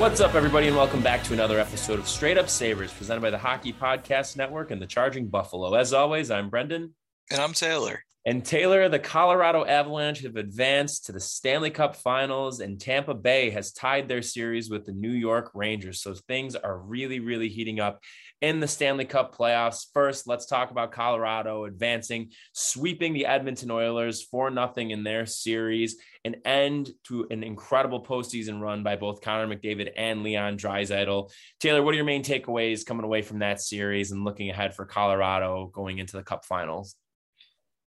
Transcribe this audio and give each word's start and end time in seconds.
What's 0.00 0.22
up, 0.22 0.34
everybody, 0.34 0.66
and 0.66 0.74
welcome 0.74 1.02
back 1.02 1.22
to 1.24 1.34
another 1.34 1.60
episode 1.60 1.98
of 1.98 2.08
Straight 2.08 2.38
Up 2.38 2.48
Sabres, 2.48 2.90
presented 2.90 3.20
by 3.20 3.28
the 3.28 3.36
Hockey 3.36 3.70
Podcast 3.70 4.34
Network 4.34 4.70
and 4.70 4.80
the 4.80 4.86
Charging 4.86 5.28
Buffalo. 5.28 5.74
As 5.74 5.92
always, 5.92 6.30
I'm 6.30 6.48
Brendan. 6.48 6.94
And 7.30 7.38
I'm 7.38 7.52
Taylor. 7.52 8.02
And 8.24 8.42
Taylor, 8.42 8.88
the 8.88 8.98
Colorado 8.98 9.66
Avalanche 9.66 10.22
have 10.22 10.36
advanced 10.36 11.04
to 11.04 11.12
the 11.12 11.20
Stanley 11.20 11.68
Cup 11.68 11.96
finals, 11.96 12.60
and 12.60 12.80
Tampa 12.80 13.12
Bay 13.12 13.50
has 13.50 13.72
tied 13.72 14.08
their 14.08 14.22
series 14.22 14.70
with 14.70 14.86
the 14.86 14.92
New 14.92 15.12
York 15.12 15.50
Rangers. 15.52 16.00
So 16.00 16.14
things 16.14 16.56
are 16.56 16.78
really, 16.78 17.20
really 17.20 17.50
heating 17.50 17.78
up 17.78 18.00
in 18.40 18.60
the 18.60 18.68
Stanley 18.68 19.04
Cup 19.04 19.36
playoffs. 19.36 19.86
First, 19.92 20.26
let's 20.26 20.46
talk 20.46 20.70
about 20.70 20.92
Colorado 20.92 21.64
advancing, 21.64 22.30
sweeping 22.52 23.12
the 23.12 23.26
Edmonton 23.26 23.70
Oilers 23.70 24.22
for 24.22 24.50
nothing 24.50 24.90
in 24.90 25.04
their 25.04 25.26
series, 25.26 25.96
an 26.24 26.36
end 26.44 26.90
to 27.04 27.26
an 27.30 27.42
incredible 27.42 28.02
postseason 28.02 28.60
run 28.60 28.82
by 28.82 28.96
both 28.96 29.20
Connor 29.20 29.54
McDavid 29.54 29.90
and 29.96 30.22
Leon 30.22 30.56
Draisaitl. 30.56 31.30
Taylor, 31.60 31.82
what 31.82 31.92
are 31.92 31.96
your 31.96 32.04
main 32.04 32.22
takeaways 32.22 32.84
coming 32.86 33.04
away 33.04 33.22
from 33.22 33.40
that 33.40 33.60
series 33.60 34.10
and 34.10 34.24
looking 34.24 34.48
ahead 34.48 34.74
for 34.74 34.86
Colorado 34.86 35.70
going 35.74 35.98
into 35.98 36.16
the 36.16 36.22
Cup 36.22 36.44
finals? 36.46 36.96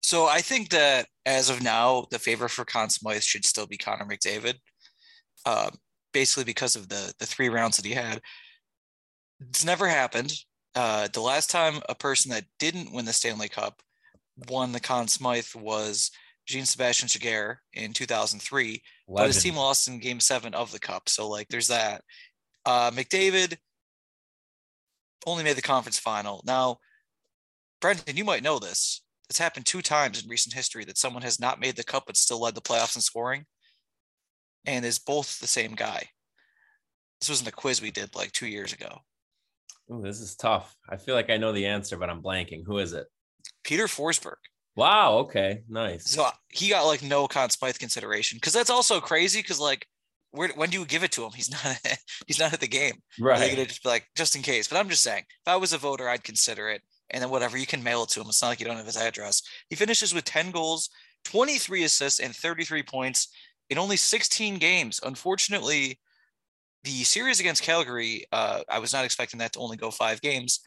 So 0.03 0.27
I 0.27 0.41
think 0.41 0.71
that 0.71 1.07
as 1.27 1.51
of 1.51 1.63
now, 1.63 2.07
the 2.11 2.19
favor 2.19 2.49
for 2.49 2.65
Conn 2.65 2.91
Smythe 2.91 3.23
should 3.23 3.45
still 3.45 3.67
be 3.67 3.77
Connor 3.77 4.07
McDavid, 4.07 4.55
uh, 5.47 5.71
basically 6.13 6.45
because 6.45 6.75
of 6.75 6.89
the 6.89 7.13
the 7.21 7.27
three 7.27 7.49
rounds 7.49 7.77
that 7.77 7.87
he 7.87 7.93
had. 7.93 8.21
It's 9.49 9.65
never 9.65 9.89
happened. 9.89 10.33
Uh, 10.75 11.09
the 11.13 11.21
last 11.21 11.51
time 11.51 11.81
a 11.89 11.95
person 11.95 12.31
that 12.31 12.45
didn't 12.59 12.93
win 12.93 13.05
the 13.05 13.13
Stanley 13.13 13.49
Cup 13.49 13.83
won 14.49 14.73
the 14.73 14.81
Conn 14.81 15.09
Smythe 15.09 15.55
was 15.55 16.11
Jean 16.47 16.65
Sebastien 16.65 17.09
Giguere 17.09 17.57
in 17.73 17.93
2003, 17.93 18.65
Legend. 18.67 18.83
but 19.09 19.27
his 19.27 19.43
team 19.43 19.57
lost 19.57 19.89
in 19.89 19.99
Game 19.99 20.21
Seven 20.21 20.55
of 20.55 20.73
the 20.73 20.79
Cup. 20.79 21.09
So 21.09 21.29
like, 21.29 21.49
there's 21.49 21.69
that. 21.69 22.03
Uh, 22.65 22.91
McDavid 22.91 23.57
only 25.27 25.45
made 25.45 25.57
the 25.57 25.63
conference 25.63 25.99
final. 25.99 26.43
Now, 26.47 26.79
Brendan, 27.81 28.17
you 28.17 28.25
might 28.25 28.43
know 28.43 28.59
this. 28.59 29.03
It's 29.29 29.39
happened 29.39 29.67
two 29.67 29.83
times 29.83 30.23
in 30.23 30.29
recent 30.29 30.55
history 30.55 30.85
that 30.85 30.99
someone 30.99 31.23
has 31.23 31.39
not 31.41 31.61
made 31.61 31.77
the 31.77 31.85
cup 31.85 32.05
but 32.07 32.17
still 32.17 32.41
led 32.41 32.55
the 32.55 32.61
playoffs 32.61 32.97
in 32.97 33.03
scoring, 33.03 33.47
and 34.67 34.85
is 34.85 34.99
both 34.99 35.39
the 35.39 35.47
same 35.47 35.75
guy. 35.75 36.09
This 37.21 37.29
wasn't 37.29 37.49
a 37.49 37.53
quiz 37.53 37.81
we 37.81 37.91
did 37.91 38.15
like 38.15 38.33
two 38.33 38.47
years 38.47 38.73
ago. 38.73 38.99
Ooh, 39.93 40.01
this 40.01 40.21
is 40.21 40.37
tough. 40.37 40.77
I 40.89 40.97
feel 40.97 41.15
like 41.15 41.31
I 41.31 41.37
know 41.37 41.53
the 41.53 41.67
answer, 41.67 41.97
but 41.97 42.11
I'm 42.11 42.23
blanking. 42.23 42.63
Who 42.65 42.79
is 42.79 42.93
it? 42.93 43.07
Peter 43.65 43.87
Forsberg. 43.87 44.37
Wow. 44.77 45.19
Okay. 45.19 45.63
Nice. 45.69 46.09
So 46.09 46.25
uh, 46.25 46.31
he 46.49 46.71
got 46.71 46.87
like 46.87 47.03
no 47.03 47.27
Conn 47.27 47.51
Smythe 47.51 47.79
consideration 47.79 48.37
because 48.37 48.53
that's 48.53 48.71
also 48.71 49.01
crazy. 49.01 49.41
Because 49.41 49.59
like, 49.59 49.87
where 50.31 50.49
when 50.51 50.71
do 50.71 50.79
you 50.79 50.87
give 50.87 51.03
it 51.03 51.11
to 51.13 51.25
him? 51.25 51.33
He's 51.35 51.51
not. 51.51 51.79
he's 52.27 52.39
not 52.39 52.53
at 52.53 52.61
the 52.61 52.69
game. 52.69 53.03
Right. 53.19 53.51
Gonna 53.51 53.67
just 53.67 53.83
be 53.83 53.89
like, 53.89 54.07
just 54.17 54.37
in 54.37 54.43
case. 54.43 54.69
But 54.69 54.79
I'm 54.79 54.89
just 54.89 55.03
saying, 55.03 55.25
if 55.29 55.49
I 55.49 55.57
was 55.57 55.73
a 55.73 55.79
voter, 55.79 56.09
I'd 56.09 56.25
consider 56.25 56.71
it. 56.71 56.83
And 57.11 57.21
then 57.21 57.31
whatever 57.31 57.59
you 57.59 57.67
can 57.67 57.83
mail 57.83 58.05
it 58.05 58.11
to 58.11 58.21
him. 58.21 58.29
It's 58.29 58.41
not 58.41 58.49
like 58.49 58.61
you 58.61 58.67
don't 58.67 58.77
have 58.77 58.87
his 58.87 58.97
address. 58.97 59.43
He 59.69 59.75
finishes 59.75 60.15
with 60.15 60.25
10 60.25 60.53
goals, 60.53 60.89
23 61.25 61.83
assists, 61.83 62.21
and 62.21 62.35
33 62.35 62.85
points 62.85 63.29
in 63.69 63.79
only 63.79 63.97
16 63.97 64.59
games. 64.59 65.01
Unfortunately, 65.03 65.99
the 66.85 67.05
series 67.05 67.41
against 67.41 67.63
Calgary, 67.63 68.25
uh, 68.33 68.61
I 68.69 68.79
was 68.79 68.93
not 68.93 69.05
expecting 69.05 69.39
that 69.39 69.53
to 69.53 69.59
only 69.59 69.77
go 69.77 69.91
five 69.91 70.21
games. 70.21 70.61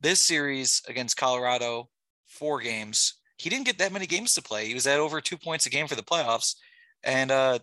This 0.00 0.20
series 0.20 0.82
against 0.88 1.16
Colorado, 1.16 1.88
four 2.26 2.60
games. 2.60 3.14
He 3.38 3.50
didn't 3.50 3.66
get 3.66 3.78
that 3.78 3.92
many 3.92 4.06
games 4.06 4.34
to 4.34 4.42
play. 4.42 4.66
He 4.66 4.74
was 4.74 4.86
at 4.86 5.00
over 5.00 5.20
two 5.20 5.36
points 5.36 5.66
a 5.66 5.70
game 5.70 5.88
for 5.88 5.96
the 5.96 6.02
playoffs, 6.02 6.54
and 7.02 7.30
uh, 7.30 7.58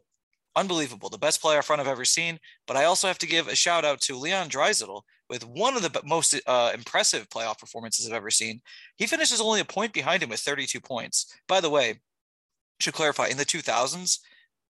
unbelievable. 0.56 1.10
The 1.10 1.18
best 1.18 1.42
playoff 1.42 1.70
run 1.70 1.80
I've 1.80 1.88
ever 1.88 2.06
seen. 2.06 2.40
But 2.68 2.78
I 2.78 2.86
also 2.86 3.08
have 3.08 3.18
to 3.20 3.28
give 3.28 3.48
a 3.48 3.56
shout 3.56 3.86
out 3.86 4.02
to 4.02 4.18
Leon 4.18 4.50
Draisaitl 4.50 5.02
with 5.30 5.46
one 5.46 5.76
of 5.76 5.81
the 5.81 6.02
most 6.04 6.40
uh, 6.46 6.72
impressive 6.74 7.30
playoff 7.30 7.60
performances 7.60 8.08
I've 8.08 8.14
ever 8.14 8.31
seen. 8.31 8.62
He 8.98 9.08
finishes 9.08 9.40
only 9.40 9.62
a 9.62 9.66
point 9.66 9.94
behind 9.94 10.24
him 10.24 10.30
with 10.30 10.42
32 10.42 10.80
points. 10.81 11.34
By 11.48 11.62
the 11.62 11.70
way, 11.70 12.02
should 12.80 12.94
clarify 12.94 13.28
in 13.28 13.38
the 13.38 13.46
2000s, 13.46 14.20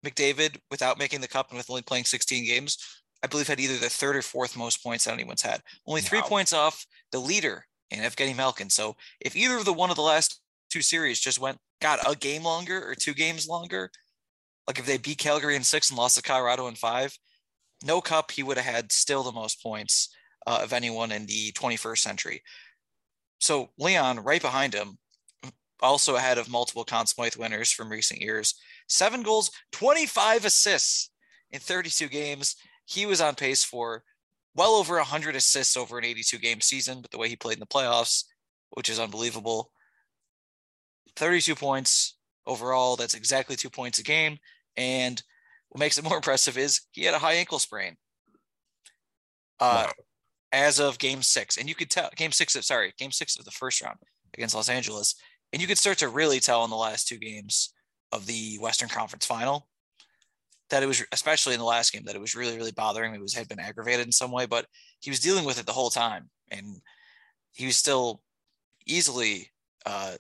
McDavid, 0.05 0.59
without 0.71 0.99
making 0.99 1.21
the 1.21 1.29
cup 1.29 1.49
and 1.49 1.57
with 1.57 1.71
only 1.71 1.83
playing 1.83 2.05
16 2.05 2.47
games, 2.47 2.79
I 3.23 3.27
believe 3.27 3.49
had 3.49 3.61
either 3.61 3.77
the 3.77 3.89
third 3.89 4.17
or 4.17 4.23
fourth 4.23 4.57
most 4.57 4.83
points 4.83 5.05
that 5.05 5.15
anyone's 5.15 5.43
had. 5.43 5.63
Only 5.87 6.01
three 6.01 6.21
wow. 6.21 6.27
points 6.27 6.53
off 6.53 6.87
the 7.11 7.19
leader 7.19 7.65
in 7.91 8.01
Evgeny 8.01 8.37
Malkin. 8.37 8.71
So 8.71 8.97
if 9.21 9.35
either 9.35 9.57
of 9.57 9.65
the 9.65 9.73
one 9.73 9.91
of 9.91 9.97
the 9.97 10.03
last 10.03 10.41
two 10.71 10.83
series 10.83 11.19
just 11.19 11.41
went 11.41 11.59
got 11.81 12.01
a 12.11 12.17
game 12.17 12.43
longer 12.43 12.89
or 12.89 12.95
two 12.95 13.15
games 13.15 13.49
longer, 13.49 13.91
like 14.67 14.79
if 14.79 14.87
they 14.87 14.99
beat 14.99 15.19
Calgary 15.19 15.57
in 15.57 15.65
six 15.65 15.91
and 15.91 15.99
lost 15.99 16.17
to 16.17 16.23
Colorado 16.23 16.69
in 16.69 16.75
five, 16.75 17.17
no 17.85 18.01
cup, 18.01 18.31
he 18.31 18.43
would 18.43 18.57
have 18.57 18.67
had 18.67 18.93
still 18.93 19.23
the 19.23 19.33
most 19.33 19.63
points 19.63 20.15
uh, 20.47 20.61
of 20.63 20.73
anyone 20.73 21.13
in 21.13 21.27
the 21.27 21.53
21st 21.53 21.99
century. 21.99 22.43
So 23.41 23.71
Leon, 23.79 24.21
right 24.21 24.43
behind 24.43 24.75
him, 24.75 24.99
also 25.81 26.17
ahead 26.17 26.39
of 26.39 26.51
multiple 26.51 26.85
Conn 26.85 27.07
Smythe 27.07 27.37
winners 27.37 27.71
from 27.71 27.89
recent 27.89 28.21
years, 28.21 28.55
seven 28.89 29.23
goals, 29.23 29.51
25 29.73 30.45
assists 30.45 31.11
in 31.51 31.61
32 31.61 32.09
games. 32.09 32.57
He 32.87 33.07
was 33.07 33.21
on 33.21 33.35
pace 33.35 33.65
for 33.65 34.03
well 34.55 34.75
over 34.75 34.97
100 34.97 35.37
assists 35.37 35.77
over 35.77 35.99
an 35.99 36.05
82 36.05 36.39
game 36.39 36.61
season, 36.61 37.01
but 37.01 37.11
the 37.11 37.19
way 37.19 37.29
he 37.29 37.37
played 37.37 37.55
in 37.55 37.61
the 37.61 37.67
playoffs, 37.67 38.25
which 38.71 38.89
is 38.89 38.99
unbelievable. 38.99 39.71
32 41.17 41.55
points 41.55 42.17
overall. 42.47 42.97
That's 42.97 43.15
exactly 43.15 43.57
two 43.57 43.71
points 43.71 43.99
a 43.99 44.03
game. 44.03 44.39
And 44.77 45.23
what 45.69 45.81
makes 45.81 45.99
it 45.99 46.05
more 46.05 46.17
impressive 46.17 46.59
is 46.59 46.81
he 46.93 47.05
had 47.05 47.15
a 47.15 47.19
high 47.19 47.35
ankle 47.35 47.59
sprain. 47.59 47.97
Uh, 49.61 49.87
wow. 49.87 49.93
As 50.51 50.81
of 50.81 50.99
game 50.99 51.23
six, 51.23 51.59
and 51.59 51.69
you 51.69 51.75
could 51.75 51.91
tell 51.91 52.09
game 52.17 52.33
six 52.33 52.57
of 52.57 52.65
sorry, 52.65 52.95
game 52.97 53.13
six 53.13 53.39
of 53.39 53.45
the 53.45 53.51
first 53.51 53.83
round 53.83 53.99
against 54.33 54.55
Los 54.55 54.71
Angeles, 54.71 55.15
and 55.53 55.61
you 55.61 55.69
could 55.69 55.77
start 55.77 55.99
to 55.99 56.09
really 56.09 56.41
tell 56.41 56.65
in 56.65 56.71
the 56.71 56.77
last 56.77 57.07
two 57.07 57.19
games 57.19 57.75
of 58.13 58.27
the 58.27 58.59
Western 58.61 58.89
Conference 58.89 59.27
Final 59.27 59.69
that 60.71 60.83
it 60.83 60.87
was, 60.87 61.03
especially 61.13 61.55
in 61.55 61.61
the 61.61 61.65
last 61.65 61.93
game, 61.93 62.05
that 62.05 62.15
it 62.15 62.21
was 62.21 62.35
really, 62.35 62.57
really 62.57 62.73
bothering. 62.73 63.11
Me 63.11 63.19
it 63.19 63.23
was 63.23 63.35
had 63.35 63.49
been 63.49 63.61
aggravated 63.61 64.05
in 64.05 64.13
some 64.13 64.31
way, 64.31 64.47
but 64.47 64.67
he 65.01 65.11
was 65.11 65.21
dealing 65.21 65.45
with 65.45 65.59
it 65.59 65.67
the 65.67 65.73
whole 65.73 65.91
time, 65.91 66.29
and 66.51 66.81
he 67.53 67.67
was 67.67 67.77
still 67.77 68.21
easily 68.87 69.51
uh, 69.87 70.15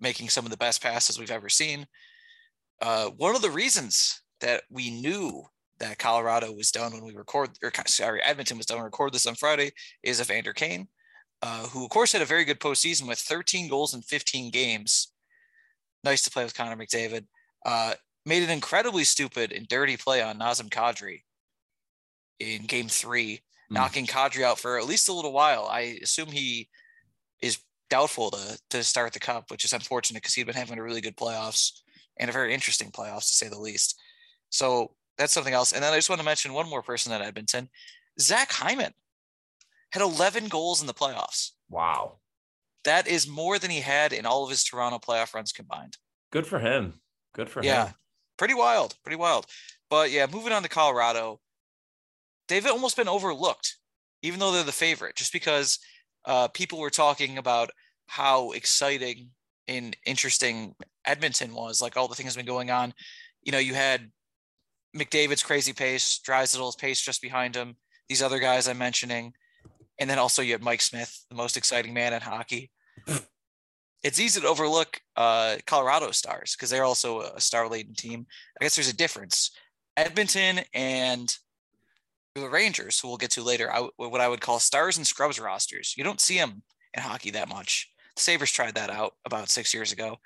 making 0.00 0.28
some 0.28 0.44
of 0.44 0.50
the 0.50 0.56
best 0.56 0.82
passes 0.82 1.18
we've 1.18 1.30
ever 1.30 1.48
seen. 1.48 1.86
Uh, 2.80 3.10
one 3.10 3.34
of 3.34 3.42
the 3.42 3.50
reasons 3.50 4.22
that 4.40 4.62
we 4.70 4.90
knew 4.90 5.44
that 5.78 5.98
Colorado 5.98 6.52
was 6.52 6.70
done 6.70 6.92
when 6.92 7.04
we 7.04 7.14
record, 7.14 7.50
or 7.62 7.72
sorry, 7.86 8.22
Edmonton 8.22 8.56
was 8.56 8.66
done 8.66 8.78
when 8.78 8.84
we 8.84 8.86
record 8.86 9.12
this 9.12 9.26
on 9.26 9.34
Friday 9.34 9.72
is 10.02 10.20
Evander 10.20 10.52
Kane, 10.52 10.88
uh, 11.42 11.66
who 11.68 11.84
of 11.84 11.90
course 11.90 12.12
had 12.12 12.22
a 12.22 12.26
very 12.26 12.44
good 12.44 12.60
postseason 12.60 13.06
with 13.08 13.18
13 13.18 13.68
goals 13.68 13.94
in 13.94 14.02
15 14.02 14.50
games. 14.50 15.11
Nice 16.04 16.22
to 16.22 16.30
play 16.30 16.44
with 16.44 16.54
Connor 16.54 16.76
McDavid. 16.76 17.26
Uh, 17.64 17.94
made 18.26 18.42
an 18.42 18.50
incredibly 18.50 19.04
stupid 19.04 19.52
and 19.52 19.68
dirty 19.68 19.96
play 19.96 20.22
on 20.22 20.38
Nazem 20.38 20.68
Kadri 20.68 21.22
in 22.38 22.64
game 22.64 22.88
three 22.88 23.40
knocking 23.70 24.06
Kadri 24.06 24.42
out 24.42 24.58
for 24.58 24.78
at 24.78 24.86
least 24.86 25.08
a 25.08 25.12
little 25.12 25.32
while. 25.32 25.66
I 25.66 25.98
assume 26.02 26.28
he 26.28 26.68
is 27.40 27.58
doubtful 27.90 28.30
to 28.30 28.58
to 28.70 28.84
start 28.84 29.12
the 29.12 29.20
cup, 29.20 29.50
which 29.50 29.64
is 29.64 29.72
unfortunate 29.72 30.22
because 30.22 30.34
he'd 30.34 30.46
been 30.46 30.54
having 30.54 30.78
a 30.78 30.82
really 30.82 31.00
good 31.00 31.16
playoffs 31.16 31.80
and 32.18 32.28
a 32.28 32.32
very 32.32 32.52
interesting 32.52 32.90
playoffs 32.90 33.28
to 33.28 33.34
say 33.34 33.48
the 33.48 33.58
least. 33.58 34.00
So 34.50 34.94
that's 35.18 35.32
something 35.32 35.54
else. 35.54 35.72
And 35.72 35.82
then 35.82 35.92
I 35.92 35.96
just 35.96 36.10
want 36.10 36.20
to 36.20 36.24
mention 36.24 36.52
one 36.52 36.68
more 36.68 36.82
person 36.82 37.12
at 37.12 37.22
Edmonton, 37.22 37.68
Zach 38.20 38.52
Hyman 38.52 38.92
had 39.90 40.02
11 40.02 40.48
goals 40.48 40.80
in 40.80 40.86
the 40.86 40.94
playoffs. 40.94 41.50
Wow. 41.70 42.18
That 42.84 43.06
is 43.06 43.28
more 43.28 43.58
than 43.58 43.70
he 43.70 43.80
had 43.80 44.12
in 44.12 44.26
all 44.26 44.44
of 44.44 44.50
his 44.50 44.64
Toronto 44.64 44.98
playoff 44.98 45.34
runs 45.34 45.52
combined. 45.52 45.96
Good 46.32 46.46
for 46.46 46.58
him. 46.58 46.94
Good 47.34 47.48
for 47.48 47.62
yeah, 47.62 47.70
him. 47.70 47.86
Yeah. 47.86 47.92
Pretty 48.38 48.54
wild, 48.54 48.96
pretty 49.04 49.16
wild. 49.16 49.46
But 49.88 50.10
yeah, 50.10 50.26
moving 50.30 50.52
on 50.52 50.62
to 50.62 50.68
Colorado, 50.68 51.40
they've 52.48 52.66
almost 52.66 52.96
been 52.96 53.08
overlooked, 53.08 53.76
even 54.22 54.40
though 54.40 54.50
they're 54.50 54.64
the 54.64 54.72
favorite, 54.72 55.16
just 55.16 55.32
because 55.32 55.78
uh, 56.24 56.48
people 56.48 56.78
were 56.78 56.90
talking 56.90 57.38
about 57.38 57.70
how 58.06 58.52
exciting 58.52 59.30
and 59.68 59.96
interesting 60.04 60.74
Edmonton 61.06 61.54
was, 61.54 61.80
like 61.80 61.96
all 61.96 62.08
the 62.08 62.14
things 62.14 62.36
been 62.36 62.46
going 62.46 62.70
on. 62.70 62.94
You 63.42 63.52
know, 63.52 63.58
you 63.58 63.74
had 63.74 64.10
McDavid's 64.96 65.42
crazy 65.42 65.72
pace, 65.72 66.20
Draisaitl's 66.26 66.76
pace 66.76 67.00
just 67.00 67.22
behind 67.22 67.54
him. 67.54 67.76
These 68.08 68.22
other 68.22 68.38
guys 68.38 68.68
I'm 68.68 68.78
mentioning, 68.78 69.32
and 70.02 70.10
then 70.10 70.18
also 70.18 70.42
you 70.42 70.50
have 70.50 70.62
Mike 70.62 70.82
Smith, 70.82 71.24
the 71.30 71.36
most 71.36 71.56
exciting 71.56 71.94
man 71.94 72.12
in 72.12 72.20
hockey. 72.20 72.72
it's 74.02 74.18
easy 74.18 74.40
to 74.40 74.48
overlook 74.48 75.00
uh, 75.16 75.58
Colorado 75.64 76.10
Stars 76.10 76.56
because 76.56 76.70
they're 76.70 76.82
also 76.82 77.20
a 77.20 77.40
star-laden 77.40 77.94
team. 77.94 78.26
I 78.60 78.64
guess 78.64 78.74
there's 78.74 78.90
a 78.90 78.96
difference. 78.96 79.52
Edmonton 79.96 80.64
and 80.74 81.32
the 82.34 82.48
Rangers, 82.48 82.98
who 82.98 83.06
we'll 83.06 83.16
get 83.16 83.30
to 83.32 83.44
later, 83.44 83.72
I, 83.72 83.88
what 83.96 84.20
I 84.20 84.26
would 84.26 84.40
call 84.40 84.58
stars 84.58 84.96
and 84.96 85.06
scrubs 85.06 85.38
rosters. 85.38 85.94
You 85.96 86.02
don't 86.02 86.20
see 86.20 86.36
them 86.36 86.64
in 86.94 87.02
hockey 87.04 87.30
that 87.30 87.48
much. 87.48 87.88
The 88.16 88.22
Sabres 88.22 88.50
tried 88.50 88.74
that 88.74 88.90
out 88.90 89.12
about 89.24 89.50
six 89.50 89.72
years 89.72 89.92
ago. 89.92 90.16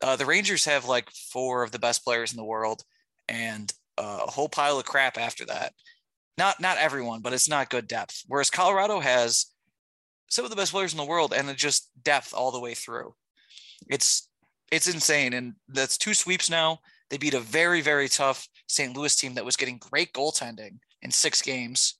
Uh, 0.00 0.14
the 0.14 0.26
Rangers 0.26 0.64
have 0.66 0.84
like 0.84 1.10
four 1.10 1.64
of 1.64 1.72
the 1.72 1.80
best 1.80 2.04
players 2.04 2.30
in 2.30 2.36
the 2.36 2.44
world 2.44 2.84
and 3.28 3.72
uh, 3.98 4.20
a 4.28 4.30
whole 4.30 4.48
pile 4.48 4.78
of 4.78 4.84
crap 4.84 5.18
after 5.18 5.44
that. 5.46 5.72
Not 6.38 6.60
not 6.60 6.78
everyone, 6.78 7.20
but 7.20 7.32
it's 7.32 7.48
not 7.48 7.70
good 7.70 7.86
depth. 7.86 8.22
Whereas 8.26 8.50
Colorado 8.50 9.00
has 9.00 9.46
some 10.28 10.44
of 10.44 10.50
the 10.50 10.56
best 10.56 10.72
players 10.72 10.92
in 10.92 10.98
the 10.98 11.04
world 11.04 11.34
and 11.34 11.54
just 11.56 11.90
depth 12.02 12.32
all 12.32 12.50
the 12.50 12.60
way 12.60 12.74
through. 12.74 13.14
It's 13.88 14.28
it's 14.70 14.92
insane, 14.92 15.34
and 15.34 15.54
that's 15.68 15.98
two 15.98 16.14
sweeps 16.14 16.48
now. 16.48 16.78
They 17.10 17.18
beat 17.18 17.34
a 17.34 17.40
very 17.40 17.82
very 17.82 18.08
tough 18.08 18.48
St. 18.66 18.96
Louis 18.96 19.14
team 19.14 19.34
that 19.34 19.44
was 19.44 19.56
getting 19.56 19.78
great 19.78 20.12
goaltending 20.14 20.78
in 21.02 21.10
six 21.10 21.42
games. 21.42 21.96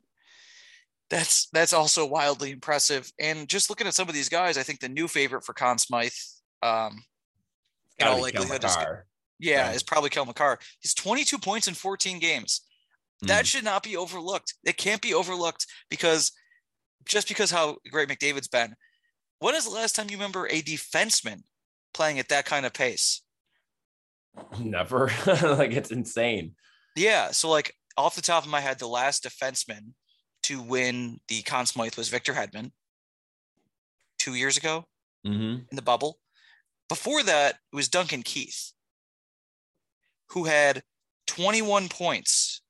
That's 1.11 1.49
that's 1.53 1.75
also 1.75 2.07
wildly 2.07 2.53
impressive. 2.53 3.13
And 3.19 3.47
just 3.47 3.69
looking 3.69 3.87
at 3.87 3.95
some 3.95 4.09
of 4.09 4.15
these 4.15 4.31
guys, 4.31 4.57
I 4.57 4.63
think 4.63 4.81
the 4.81 4.89
new 4.89 5.09
favorite 5.09 5.45
for 5.45 5.53
Conn 5.53 5.77
Smythe, 5.77 6.13
um, 6.63 7.05
in 7.99 8.07
all 8.07 8.23
likelihood, 8.23 8.65
is, 8.65 8.75
yeah, 9.39 9.67
right. 9.67 9.77
is 9.77 9.83
probably 9.83 10.09
Cale 10.09 10.25
Makar. 10.25 10.59
He's 10.81 10.95
22 10.95 11.37
points 11.37 11.69
in 11.69 11.75
14 11.75 12.19
games. 12.19 12.63
That 13.23 13.45
mm. 13.45 13.47
should 13.47 13.65
not 13.65 13.83
be 13.83 13.97
overlooked. 13.97 14.55
It 14.65 14.77
can't 14.77 15.01
be 15.01 15.15
overlooked 15.15 15.67
because 15.89 16.33
just 17.07 17.29
because 17.29 17.51
how 17.51 17.77
great 17.91 18.09
McDavid's 18.09 18.49
been. 18.49 18.75
When 19.39 19.55
is 19.55 19.65
the 19.65 19.71
last 19.71 19.97
time 19.97 20.09
you 20.11 20.17
remember 20.17 20.47
a 20.47 20.63
defenseman 20.63 21.43
playing 21.95 22.19
at 22.19 22.29
that 22.29 22.45
kind 22.45 22.65
of 22.65 22.73
pace? 22.73 23.23
Never. 24.59 25.11
like 25.27 25.73
it's 25.73 25.91
insane. 25.91 26.55
Yeah. 26.97 27.31
So 27.33 27.51
like 27.51 27.75
off 27.97 28.17
the 28.17 28.23
top 28.23 28.45
of 28.45 28.51
my 28.51 28.61
head, 28.61 28.79
the 28.79 28.87
last 28.89 29.25
defenseman 29.25 29.93
to 30.45 30.61
win 30.61 31.21
the 31.29 31.43
Conn 31.43 31.67
Smythe 31.67 31.97
was 31.97 32.09
Victor 32.09 32.33
Hedman 32.33 32.73
two 34.19 34.35
years 34.35 34.57
ago 34.57 34.85
mm-hmm. 35.27 35.63
in 35.71 35.77
the 35.77 35.83
bubble. 35.83 36.19
Before 36.89 37.23
that, 37.23 37.57
it 37.73 37.77
was 37.77 37.89
Duncan 37.89 38.23
Keith, 38.23 38.73
who 40.31 40.45
had 40.45 40.83
21 41.27 41.89
points. 41.89 42.62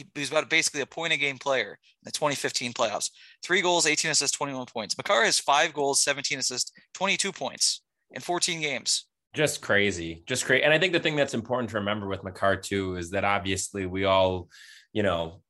He, 0.00 0.06
he 0.14 0.20
was 0.20 0.30
about 0.30 0.48
basically 0.48 0.80
a 0.80 0.86
point 0.86 1.12
a 1.12 1.16
game 1.16 1.38
player 1.38 1.72
in 1.72 2.04
the 2.04 2.10
2015 2.12 2.72
playoffs. 2.72 3.10
Three 3.42 3.60
goals, 3.60 3.86
18 3.86 4.10
assists, 4.10 4.36
21 4.36 4.66
points. 4.66 4.96
Makar 4.96 5.24
has 5.24 5.38
five 5.38 5.74
goals, 5.74 6.02
17 6.02 6.38
assists, 6.38 6.72
22 6.94 7.32
points 7.32 7.82
in 8.10 8.20
14 8.22 8.60
games. 8.60 9.06
Just 9.34 9.60
crazy, 9.60 10.24
just 10.26 10.44
crazy. 10.44 10.64
And 10.64 10.72
I 10.72 10.78
think 10.78 10.92
the 10.92 11.00
thing 11.00 11.16
that's 11.16 11.34
important 11.34 11.70
to 11.70 11.76
remember 11.76 12.08
with 12.08 12.24
Makar 12.24 12.56
too 12.56 12.96
is 12.96 13.10
that 13.10 13.24
obviously 13.24 13.86
we 13.86 14.04
all, 14.04 14.48
you 14.92 15.02
know, 15.02 15.42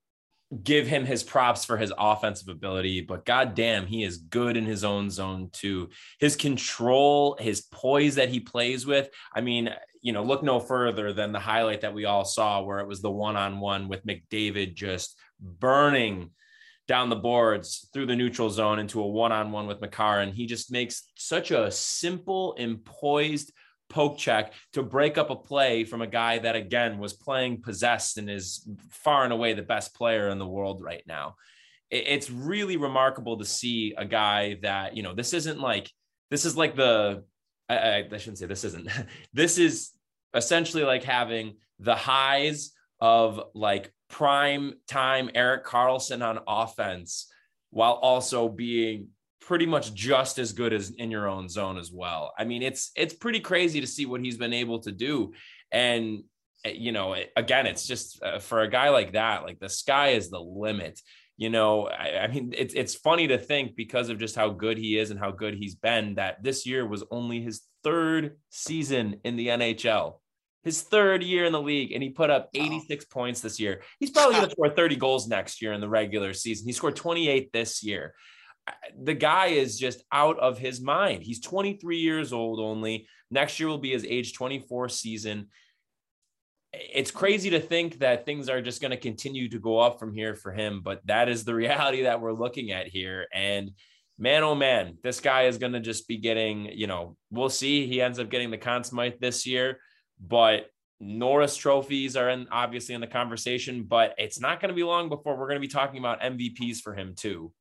give 0.65 0.87
him 0.87 1.07
his 1.07 1.23
props 1.23 1.65
for 1.65 1.77
his 1.77 1.93
offensive 1.97 2.49
ability, 2.49 3.03
but 3.03 3.25
goddamn, 3.25 3.87
he 3.87 4.03
is 4.03 4.17
good 4.17 4.57
in 4.57 4.65
his 4.65 4.83
own 4.83 5.09
zone 5.09 5.49
too. 5.53 5.89
His 6.19 6.35
control, 6.35 7.37
his 7.39 7.63
poise 7.63 8.17
that 8.17 8.29
he 8.29 8.41
plays 8.41 8.85
with. 8.85 9.09
I 9.33 9.43
mean, 9.43 9.71
you 10.03 10.13
know, 10.13 10.23
look 10.23 10.43
no 10.43 10.61
further 10.61 11.13
than 11.13 11.33
the 11.33 11.39
highlight 11.39 11.83
that 11.83 11.95
we 11.95 12.07
all 12.07 12.25
saw 12.25 12.63
where 12.63 12.79
it 12.79 12.89
was 12.89 13.03
the 13.03 13.11
one-on-one 13.11 13.89
with 13.89 14.07
McDavid 14.07 14.75
just 14.75 15.19
burning 15.41 16.31
down 16.89 17.11
the 17.11 17.17
boards 17.17 17.89
through 17.93 18.07
the 18.07 18.17
neutral 18.17 18.51
zone 18.51 18.79
into 18.79 19.01
a 19.01 19.07
one-on-one 19.07 19.67
with 19.67 19.81
Makar. 19.81 20.21
And 20.21 20.35
he 20.35 20.47
just 20.47 20.73
makes 20.73 21.11
such 21.17 21.51
a 21.51 21.71
simple 21.71 22.57
and 22.59 22.85
poised 22.85 23.53
poke 23.89 24.19
check 24.19 24.55
to 24.73 24.83
break 24.83 25.19
up 25.19 25.31
a 25.31 25.37
play 25.37 25.85
from 25.85 26.01
a 26.01 26.07
guy 26.07 26.39
that 26.39 26.57
again 26.57 26.99
was 26.99 27.13
playing 27.13 27.61
possessed 27.61 28.19
and 28.19 28.31
is 28.31 28.69
far 28.91 29.25
and 29.25 29.33
away 29.33 29.53
the 29.53 29.63
best 29.63 29.95
player 29.95 30.31
in 30.31 30.39
the 30.39 30.47
world 30.47 30.83
right 30.83 31.03
now. 31.07 31.37
It's 31.91 32.31
really 32.31 32.77
remarkable 32.77 33.39
to 33.39 33.45
see 33.45 33.95
a 33.99 34.05
guy 34.05 34.59
that, 34.63 34.97
you 34.97 35.03
know, 35.03 35.15
this 35.15 35.35
isn't 35.35 35.61
like, 35.61 35.91
this 36.31 36.45
is 36.45 36.57
like 36.57 36.77
the, 36.77 37.25
I, 37.75 38.09
I 38.13 38.17
shouldn't 38.19 38.39
say 38.39 38.47
this 38.47 38.65
isn't, 38.65 38.89
this 39.33 39.59
is 39.59 39.91
essentially 40.35 40.85
like 40.85 41.05
having 41.05 41.57
the 41.79 41.97
highs 41.97 42.73
of 43.01 43.41
like 43.55 43.93
prime 44.09 44.75
time 44.87 45.31
Erik 45.35 45.65
Karlsson 45.65 46.27
on 46.27 46.41
offense 46.47 47.33
while 47.71 47.93
also 47.93 48.49
being 48.49 49.09
pretty 49.41 49.67
much 49.67 49.95
just 49.95 50.39
as 50.39 50.53
good 50.53 50.73
as 50.73 50.91
in 50.91 51.11
your 51.11 51.29
own 51.29 51.49
zone 51.49 51.79
as 51.79 51.91
well. 51.91 52.33
I 52.39 52.45
mean, 52.45 52.63
it's 52.63 52.91
it's 52.95 53.15
pretty 53.15 53.41
crazy 53.41 53.81
to 53.81 53.87
see 53.87 54.07
what 54.07 54.21
he's 54.21 54.37
been 54.37 54.53
able 54.53 54.81
to 54.81 54.93
do, 54.93 55.33
and 55.73 56.25
eh, 56.65 56.75
you 56.75 56.93
know, 56.93 57.17
again, 57.37 57.67
it's 57.67 57.87
just 57.87 58.23
uh, 58.23 58.39
for 58.39 58.61
a 58.61 58.71
guy 58.71 58.91
like 58.91 59.13
that, 59.13 59.45
like 59.45 59.59
the 59.59 59.69
sky 59.69 60.11
is 60.11 60.31
the 60.31 60.41
limit. 60.41 61.01
You 61.41 61.49
know, 61.49 61.89
I, 61.89 62.19
I 62.19 62.27
mean, 62.29 62.55
it's 62.57 62.75
it's 62.75 62.95
funny 62.95 63.27
to 63.29 63.39
think 63.39 63.75
because 63.75 64.11
of 64.11 64.19
just 64.19 64.37
how 64.37 64.51
good 64.51 64.79
he 64.79 64.99
is 64.99 65.11
and 65.11 65.19
how 65.19 65.31
good 65.31 65.55
he's 65.55 65.75
been 65.75 66.15
that 66.17 66.43
this 66.43 66.67
year 66.67 66.87
was 66.87 67.03
only 67.11 67.41
his 67.41 67.63
third 67.83 68.37
season 68.51 69.17
in 69.25 69.37
the 69.37 69.49
NHL 69.49 70.19
his 70.63 70.83
third 70.83 71.23
year 71.23 71.47
in 71.47 71.53
the 71.53 71.61
league, 71.61 71.91
and 71.93 72.03
he 72.03 72.11
put 72.11 72.29
up 72.29 72.51
86 72.53 73.07
wow. 73.07 73.09
points 73.11 73.41
this 73.41 73.59
year. 73.59 73.81
He's 73.99 74.11
probably 74.11 74.35
going 74.35 74.45
to 74.49 74.51
score 74.51 74.69
30 74.69 74.97
goals 74.97 75.27
next 75.27 75.63
year 75.63 75.73
in 75.73 75.81
the 75.81 75.89
regular 75.89 76.35
season. 76.35 76.67
He 76.67 76.75
scored 76.75 76.97
28 76.97 77.51
this 77.51 77.83
year 77.83 78.13
the 78.99 79.15
guy 79.15 79.47
is 79.47 79.79
just 79.79 80.03
out 80.13 80.39
of 80.39 80.59
his 80.59 80.81
mind. 80.81 81.23
He's 81.23 81.41
23 81.41 81.99
years 81.99 82.33
old 82.33 82.61
only. 82.61 83.09
Next 83.31 83.59
year 83.59 83.69
will 83.69 83.79
be 83.79 83.93
his 83.93 84.05
age 84.05 84.35
24 84.35 84.89
season. 84.89 85.49
It's 86.73 87.11
crazy 87.11 87.51
to 87.51 87.61
think 87.61 87.99
that 87.99 88.25
things 88.25 88.49
are 88.49 88.63
just 88.63 88.81
going 88.81 88.93
to 88.93 88.97
continue 88.97 89.49
to 89.49 89.59
go 89.59 89.79
up 89.79 89.99
from 89.99 90.13
here 90.13 90.37
for 90.37 90.53
him, 90.53 90.83
but 90.83 91.05
that 91.07 91.29
is 91.29 91.45
the 91.45 91.55
reality 91.67 92.03
that 92.03 92.21
we're 92.21 92.33
looking 92.33 92.71
at 92.71 92.87
here. 92.87 93.27
And 93.33 93.73
man, 94.19 94.45
oh 94.45 94.55
man, 94.55 94.99
this 95.03 95.21
guy 95.21 95.45
is 95.45 95.59
going 95.59 95.73
to 95.73 95.81
just 95.81 96.07
be 96.07 96.19
getting, 96.19 96.67
you 96.67 96.87
know, 96.87 97.17
we'll 97.31 97.49
see. 97.49 97.87
He 97.87 98.01
ends 98.01 98.19
up 98.19 98.31
getting 98.31 98.51
the 98.51 98.59
Conn 98.59 98.85
Smythe 98.85 99.15
this 99.21 99.47
year, 99.47 99.79
but 100.21 100.67
Norris 101.01 101.57
trophies 101.57 102.15
are 102.15 102.29
in, 102.29 102.47
obviously 102.53 102.95
in 102.95 103.01
the 103.01 103.07
conversation, 103.07 103.85
but 103.85 104.15
it's 104.19 104.39
not 104.39 104.61
going 104.61 104.69
to 104.69 104.75
be 104.75 104.85
long 104.85 105.09
before 105.09 105.37
we're 105.37 105.47
going 105.47 105.57
to 105.57 105.67
be 105.67 105.69
talking 105.69 105.99
about 105.99 106.21
MVPs 106.21 106.79
for 106.79 106.95
him 106.95 107.15
too. 107.17 107.53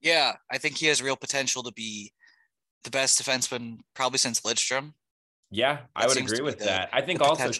Yeah, 0.00 0.34
I 0.50 0.58
think 0.58 0.76
he 0.76 0.86
has 0.86 1.00
real 1.00 1.16
potential 1.16 1.62
to 1.62 1.72
be 1.72 2.12
the 2.84 2.90
best 2.90 3.22
defenseman 3.22 3.78
probably 3.94 4.18
since 4.18 4.40
Lidstrom. 4.40 4.94
Yeah, 5.50 5.74
that 5.74 5.86
I 5.94 6.06
would 6.08 6.16
agree 6.16 6.40
with 6.40 6.58
the, 6.58 6.64
that. 6.66 6.90
I 6.92 7.02
think 7.02 7.20
also 7.20 7.50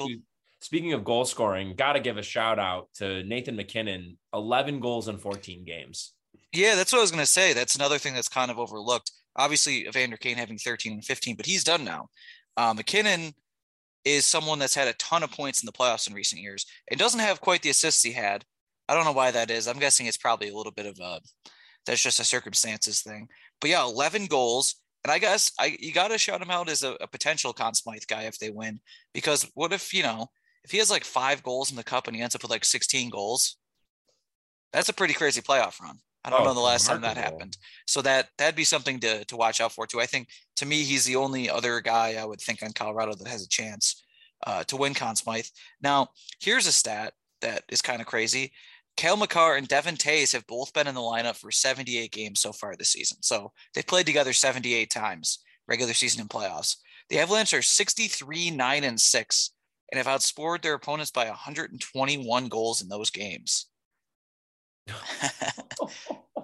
speaking 0.66 0.94
of 0.94 1.04
goal 1.04 1.24
scoring, 1.24 1.76
got 1.76 1.92
to 1.92 2.00
give 2.00 2.18
a 2.18 2.22
shout 2.22 2.58
out 2.58 2.88
to 2.96 3.22
Nathan 3.22 3.54
MacKinnon, 3.54 4.18
11 4.34 4.80
goals 4.80 5.06
in 5.06 5.16
14 5.16 5.64
games. 5.64 6.14
Yeah, 6.52 6.74
that's 6.74 6.92
what 6.92 6.98
I 6.98 7.02
was 7.02 7.12
going 7.12 7.22
to 7.22 7.30
say. 7.30 7.52
That's 7.52 7.76
another 7.76 7.98
thing 7.98 8.14
that's 8.14 8.28
kind 8.28 8.50
of 8.50 8.58
overlooked. 8.58 9.12
Obviously, 9.36 9.86
Evander 9.86 10.16
Kane 10.16 10.36
having 10.36 10.58
13 10.58 10.94
and 10.94 11.04
15, 11.04 11.36
but 11.36 11.46
he's 11.46 11.62
done 11.62 11.84
now. 11.84 12.08
Uh, 12.56 12.74
MacKinnon 12.74 13.32
is 14.04 14.26
someone 14.26 14.58
that's 14.58 14.74
had 14.74 14.88
a 14.88 14.92
ton 14.94 15.22
of 15.22 15.30
points 15.30 15.62
in 15.62 15.66
the 15.66 15.72
playoffs 15.72 16.08
in 16.08 16.14
recent 16.14 16.42
years 16.42 16.66
and 16.90 16.98
doesn't 16.98 17.20
have 17.20 17.40
quite 17.40 17.62
the 17.62 17.70
assists 17.70 18.02
he 18.02 18.10
had. 18.10 18.44
I 18.88 18.96
don't 18.96 19.04
know 19.04 19.12
why 19.12 19.30
that 19.30 19.52
is. 19.52 19.68
I'm 19.68 19.78
guessing 19.78 20.06
it's 20.06 20.16
probably 20.16 20.48
a 20.48 20.56
little 20.56 20.72
bit 20.72 20.86
of 20.86 20.98
a 21.00 21.20
that's 21.86 22.02
just 22.02 22.18
a 22.18 22.24
circumstances 22.24 23.02
thing. 23.02 23.28
But 23.60 23.70
yeah, 23.70 23.84
11 23.84 24.26
goals. 24.26 24.74
And 25.04 25.12
I 25.12 25.20
guess 25.20 25.52
I 25.60 25.76
you 25.78 25.92
got 25.92 26.08
to 26.08 26.18
shout 26.18 26.42
him 26.42 26.50
out 26.50 26.68
as 26.68 26.82
a, 26.82 26.94
a 27.00 27.06
potential 27.06 27.52
Conn 27.52 27.74
Smythe 27.74 28.02
guy 28.08 28.22
if 28.22 28.40
they 28.40 28.50
win. 28.50 28.80
Because 29.14 29.48
what 29.54 29.72
if, 29.72 29.94
you 29.94 30.02
know, 30.02 30.26
if 30.66 30.72
he 30.72 30.78
has 30.78 30.90
like 30.90 31.04
five 31.04 31.42
goals 31.42 31.70
in 31.70 31.76
the 31.76 31.84
cup 31.84 32.06
and 32.08 32.16
he 32.16 32.22
ends 32.22 32.34
up 32.34 32.42
with 32.42 32.50
like 32.50 32.64
16 32.64 33.08
goals, 33.10 33.56
That's 34.72 34.88
a 34.88 34.92
pretty 34.92 35.14
crazy 35.14 35.40
playoff 35.40 35.80
run. 35.80 35.98
I 36.24 36.30
don't 36.30 36.40
Oh, 36.42 36.44
know 36.44 36.54
the 36.54 36.60
last 36.60 36.86
time 36.86 37.02
that 37.02 37.16
happened. 37.16 37.56
So 37.86 38.02
that 38.02 38.30
that'd 38.36 38.56
be 38.56 38.64
something 38.64 38.98
to 39.00 39.24
to 39.26 39.36
watch 39.36 39.60
out 39.60 39.72
for 39.72 39.86
too. 39.86 40.00
I 40.00 40.06
think 40.06 40.28
to 40.56 40.66
me 40.66 40.82
he's 40.82 41.04
the 41.04 41.16
only 41.16 41.48
other 41.48 41.80
guy 41.80 42.14
I 42.14 42.24
would 42.24 42.40
think 42.40 42.62
on 42.62 42.72
Colorado 42.72 43.14
that 43.14 43.28
has 43.28 43.44
a 43.44 43.48
chance 43.48 44.02
uh, 44.46 44.64
to 44.64 44.76
win 44.76 44.92
Conn 44.94 45.14
Smythe. 45.16 45.46
Now 45.80 46.08
here's 46.40 46.66
a 46.66 46.72
stat 46.72 47.14
that 47.42 47.62
is 47.68 47.80
kind 47.80 48.00
of 48.00 48.08
crazy. 48.08 48.52
Cale 48.96 49.16
Makar 49.16 49.56
and 49.56 49.68
Devon 49.68 49.94
Toews 49.96 50.32
have 50.32 50.46
both 50.48 50.72
been 50.72 50.88
in 50.88 50.94
the 50.96 51.00
lineup 51.00 51.36
for 51.36 51.52
78 51.52 52.10
games 52.10 52.40
so 52.40 52.52
far 52.52 52.74
this 52.74 52.90
season. 52.90 53.18
So 53.22 53.52
they've 53.74 53.86
played 53.86 54.06
together 54.06 54.32
78 54.32 54.90
times, 54.90 55.38
regular 55.68 55.92
season 55.94 56.22
and 56.22 56.30
playoffs. 56.30 56.76
The 57.10 57.20
Avalanche 57.20 57.54
are 57.54 57.62
63, 57.62 58.50
9, 58.50 58.84
and 58.84 59.00
6, 59.00 59.50
and 59.92 59.98
have 59.98 60.06
outscored 60.06 60.62
their 60.62 60.74
opponents 60.74 61.10
by 61.10 61.26
121 61.26 62.48
goals 62.48 62.82
in 62.82 62.88
those 62.88 63.10
games. 63.10 63.66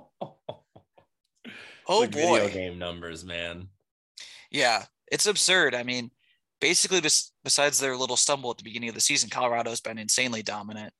oh 1.88 2.00
Like 2.00 2.11
video 2.11 2.49
boy. 2.49 2.50
game 2.50 2.78
numbers, 2.78 3.25
man. 3.25 3.68
Yeah, 4.50 4.84
it's 5.11 5.26
absurd. 5.26 5.75
I 5.75 5.82
mean, 5.82 6.11
basically, 6.61 7.00
bes- 7.00 7.32
besides 7.44 7.78
their 7.78 7.96
little 7.96 8.16
stumble 8.16 8.50
at 8.50 8.58
the 8.58 8.64
beginning 8.64 8.88
of 8.88 8.94
the 8.94 9.00
season, 9.00 9.30
Colorado's 9.30 9.80
been 9.80 9.99
insanely 9.99 10.42
dominant, 10.42 10.92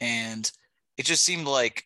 and 0.00 0.50
it 0.96 1.06
just 1.06 1.24
seemed 1.24 1.46
like 1.46 1.84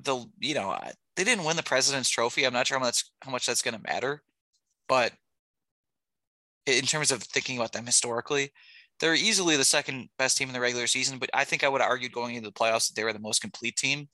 the 0.00 0.24
you 0.38 0.54
know 0.54 0.78
they 1.16 1.24
didn't 1.24 1.44
win 1.44 1.56
the 1.56 1.62
President's 1.62 2.08
Trophy. 2.10 2.44
I'm 2.44 2.52
not 2.52 2.66
sure 2.66 2.78
how 2.78 2.84
much 2.84 3.04
how 3.22 3.30
much 3.30 3.46
that's 3.46 3.62
going 3.62 3.74
to 3.76 3.82
matter, 3.82 4.22
but 4.88 5.12
in 6.66 6.84
terms 6.84 7.10
of 7.10 7.22
thinking 7.22 7.56
about 7.56 7.72
them 7.72 7.86
historically, 7.86 8.50
they're 9.00 9.14
easily 9.14 9.56
the 9.56 9.64
second 9.64 10.08
best 10.18 10.36
team 10.36 10.48
in 10.48 10.54
the 10.54 10.60
regular 10.60 10.86
season. 10.86 11.18
But 11.18 11.30
I 11.32 11.44
think 11.44 11.62
I 11.62 11.68
would 11.68 11.80
have 11.80 11.90
argued 11.90 12.12
going 12.12 12.34
into 12.34 12.48
the 12.48 12.54
playoffs 12.54 12.88
that 12.88 12.96
they 12.96 13.04
were 13.04 13.12
the 13.12 13.18
most 13.18 13.40
complete 13.40 13.76
team, 13.76 14.08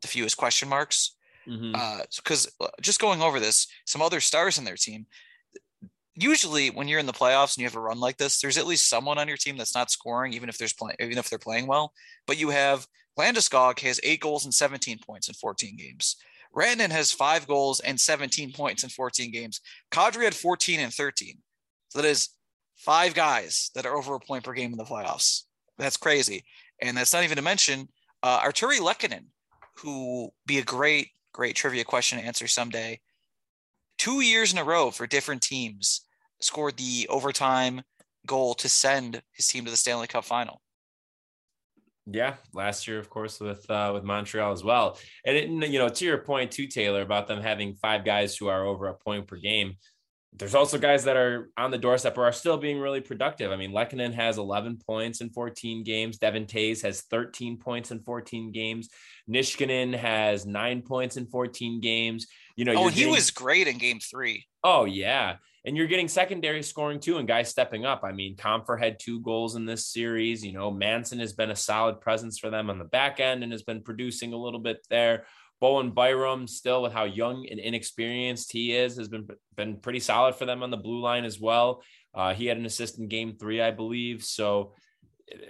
the 0.00 0.08
fewest 0.08 0.36
question 0.36 0.68
marks 0.68 1.16
because 2.16 2.50
uh, 2.60 2.68
just 2.80 3.00
going 3.00 3.22
over 3.22 3.40
this, 3.40 3.66
some 3.86 4.02
other 4.02 4.20
stars 4.20 4.58
in 4.58 4.64
their 4.64 4.76
team. 4.76 5.06
Usually, 6.16 6.70
when 6.70 6.86
you're 6.86 7.00
in 7.00 7.06
the 7.06 7.12
playoffs 7.12 7.56
and 7.56 7.62
you 7.62 7.66
have 7.66 7.76
a 7.76 7.80
run 7.80 7.98
like 7.98 8.16
this, 8.18 8.40
there's 8.40 8.56
at 8.56 8.66
least 8.66 8.88
someone 8.88 9.18
on 9.18 9.26
your 9.26 9.36
team 9.36 9.56
that's 9.56 9.74
not 9.74 9.90
scoring, 9.90 10.32
even 10.32 10.48
if 10.48 10.58
there's 10.58 10.72
play, 10.72 10.94
even 11.00 11.18
if 11.18 11.28
they're 11.28 11.38
playing 11.38 11.66
well. 11.66 11.92
But 12.26 12.38
you 12.38 12.50
have 12.50 12.86
Landeskog 13.18 13.80
has 13.80 14.00
eight 14.02 14.20
goals 14.20 14.44
and 14.44 14.54
17 14.54 14.98
points 15.04 15.28
in 15.28 15.34
14 15.34 15.76
games. 15.76 16.16
Rantanen 16.54 16.90
has 16.90 17.10
five 17.10 17.48
goals 17.48 17.80
and 17.80 18.00
17 18.00 18.52
points 18.52 18.84
in 18.84 18.90
14 18.90 19.32
games. 19.32 19.60
Kadri 19.90 20.22
had 20.22 20.34
14 20.34 20.78
and 20.78 20.94
13. 20.94 21.38
So 21.88 22.00
that 22.00 22.08
is 22.08 22.28
five 22.84 23.14
guys 23.14 23.70
that 23.74 23.86
are 23.86 23.96
over 23.96 24.14
a 24.14 24.20
point 24.20 24.44
per 24.44 24.52
game 24.52 24.72
in 24.72 24.78
the 24.78 24.84
playoffs. 24.84 25.42
That's 25.78 25.96
crazy. 25.96 26.44
And 26.82 26.96
that's 26.96 27.12
not 27.12 27.24
even 27.24 27.36
to 27.36 27.42
mention 27.42 27.88
uh, 28.22 28.40
Artturi 28.40 28.78
Lehkonen, 28.78 29.26
who 29.78 30.30
be 30.46 30.58
a 30.58 30.64
great, 30.64 31.08
great 31.32 31.56
trivia 31.56 31.84
question 31.84 32.18
to 32.18 32.24
answer 32.24 32.46
someday. 32.46 33.00
Two 33.98 34.20
years 34.20 34.52
in 34.52 34.58
a 34.58 34.64
row 34.64 34.90
for 34.90 35.06
different 35.06 35.42
teams 35.42 36.02
scored 36.40 36.76
the 36.76 37.06
overtime 37.08 37.82
goal 38.26 38.54
to 38.54 38.68
send 38.68 39.22
his 39.32 39.46
team 39.46 39.64
to 39.64 39.70
the 39.70 39.76
Stanley 39.76 40.06
Cup 40.06 40.24
final. 40.24 40.60
Yeah, 42.06 42.34
last 42.52 42.86
year, 42.86 42.98
of 42.98 43.08
course, 43.08 43.40
with 43.40 43.68
uh, 43.70 43.92
with 43.94 44.04
Montreal 44.04 44.52
as 44.52 44.62
well. 44.62 44.98
And 45.24 45.36
it, 45.36 45.48
you 45.70 45.78
know, 45.78 45.88
to 45.88 46.04
your 46.04 46.18
point 46.18 46.50
too, 46.50 46.66
Taylor, 46.66 47.00
about 47.00 47.28
them 47.28 47.40
having 47.40 47.76
five 47.76 48.04
guys 48.04 48.36
who 48.36 48.48
are 48.48 48.64
over 48.66 48.88
a 48.88 48.94
point 48.94 49.26
per 49.26 49.36
game. 49.36 49.76
There's 50.36 50.54
also 50.56 50.78
guys 50.78 51.04
that 51.04 51.16
are 51.16 51.50
on 51.56 51.70
the 51.70 51.78
doorstep 51.78 52.18
or 52.18 52.24
are 52.24 52.32
still 52.32 52.56
being 52.56 52.80
really 52.80 53.00
productive. 53.00 53.52
I 53.52 53.56
mean, 53.56 53.70
Lehkonen 53.70 54.12
has 54.14 54.36
11 54.36 54.78
points 54.84 55.20
in 55.20 55.30
14 55.30 55.84
games. 55.84 56.18
Devon 56.18 56.46
Toews 56.46 56.82
has 56.82 57.02
13 57.02 57.56
points 57.58 57.92
in 57.92 58.00
14 58.00 58.50
games. 58.50 58.88
Nichushkin 59.30 59.94
has 59.96 60.44
nine 60.44 60.82
points 60.82 61.16
in 61.16 61.26
14 61.26 61.80
games. 61.80 62.26
You 62.56 62.64
know, 62.64 62.74
Oh, 62.74 62.88
he 62.88 63.00
getting- 63.00 63.12
was 63.12 63.30
great 63.30 63.68
in 63.68 63.78
game 63.78 64.00
three. 64.00 64.44
Oh 64.64 64.84
yeah, 64.86 65.36
and 65.64 65.76
you're 65.76 65.86
getting 65.86 66.08
secondary 66.08 66.62
scoring 66.62 66.98
too, 67.00 67.18
and 67.18 67.28
guys 67.28 67.48
stepping 67.50 67.84
up. 67.84 68.02
I 68.02 68.12
mean, 68.12 68.34
Compher 68.36 68.78
had 68.78 68.98
two 68.98 69.20
goals 69.20 69.56
in 69.56 69.66
this 69.66 69.86
series. 69.86 70.44
You 70.44 70.52
know, 70.52 70.70
Manson 70.70 71.18
has 71.20 71.32
been 71.32 71.50
a 71.50 71.56
solid 71.56 72.00
presence 72.00 72.38
for 72.38 72.50
them 72.50 72.70
on 72.70 72.78
the 72.78 72.84
back 72.84 73.20
end 73.20 73.42
and 73.42 73.52
has 73.52 73.62
been 73.62 73.82
producing 73.82 74.32
a 74.32 74.36
little 74.38 74.60
bit 74.60 74.78
there. 74.90 75.26
Bowen 75.60 75.90
Byram, 75.90 76.46
still 76.46 76.82
with 76.82 76.92
how 76.92 77.04
young 77.04 77.46
and 77.50 77.60
inexperienced 77.60 78.52
he 78.52 78.72
is, 78.72 78.96
has 78.96 79.08
been 79.08 79.26
been 79.56 79.78
pretty 79.78 80.00
solid 80.00 80.34
for 80.34 80.46
them 80.46 80.62
on 80.62 80.70
the 80.70 80.76
blue 80.76 81.00
line 81.00 81.24
as 81.24 81.40
well. 81.40 81.82
Uh, 82.14 82.34
he 82.34 82.46
had 82.46 82.56
an 82.56 82.66
assist 82.66 82.98
in 82.98 83.08
Game 83.08 83.36
Three, 83.38 83.60
I 83.60 83.70
believe. 83.70 84.24
So 84.24 84.72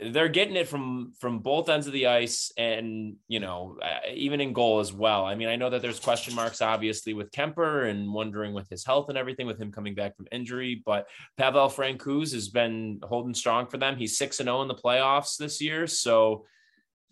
they're 0.07 0.29
getting 0.29 0.57
it 0.57 0.69
from 0.69 1.13
from 1.19 1.41
both 1.41 1.69
ends 1.69 1.87
of 1.87 1.93
the 1.93 2.07
ice 2.07 2.53
and 2.57 3.17
you 3.27 3.41
know 3.41 3.77
uh, 3.83 4.09
even 4.13 4.41
in 4.41 4.53
goal 4.53 4.79
as 4.79 4.93
well 4.93 5.25
i 5.25 5.35
mean 5.35 5.49
i 5.49 5.57
know 5.57 5.69
that 5.69 5.83
there's 5.83 5.99
question 5.99 6.35
marks 6.35 6.63
obviously 6.63 7.13
with 7.13 7.31
kuemper 7.33 7.91
and 7.91 8.13
wondering 8.13 8.55
with 8.55 8.69
his 8.69 8.85
health 8.85 9.09
and 9.09 9.19
everything 9.19 9.47
with 9.47 9.61
him 9.61 9.73
coming 9.73 9.95
back 9.95 10.17
from 10.17 10.29
injury 10.31 10.81
but 10.87 11.09
pavel 11.37 11.69
francouz 11.69 12.33
has 12.33 12.49
been 12.49 13.01
holding 13.03 13.35
strong 13.35 13.67
for 13.67 13.77
them 13.77 13.97
he's 13.97 14.17
6 14.17 14.41
and 14.41 14.47
0 14.47 14.63
in 14.63 14.69
the 14.69 14.75
playoffs 14.75 15.37
this 15.37 15.61
year 15.61 15.87
so 15.89 16.45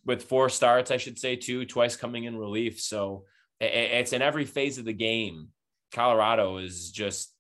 with 0.05 0.25
four 0.25 0.49
starts 0.49 0.91
i 0.91 0.97
should 0.97 1.19
say 1.19 1.37
too 1.37 1.65
twice 1.65 1.97
coming 1.97 2.25
in 2.25 2.37
relief 2.37 2.81
so 2.81 3.25
it's 3.61 4.13
in 4.13 4.23
every 4.23 4.45
phase 4.45 4.79
of 4.79 4.85
the 4.85 4.93
game 4.93 5.49
colorado 5.93 6.59
has 6.59 6.91
just 6.91 7.33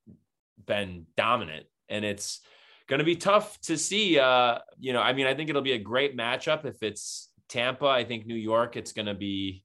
been 0.66 1.06
dominant 1.16 1.66
and 1.88 2.04
it's 2.04 2.40
going 2.86 2.98
to 2.98 3.04
be 3.04 3.16
tough 3.16 3.60
to 3.62 3.78
see. 3.78 4.18
Uh, 4.18 4.58
you 4.78 4.92
know, 4.92 5.00
I 5.00 5.12
mean, 5.12 5.26
I 5.26 5.34
think 5.34 5.50
it'll 5.50 5.62
be 5.62 5.72
a 5.72 5.78
great 5.78 6.16
matchup 6.16 6.64
if 6.64 6.82
it's 6.82 7.30
Tampa. 7.48 7.86
I 7.86 8.04
think 8.04 8.26
New 8.26 8.34
York, 8.34 8.76
it's 8.76 8.92
going 8.92 9.06
to 9.06 9.14
be 9.14 9.64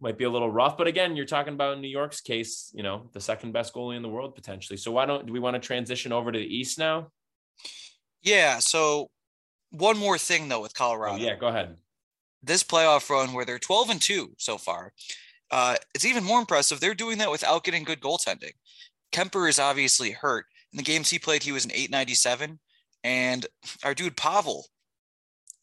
might 0.00 0.16
be 0.16 0.22
a 0.22 0.30
little 0.30 0.50
rough, 0.50 0.78
but 0.78 0.86
again, 0.86 1.16
you're 1.16 1.26
talking 1.26 1.54
about 1.54 1.80
New 1.80 1.88
York's 1.88 2.20
case, 2.20 2.70
you 2.72 2.84
know, 2.84 3.10
the 3.14 3.20
second 3.20 3.50
best 3.50 3.74
goalie 3.74 3.96
in 3.96 4.02
the 4.02 4.08
world 4.08 4.36
potentially. 4.36 4.76
So 4.76 4.92
why 4.92 5.06
don't 5.06 5.26
do 5.26 5.32
we 5.32 5.40
want 5.40 5.54
to 5.54 5.60
transition 5.60 6.12
over 6.12 6.30
to 6.30 6.38
the 6.38 6.44
East 6.44 6.78
now? 6.78 7.08
Yeah. 8.22 8.60
So 8.60 9.10
one 9.70 9.98
more 9.98 10.18
thing 10.18 10.48
though 10.48 10.60
with 10.62 10.72
Oh, 10.76 10.78
Colorado. 10.78 11.16
yeah, 11.16 11.36
go 11.36 11.48
ahead. 11.48 11.76
This 12.42 12.62
playoff 12.62 13.10
run 13.10 13.32
where 13.32 13.44
they're 13.44 13.58
12 13.58 13.90
and 13.90 14.00
2 14.00 14.34
so 14.38 14.58
far. 14.58 14.92
Uh, 15.50 15.76
it's 15.94 16.04
even 16.04 16.24
more 16.24 16.40
impressive. 16.40 16.78
They're 16.80 16.94
doing 16.94 17.18
that 17.18 17.30
without 17.30 17.64
getting 17.64 17.84
good 17.84 18.00
goaltending. 18.00 18.52
Kuemper 19.12 19.48
is 19.48 19.58
obviously 19.58 20.10
hurt. 20.12 20.46
In 20.72 20.76
the 20.76 20.82
games 20.82 21.10
he 21.10 21.18
played, 21.18 21.42
he 21.42 21.52
was 21.52 21.64
an 21.64 21.72
897. 21.72 22.60
And 23.02 23.46
our 23.82 23.94
dude 23.94 24.16
Pavel, 24.16 24.66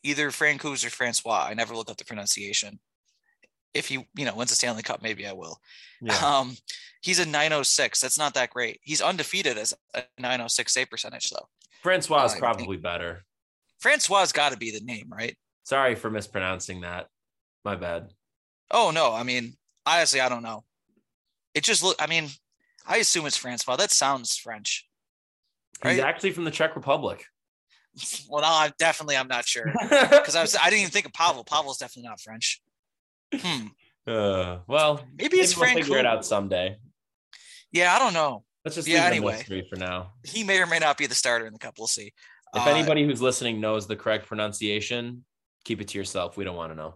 either 0.03 0.31
Francouz 0.31 0.85
or 0.85 0.89
Francois, 0.89 1.45
I 1.49 1.53
never 1.53 1.75
looked 1.75 1.91
up 1.91 1.97
the 1.97 2.05
pronunciation. 2.05 2.79
If 3.73 3.87
he, 3.87 4.07
you 4.15 4.25
know, 4.25 4.35
wins 4.35 4.49
the 4.49 4.55
Stanley 4.55 4.83
Cup, 4.83 5.01
maybe 5.03 5.27
I 5.27 5.33
will. 5.33 5.59
Yeah. 6.01 6.15
Um, 6.17 6.55
he's 7.01 7.19
a 7.19 7.25
906. 7.25 8.01
That's 8.01 8.17
not 8.17 8.33
that 8.33 8.49
great. 8.49 8.79
He's 8.83 9.01
undefeated 9.01 9.57
as 9.57 9.73
a 9.93 10.03
906 10.17 10.73
save 10.73 10.89
percentage, 10.89 11.29
though. 11.29 11.47
Francois 11.83 12.25
is 12.25 12.33
I 12.33 12.39
probably 12.39 12.77
better. 12.77 13.25
Francois 13.85 14.25
got 14.33 14.51
to 14.51 14.57
be 14.57 14.71
the 14.71 14.79
name, 14.79 15.11
right? 15.11 15.37
Sorry 15.63 15.93
for 15.93 16.09
mispronouncing 16.09 16.81
that. 16.81 17.05
My 17.63 17.75
bad. 17.75 18.09
Oh 18.71 18.89
no, 18.89 19.13
I 19.13 19.21
mean, 19.21 19.53
honestly, 19.85 20.19
I 20.19 20.27
don't 20.27 20.41
know. 20.41 20.63
It 21.53 21.63
just 21.63 21.83
look. 21.83 21.95
I 21.99 22.07
mean, 22.07 22.29
I 22.87 22.97
assume 22.97 23.27
it's 23.27 23.37
Francois. 23.37 23.75
That 23.75 23.91
sounds 23.91 24.37
French. 24.37 24.87
He's 25.83 25.99
actually 25.99 26.31
from 26.31 26.45
the 26.45 26.51
Czech 26.51 26.75
Republic. 26.75 27.25
Well, 28.27 28.41
no, 28.41 28.49
I'm 28.51 28.73
definitely 28.77 29.15
I'm 29.15 29.29
not 29.29 29.45
sure 29.47 29.71
because 29.89 30.35
I 30.35 30.41
was 30.41 30.55
I 30.55 30.65
didn't 30.65 30.79
even 30.81 30.91
think 30.91 31.05
of 31.05 31.13
Pavel. 31.13 31.45
Pavel's 31.45 31.77
definitely 31.77 32.09
not 32.09 32.19
French. 32.19 32.61
Hmm. 33.33 33.67
uh, 34.07 34.57
well, 34.67 35.01
Maybe 35.17 35.37
it's 35.37 35.55
maybe 35.57 35.75
we'll 35.75 35.83
figure 35.83 35.99
it 35.99 36.05
out 36.05 36.25
someday. 36.25 36.75
Yeah, 37.71 37.95
I 37.95 37.99
don't 37.99 38.13
know. 38.13 38.43
Let's 38.65 38.75
just 38.75 38.87
Yeah, 38.87 39.05
anyway. 39.05 39.45
for 39.69 39.77
now. 39.77 40.13
He 40.23 40.43
may 40.43 40.59
or 40.59 40.65
may 40.65 40.79
not 40.79 40.97
be 40.97 41.05
the 41.05 41.15
starter 41.15 41.45
in 41.45 41.53
the 41.53 41.59
cup. 41.59 41.75
We'll 41.77 41.87
see. 41.87 42.11
If 42.55 42.65
Uh, 42.65 42.69
anybody 42.69 43.05
who's 43.05 43.21
listening 43.21 43.59
knows 43.59 43.85
the 43.85 43.95
correct 43.95 44.27
pronunciation, 44.27 45.25
keep 45.65 45.81
it 45.81 45.89
to 45.89 45.97
yourself. 45.97 46.37
We 46.37 46.45
don't 46.45 46.55
want 46.55 46.71
to 46.71 46.75
know. 46.75 46.95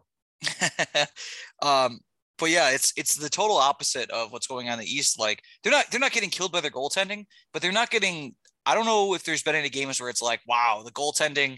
um, 1.61 1.99
but 2.37 2.49
yeah, 2.49 2.69
it's 2.69 2.93
it's 2.95 3.15
the 3.15 3.29
total 3.29 3.57
opposite 3.57 4.09
of 4.11 4.31
what's 4.31 4.47
going 4.47 4.69
on 4.69 4.75
in 4.75 4.79
the 4.79 4.85
East. 4.85 5.19
Like 5.19 5.43
they're 5.61 5.71
not 5.71 5.91
they're 5.91 5.99
not 5.99 6.13
getting 6.13 6.29
killed 6.29 6.53
by 6.53 6.61
their 6.61 6.71
goaltending, 6.71 7.25
but 7.51 7.61
they're 7.61 7.71
not 7.71 7.89
getting. 7.89 8.35
I 8.65 8.75
don't 8.75 8.85
know 8.85 9.13
if 9.13 9.23
there's 9.23 9.43
been 9.43 9.55
any 9.55 9.69
games 9.69 9.99
where 9.99 10.09
it's 10.09 10.21
like, 10.21 10.41
wow, 10.47 10.81
the 10.85 10.91
goaltending 10.91 11.57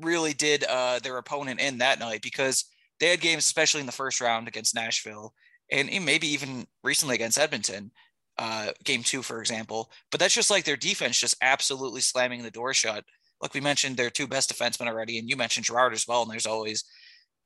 really 0.00 0.32
did 0.32 0.64
uh, 0.64 0.98
their 1.00 1.18
opponent 1.18 1.60
in 1.60 1.78
that 1.78 1.98
night 1.98 2.22
because 2.22 2.64
they 2.98 3.08
had 3.10 3.20
games, 3.20 3.44
especially 3.44 3.80
in 3.80 3.86
the 3.86 3.92
first 3.92 4.20
round 4.20 4.48
against 4.48 4.74
Nashville, 4.74 5.32
and 5.70 5.88
and 5.88 6.04
maybe 6.04 6.26
even 6.28 6.66
recently 6.82 7.14
against 7.14 7.38
Edmonton, 7.38 7.92
uh, 8.38 8.70
game 8.84 9.02
two, 9.02 9.22
for 9.22 9.40
example. 9.40 9.90
But 10.10 10.20
that's 10.20 10.34
just 10.34 10.50
like 10.50 10.64
their 10.64 10.76
defense 10.76 11.18
just 11.18 11.36
absolutely 11.42 12.00
slamming 12.00 12.42
the 12.42 12.50
door 12.50 12.74
shut. 12.74 13.04
Like 13.40 13.54
we 13.54 13.60
mentioned, 13.60 13.96
their 13.96 14.10
two 14.10 14.26
best 14.26 14.52
defensemen 14.52 14.86
already, 14.86 15.18
and 15.18 15.28
you 15.28 15.36
mentioned 15.36 15.66
Girard 15.66 15.92
as 15.92 16.06
well. 16.08 16.22
And 16.22 16.30
there's 16.30 16.46
always 16.46 16.84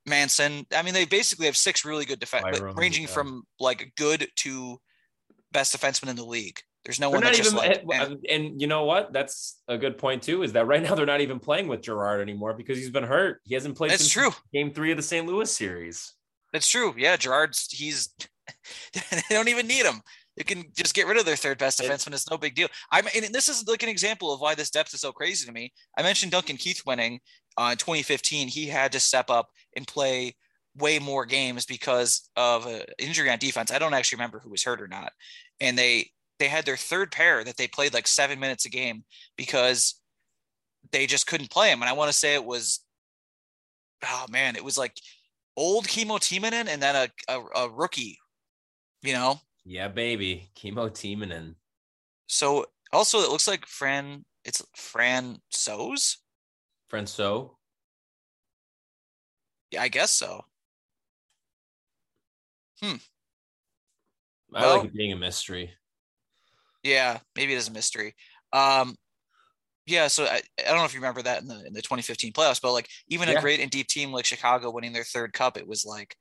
Manson. 0.06 0.66
I 0.74 0.82
mean, 0.82 0.94
they 0.94 1.04
basically 1.04 1.46
have 1.46 1.56
six 1.56 1.84
really 1.84 2.04
good 2.04 2.20
defense, 2.20 2.58
Byram, 2.58 2.76
ranging 2.76 3.04
yeah. 3.04 3.10
from 3.10 3.42
like 3.58 3.92
good 3.96 4.28
to 4.36 4.78
best 5.52 5.76
defenseman 5.76 6.08
in 6.08 6.16
the 6.16 6.24
league. 6.24 6.60
There's 6.84 7.00
no 7.00 7.10
They're 7.10 7.18
one 7.18 7.24
not 7.24 7.34
just 7.34 7.54
even, 7.54 7.86
like, 7.86 8.00
and, 8.00 8.12
eh. 8.26 8.34
and 8.34 8.60
you 8.60 8.66
know 8.66 8.84
what? 8.84 9.12
That's 9.12 9.60
a 9.66 9.76
good 9.76 9.98
point 9.98 10.22
too. 10.22 10.42
Is 10.42 10.52
that 10.52 10.66
right 10.66 10.82
now 10.82 10.94
they're 10.94 11.06
not 11.06 11.20
even 11.20 11.38
playing 11.38 11.68
with 11.68 11.82
Girard 11.82 12.20
anymore 12.20 12.54
because 12.54 12.78
he's 12.78 12.90
been 12.90 13.04
hurt. 13.04 13.40
He 13.44 13.54
hasn't 13.54 13.76
played. 13.76 13.90
That's 13.90 14.02
since 14.02 14.12
true. 14.12 14.30
Game 14.52 14.72
three 14.72 14.90
of 14.90 14.96
the 14.96 15.02
St. 15.02 15.26
Louis 15.26 15.54
series. 15.54 16.14
That's 16.52 16.68
true. 16.68 16.94
Yeah, 16.96 17.16
Girard's 17.16 17.70
he's 17.70 18.14
they 18.94 19.20
don't 19.34 19.48
even 19.48 19.66
need 19.66 19.84
him. 19.84 20.00
They 20.38 20.44
can 20.44 20.66
just 20.76 20.94
get 20.94 21.08
rid 21.08 21.18
of 21.18 21.26
their 21.26 21.36
third 21.36 21.58
best 21.58 21.80
It- 21.80 21.90
defenseman. 21.90 22.14
It's 22.14 22.30
no 22.30 22.38
big 22.38 22.54
deal. 22.54 22.68
I'm 22.92 23.06
and 23.14 23.34
this 23.34 23.48
is 23.48 23.66
like 23.66 23.82
an 23.82 23.88
example 23.88 24.32
of 24.32 24.40
why 24.40 24.54
this 24.54 24.70
depth 24.70 24.94
is 24.94 25.00
so 25.00 25.12
crazy 25.12 25.44
to 25.44 25.52
me. 25.52 25.72
I 25.96 26.02
mentioned 26.02 26.32
Duncan 26.32 26.56
Keith 26.56 26.82
winning 26.86 27.20
uh, 27.56 27.70
in 27.72 27.78
2015. 27.78 28.48
He 28.48 28.66
had 28.66 28.92
to 28.92 29.00
step 29.00 29.30
up 29.30 29.48
and 29.76 29.86
play 29.86 30.36
way 30.76 31.00
more 31.00 31.26
games 31.26 31.66
because 31.66 32.30
of 32.36 32.66
an 32.66 32.82
injury 32.98 33.28
on 33.30 33.38
defense. 33.38 33.72
I 33.72 33.80
don't 33.80 33.94
actually 33.94 34.16
remember 34.16 34.38
who 34.38 34.50
was 34.50 34.62
hurt 34.62 34.80
or 34.80 34.88
not. 34.88 35.12
And 35.60 35.76
they 35.76 36.10
they 36.38 36.48
had 36.48 36.64
their 36.64 36.76
third 36.76 37.10
pair 37.10 37.42
that 37.42 37.56
they 37.56 37.66
played 37.66 37.92
like 37.92 38.06
seven 38.06 38.38
minutes 38.38 38.64
a 38.64 38.70
game 38.70 39.04
because 39.36 40.00
they 40.92 41.06
just 41.06 41.26
couldn't 41.26 41.50
play 41.50 41.70
him. 41.70 41.82
And 41.82 41.88
I 41.88 41.94
want 41.94 42.10
to 42.12 42.16
say 42.16 42.34
it 42.34 42.44
was, 42.44 42.80
oh 44.04 44.26
man, 44.30 44.54
it 44.54 44.64
was 44.64 44.78
like 44.78 44.94
old 45.56 45.88
Kimmo 45.88 46.18
Timonen 46.18 46.68
and 46.68 46.80
then 46.80 46.94
a, 46.94 47.32
a, 47.32 47.64
a 47.64 47.68
rookie, 47.68 48.18
you 49.02 49.12
know? 49.12 49.40
Yeah, 49.68 49.88
baby, 49.88 50.50
Kimmo 50.54 50.88
Timonen. 50.88 51.54
So 52.26 52.64
also 52.90 53.18
it 53.18 53.28
looks 53.30 53.46
like 53.46 53.66
Fran, 53.66 54.24
it's 54.42 54.62
Fran 54.74 55.42
So's. 55.50 56.16
Francois. 56.88 57.48
Yeah, 59.70 59.82
I 59.82 59.88
guess 59.88 60.10
so. 60.10 60.40
Hmm. 62.80 62.94
I 64.54 64.62
Well- 64.62 64.76
like 64.78 64.86
it 64.86 64.94
being 64.94 65.12
a 65.12 65.16
mystery. 65.16 65.74
Yeah, 66.82 67.18
maybe 67.36 67.52
it 67.52 67.58
is 67.58 67.68
a 67.68 67.72
mystery. 67.72 68.14
Um, 68.54 68.96
yeah, 69.84 70.08
so 70.08 70.24
I, 70.24 70.40
I 70.58 70.62
don't 70.62 70.78
know 70.78 70.84
if 70.86 70.94
you 70.94 71.00
remember 71.00 71.20
that 71.22 71.42
in 71.42 71.48
the 71.48 71.66
in 71.66 71.74
the 71.74 71.82
2015 71.82 72.32
playoffs, 72.32 72.62
but 72.62 72.72
like 72.72 72.88
even 73.08 73.28
Yeah. 73.28 73.36
a 73.36 73.40
great 73.42 73.60
and 73.60 73.70
deep 73.70 73.88
team 73.88 74.12
like 74.12 74.24
Chicago 74.24 74.70
winning 74.70 74.94
their 74.94 75.04
third 75.04 75.34
cup, 75.34 75.58
it 75.58 75.66
was 75.68 75.84
like 75.84 76.16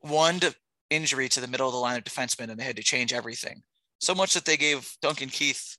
one 0.00 0.40
to 0.40 0.52
injury 0.90 1.28
to 1.28 1.40
the 1.40 1.46
middle 1.46 1.66
of 1.66 1.72
the 1.72 1.78
line 1.78 1.98
of 1.98 2.04
defensemen, 2.04 2.50
and 2.50 2.58
they 2.58 2.64
had 2.64 2.76
to 2.76 2.82
change 2.82 3.12
everything. 3.12 3.62
So 4.00 4.14
much 4.14 4.34
that 4.34 4.44
they 4.44 4.56
gave 4.56 4.90
Duncan 5.02 5.28
Keith, 5.28 5.76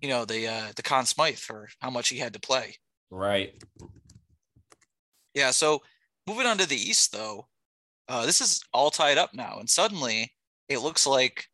you 0.00 0.08
know, 0.08 0.24
the 0.24 0.46
uh, 0.46 0.72
the 0.76 0.82
Conn 0.82 1.06
Smythe 1.06 1.36
for 1.36 1.68
how 1.80 1.90
much 1.90 2.08
he 2.08 2.18
had 2.18 2.34
to 2.34 2.40
play. 2.40 2.76
Right. 3.10 3.62
Yeah. 5.34 5.50
So 5.50 5.82
moving 6.26 6.46
on 6.46 6.58
to 6.58 6.68
the 6.68 6.76
East, 6.76 7.12
though, 7.12 7.48
uh, 8.08 8.26
this 8.26 8.40
is 8.40 8.62
all 8.72 8.90
tied 8.90 9.18
up 9.18 9.34
now, 9.34 9.58
and 9.58 9.68
suddenly 9.68 10.32
it 10.68 10.78
looks 10.78 11.06
like, 11.06 11.46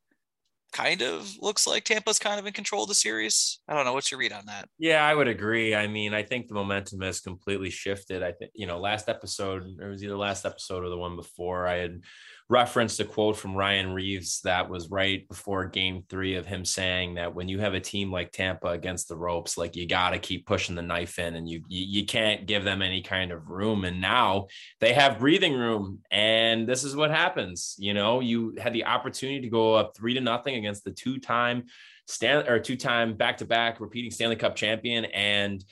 kind 0.73 1.01
of 1.01 1.35
looks 1.41 1.67
like 1.67 1.85
Tampa's 1.85 2.19
kind 2.19 2.39
of 2.39 2.47
in 2.47 2.53
control 2.53 2.83
of 2.83 2.89
the 2.89 2.95
series. 2.95 3.61
I 3.67 3.75
don't 3.75 3.87
know. 3.87 3.95
What's 3.95 4.11
your 4.11 4.21
read 4.21 4.33
on 4.33 4.47
that? 4.47 4.69
Yeah, 4.79 5.03
I 5.03 5.15
would 5.15 5.27
agree. 5.27 5.75
I 5.75 5.87
mean, 5.87 6.13
I 6.13 6.23
think 6.23 6.47
the 6.47 6.55
momentum 6.55 7.01
has 7.01 7.21
completely 7.21 7.71
shifted. 7.71 8.23
I 8.23 8.33
think, 8.33 8.51
you 8.55 8.67
know, 8.67 8.79
last 8.79 9.09
episode, 9.09 9.65
it 9.81 9.87
was 9.87 10.05
either 10.05 10.17
last 10.17 10.45
episode 10.45 10.85
or 10.85 10.91
the 10.91 10.99
one 10.99 11.17
before, 11.17 11.67
I 11.67 11.77
had 11.77 12.03
referenced 12.51 12.99
a 12.99 13.05
quote 13.05 13.37
from 13.37 13.55
Ryan 13.55 13.93
Reaves 13.93 14.41
that 14.41 14.71
was 14.71 14.91
right 14.91 15.29
before 15.29 15.67
game 15.67 16.05
three 16.09 16.37
of 16.37 16.47
him 16.47 16.65
saying 16.65 17.17
that 17.17 17.35
when 17.35 17.47
you 17.47 17.59
have 17.59 17.75
a 17.75 17.81
team 17.81 18.11
like 18.11 18.33
Tampa 18.33 18.69
against 18.69 19.09
the 19.09 19.17
ropes, 19.17 19.59
like 19.59 19.77
you 19.77 19.87
got 19.87 20.11
to 20.11 20.19
keep 20.19 20.47
pushing 20.47 20.75
the 20.75 20.83
knife 20.83 21.19
in 21.19 21.37
and 21.37 21.49
you, 21.49 21.63
you 21.69 22.01
you 22.01 22.07
can't 22.07 22.47
give 22.47 22.65
them 22.65 22.81
any 22.81 23.03
kind 23.03 23.33
of 23.33 23.51
room. 23.51 23.85
And 23.85 24.01
now 24.01 24.47
they 24.81 24.95
have 24.95 25.19
breathing 25.19 25.55
room. 25.55 25.99
And 26.11 26.67
this 26.67 26.85
is 26.85 26.97
what 26.97 27.11
happens. 27.11 27.77
You 27.79 27.93
know, 27.93 28.21
you 28.21 28.57
had 28.59 28.73
the 28.73 28.87
opportunity 28.87 29.43
to 29.43 29.51
go 29.51 29.75
up 29.75 29.95
three 29.95 30.15
to 30.15 30.21
nothing 30.21 30.55
against 30.55 30.85
the 30.85 30.93
two-time 30.93 31.65
Stan 32.07 32.49
or 32.49 32.59
two-time 32.59 33.15
back-to-back 33.15 33.81
repeating 33.81 34.11
Stanley 34.11 34.37
Cup 34.37 34.57
champion, 34.57 35.05
and 35.05 35.63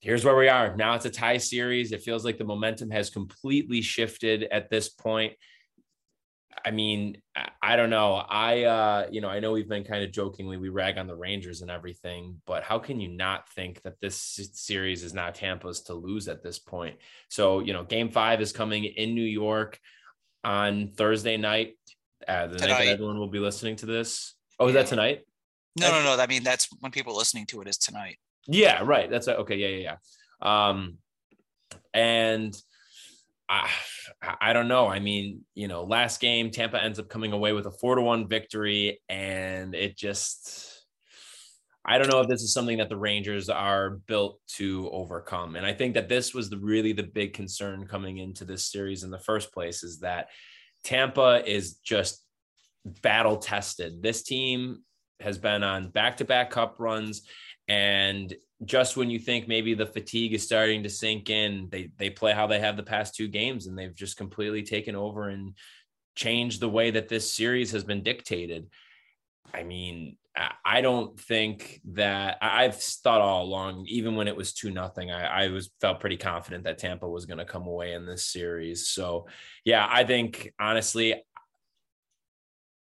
here's 0.00 0.26
where 0.26 0.36
we 0.36 0.48
are. 0.48 0.76
Now 0.76 0.94
it's 0.94 1.06
a 1.06 1.10
tie 1.10 1.38
series. 1.38 1.92
It 1.92 2.02
feels 2.02 2.22
like 2.22 2.36
the 2.36 2.44
momentum 2.44 2.90
has 2.90 3.08
completely 3.08 3.80
shifted 3.80 4.42
at 4.50 4.68
this 4.68 4.90
point. 4.90 5.32
I 6.64 6.70
mean, 6.70 7.20
I- 7.62 7.76
don't 7.76 7.90
know. 7.90 8.14
I, 8.14 8.64
uh, 8.64 9.08
you 9.10 9.20
know, 9.20 9.28
I 9.28 9.40
know 9.40 9.52
we've 9.52 9.68
been 9.68 9.84
kind 9.84 10.04
of 10.04 10.12
jokingly 10.12 10.56
we 10.58 10.68
rag 10.68 10.98
on 10.98 11.06
the 11.06 11.14
Rangers 11.16 11.62
and 11.62 11.70
everything, 11.70 12.40
but 12.46 12.62
how 12.62 12.78
can 12.78 13.00
you 13.00 13.08
not 13.08 13.48
think 13.50 13.82
that 13.82 14.00
this 14.00 14.16
series 14.52 15.02
is 15.02 15.14
now 15.14 15.30
Tampa's 15.30 15.80
to 15.82 15.94
lose 15.94 16.28
at 16.28 16.42
this 16.42 16.58
point? 16.58 16.96
So, 17.28 17.60
you 17.60 17.72
know, 17.72 17.82
Game 17.84 18.10
Five 18.10 18.40
is 18.40 18.52
coming 18.52 18.84
in 18.84 19.14
New 19.14 19.24
York 19.24 19.80
on 20.44 20.92
Thursday 20.92 21.36
night. 21.36 21.74
Uh, 22.28 22.46
the 22.46 22.58
night 22.58 22.84
that 22.84 22.86
everyone 22.88 23.18
will 23.18 23.30
be 23.30 23.38
listening 23.40 23.76
to 23.76 23.86
this. 23.86 24.34
Oh, 24.60 24.68
is 24.68 24.74
Yeah. 24.74 24.82
that 24.82 24.88
tonight? 24.88 25.22
No, 25.80 25.90
no, 25.90 26.02
no. 26.04 26.22
I 26.22 26.26
mean, 26.26 26.42
that's 26.44 26.68
when 26.80 26.92
people 26.92 27.16
listening 27.16 27.46
to 27.46 27.60
it 27.62 27.68
is 27.68 27.78
tonight. 27.78 28.18
Yeah, 28.46 28.82
right. 28.84 29.10
That's 29.10 29.26
okay. 29.28 29.56
Yeah, 29.56 29.68
yeah, 29.68 29.96
yeah. 30.42 30.68
Um, 30.70 30.98
and 31.94 32.54
I, 33.48 33.68
I 34.40 34.52
don't 34.52 34.68
know. 34.68 34.86
I 34.86 34.98
mean, 34.98 35.44
you 35.54 35.68
know, 35.68 35.84
last 35.84 36.20
game 36.20 36.50
Tampa 36.50 36.82
ends 36.82 36.98
up 36.98 37.08
coming 37.08 37.32
away 37.32 37.52
with 37.52 37.66
a 37.66 37.70
four 37.70 37.94
to 37.96 38.02
one 38.02 38.28
victory, 38.28 39.00
and 39.08 39.74
it 39.74 39.96
just. 39.96 40.70
I 41.84 41.98
don't 41.98 42.08
know 42.08 42.20
if 42.20 42.28
this 42.28 42.42
is 42.42 42.52
something 42.52 42.78
that 42.78 42.88
the 42.88 42.96
Rangers 42.96 43.48
are 43.48 43.90
built 43.90 44.38
to 44.56 44.88
overcome. 44.92 45.56
And 45.56 45.66
I 45.66 45.72
think 45.72 45.94
that 45.94 46.08
this 46.08 46.32
was 46.32 46.48
the 46.48 46.58
really 46.58 46.92
the 46.92 47.02
big 47.02 47.32
concern 47.32 47.88
coming 47.88 48.18
into 48.18 48.44
this 48.44 48.70
series 48.70 49.02
in 49.02 49.10
the 49.10 49.18
first 49.18 49.52
place 49.52 49.82
is 49.82 49.98
that 49.98 50.28
Tampa 50.84 51.42
is 51.44 51.78
just 51.78 52.24
battle 52.84 53.36
tested. 53.36 54.00
This 54.00 54.22
team 54.22 54.84
has 55.18 55.38
been 55.38 55.64
on 55.64 55.88
back-to-back 55.90 56.50
cup 56.50 56.76
runs 56.78 57.22
and 57.68 58.32
just 58.64 58.96
when 58.96 59.10
you 59.10 59.18
think 59.18 59.48
maybe 59.48 59.74
the 59.74 59.86
fatigue 59.86 60.34
is 60.34 60.44
starting 60.44 60.82
to 60.82 60.88
sink 60.88 61.30
in, 61.30 61.68
they 61.70 61.90
they 61.98 62.10
play 62.10 62.32
how 62.32 62.46
they 62.46 62.60
have 62.60 62.76
the 62.76 62.82
past 62.82 63.14
two 63.14 63.28
games 63.28 63.66
and 63.66 63.78
they've 63.78 63.94
just 63.94 64.16
completely 64.16 64.62
taken 64.62 64.94
over 64.94 65.28
and 65.28 65.54
changed 66.14 66.60
the 66.60 66.68
way 66.68 66.90
that 66.90 67.08
this 67.08 67.32
series 67.32 67.72
has 67.72 67.84
been 67.84 68.02
dictated. 68.02 68.68
I 69.54 69.62
mean, 69.62 70.16
I- 70.64 70.80
don't 70.80 71.18
think 71.18 71.80
that 71.92 72.38
I've 72.40 72.76
thought 72.80 73.20
all 73.20 73.44
along, 73.44 73.86
even 73.88 74.16
when 74.16 74.28
it 74.28 74.36
was 74.36 74.52
two 74.52 74.70
nothing, 74.70 75.10
I, 75.10 75.44
I 75.44 75.48
was 75.48 75.70
felt 75.80 76.00
pretty 76.00 76.16
confident 76.16 76.64
that 76.64 76.78
Tampa 76.78 77.08
was 77.08 77.26
going 77.26 77.38
to 77.38 77.44
come 77.44 77.66
away 77.66 77.92
in 77.92 78.06
this 78.06 78.26
series. 78.26 78.88
So, 78.88 79.26
yeah, 79.64 79.86
I 79.88 80.04
think 80.04 80.52
honestly, 80.58 81.22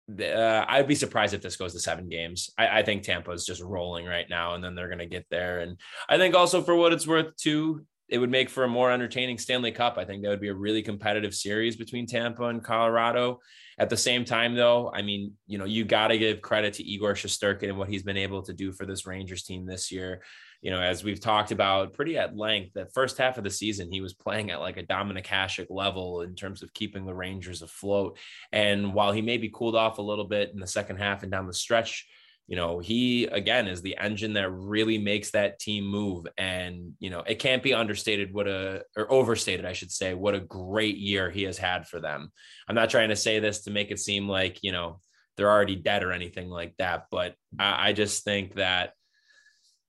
uh, 0.09 0.65
I'd 0.67 0.87
be 0.87 0.95
surprised 0.95 1.33
if 1.33 1.41
this 1.41 1.57
goes 1.57 1.73
to 1.73 1.79
seven 1.79 2.07
games. 2.07 2.51
I, 2.57 2.79
I 2.79 2.83
think 2.83 3.03
Tampa 3.03 3.31
is 3.31 3.45
just 3.45 3.61
rolling 3.61 4.05
right 4.05 4.29
now, 4.29 4.55
and 4.55 4.63
then 4.63 4.75
they're 4.75 4.87
going 4.87 4.99
to 4.99 5.05
get 5.05 5.25
there. 5.29 5.59
And 5.59 5.77
I 6.07 6.17
think 6.17 6.35
also 6.35 6.61
for 6.61 6.75
what 6.75 6.93
it's 6.93 7.07
worth, 7.07 7.35
too, 7.35 7.85
it 8.09 8.17
would 8.19 8.31
make 8.31 8.49
for 8.49 8.63
a 8.63 8.69
more 8.69 8.91
entertaining 8.91 9.37
Stanley 9.37 9.71
Cup. 9.71 9.97
I 9.97 10.05
think 10.05 10.23
that 10.23 10.29
would 10.29 10.39
be 10.39 10.47
a 10.47 10.55
really 10.55 10.81
competitive 10.81 11.35
series 11.35 11.75
between 11.75 12.05
Tampa 12.05 12.45
and 12.45 12.63
Colorado. 12.63 13.39
At 13.79 13.89
the 13.89 13.97
same 13.97 14.25
time, 14.25 14.55
though, 14.55 14.91
I 14.93 15.01
mean, 15.01 15.33
you 15.45 15.57
know, 15.57 15.65
you 15.65 15.83
got 15.83 16.07
to 16.07 16.17
give 16.17 16.41
credit 16.41 16.73
to 16.75 16.83
Igor 16.83 17.13
Shesterkin 17.13 17.69
and 17.69 17.77
what 17.77 17.89
he's 17.89 18.03
been 18.03 18.17
able 18.17 18.41
to 18.43 18.53
do 18.53 18.71
for 18.71 18.85
this 18.85 19.05
Rangers 19.05 19.43
team 19.43 19.65
this 19.65 19.91
year. 19.91 20.23
You 20.61 20.71
know, 20.71 20.81
as 20.81 21.03
we've 21.03 21.19
talked 21.19 21.51
about 21.51 21.93
pretty 21.93 22.17
at 22.17 22.35
length, 22.35 22.73
that 22.73 22.93
first 22.93 23.17
half 23.17 23.37
of 23.37 23.43
the 23.43 23.49
season, 23.49 23.91
he 23.91 24.01
was 24.01 24.13
playing 24.13 24.51
at 24.51 24.59
like 24.59 24.77
a 24.77 24.83
Dominik 24.83 25.25
Hasek 25.25 25.67
level 25.69 26.21
in 26.21 26.35
terms 26.35 26.63
of 26.63 26.73
keeping 26.73 27.05
the 27.05 27.13
Rangers 27.13 27.61
afloat. 27.61 28.17
And 28.51 28.93
while 28.93 29.11
he 29.11 29.21
maybe 29.21 29.51
cooled 29.53 29.75
off 29.75 29.99
a 29.99 30.01
little 30.01 30.25
bit 30.25 30.51
in 30.53 30.59
the 30.59 30.67
second 30.67 30.97
half 30.97 31.23
and 31.23 31.31
down 31.31 31.47
the 31.47 31.53
stretch, 31.53 32.07
you 32.47 32.55
know, 32.55 32.79
he 32.79 33.25
again 33.25 33.67
is 33.67 33.81
the 33.81 33.97
engine 33.97 34.33
that 34.33 34.49
really 34.49 34.97
makes 34.97 35.31
that 35.31 35.59
team 35.59 35.85
move. 35.85 36.25
And, 36.37 36.93
you 36.99 37.09
know, 37.09 37.19
it 37.19 37.39
can't 37.39 37.61
be 37.61 37.73
understated 37.73 38.33
what 38.33 38.47
a, 38.47 38.83
or 38.95 39.11
overstated, 39.11 39.65
I 39.65 39.73
should 39.73 39.91
say, 39.91 40.13
what 40.13 40.33
a 40.33 40.39
great 40.39 40.97
year 40.97 41.29
he 41.29 41.43
has 41.43 41.57
had 41.57 41.87
for 41.87 41.99
them. 41.99 42.31
I'm 42.67 42.75
not 42.75 42.89
trying 42.89 43.09
to 43.09 43.17
say 43.17 43.39
this 43.39 43.63
to 43.63 43.71
make 43.71 43.91
it 43.91 43.99
seem 43.99 44.29
like, 44.29 44.59
you 44.63 44.71
know, 44.71 45.01
they're 45.35 45.51
already 45.51 45.75
dead 45.75 46.03
or 46.03 46.13
anything 46.13 46.49
like 46.49 46.73
that. 46.77 47.07
But 47.11 47.35
I, 47.59 47.89
I 47.89 47.93
just 47.93 48.23
think 48.23 48.55
that 48.55 48.93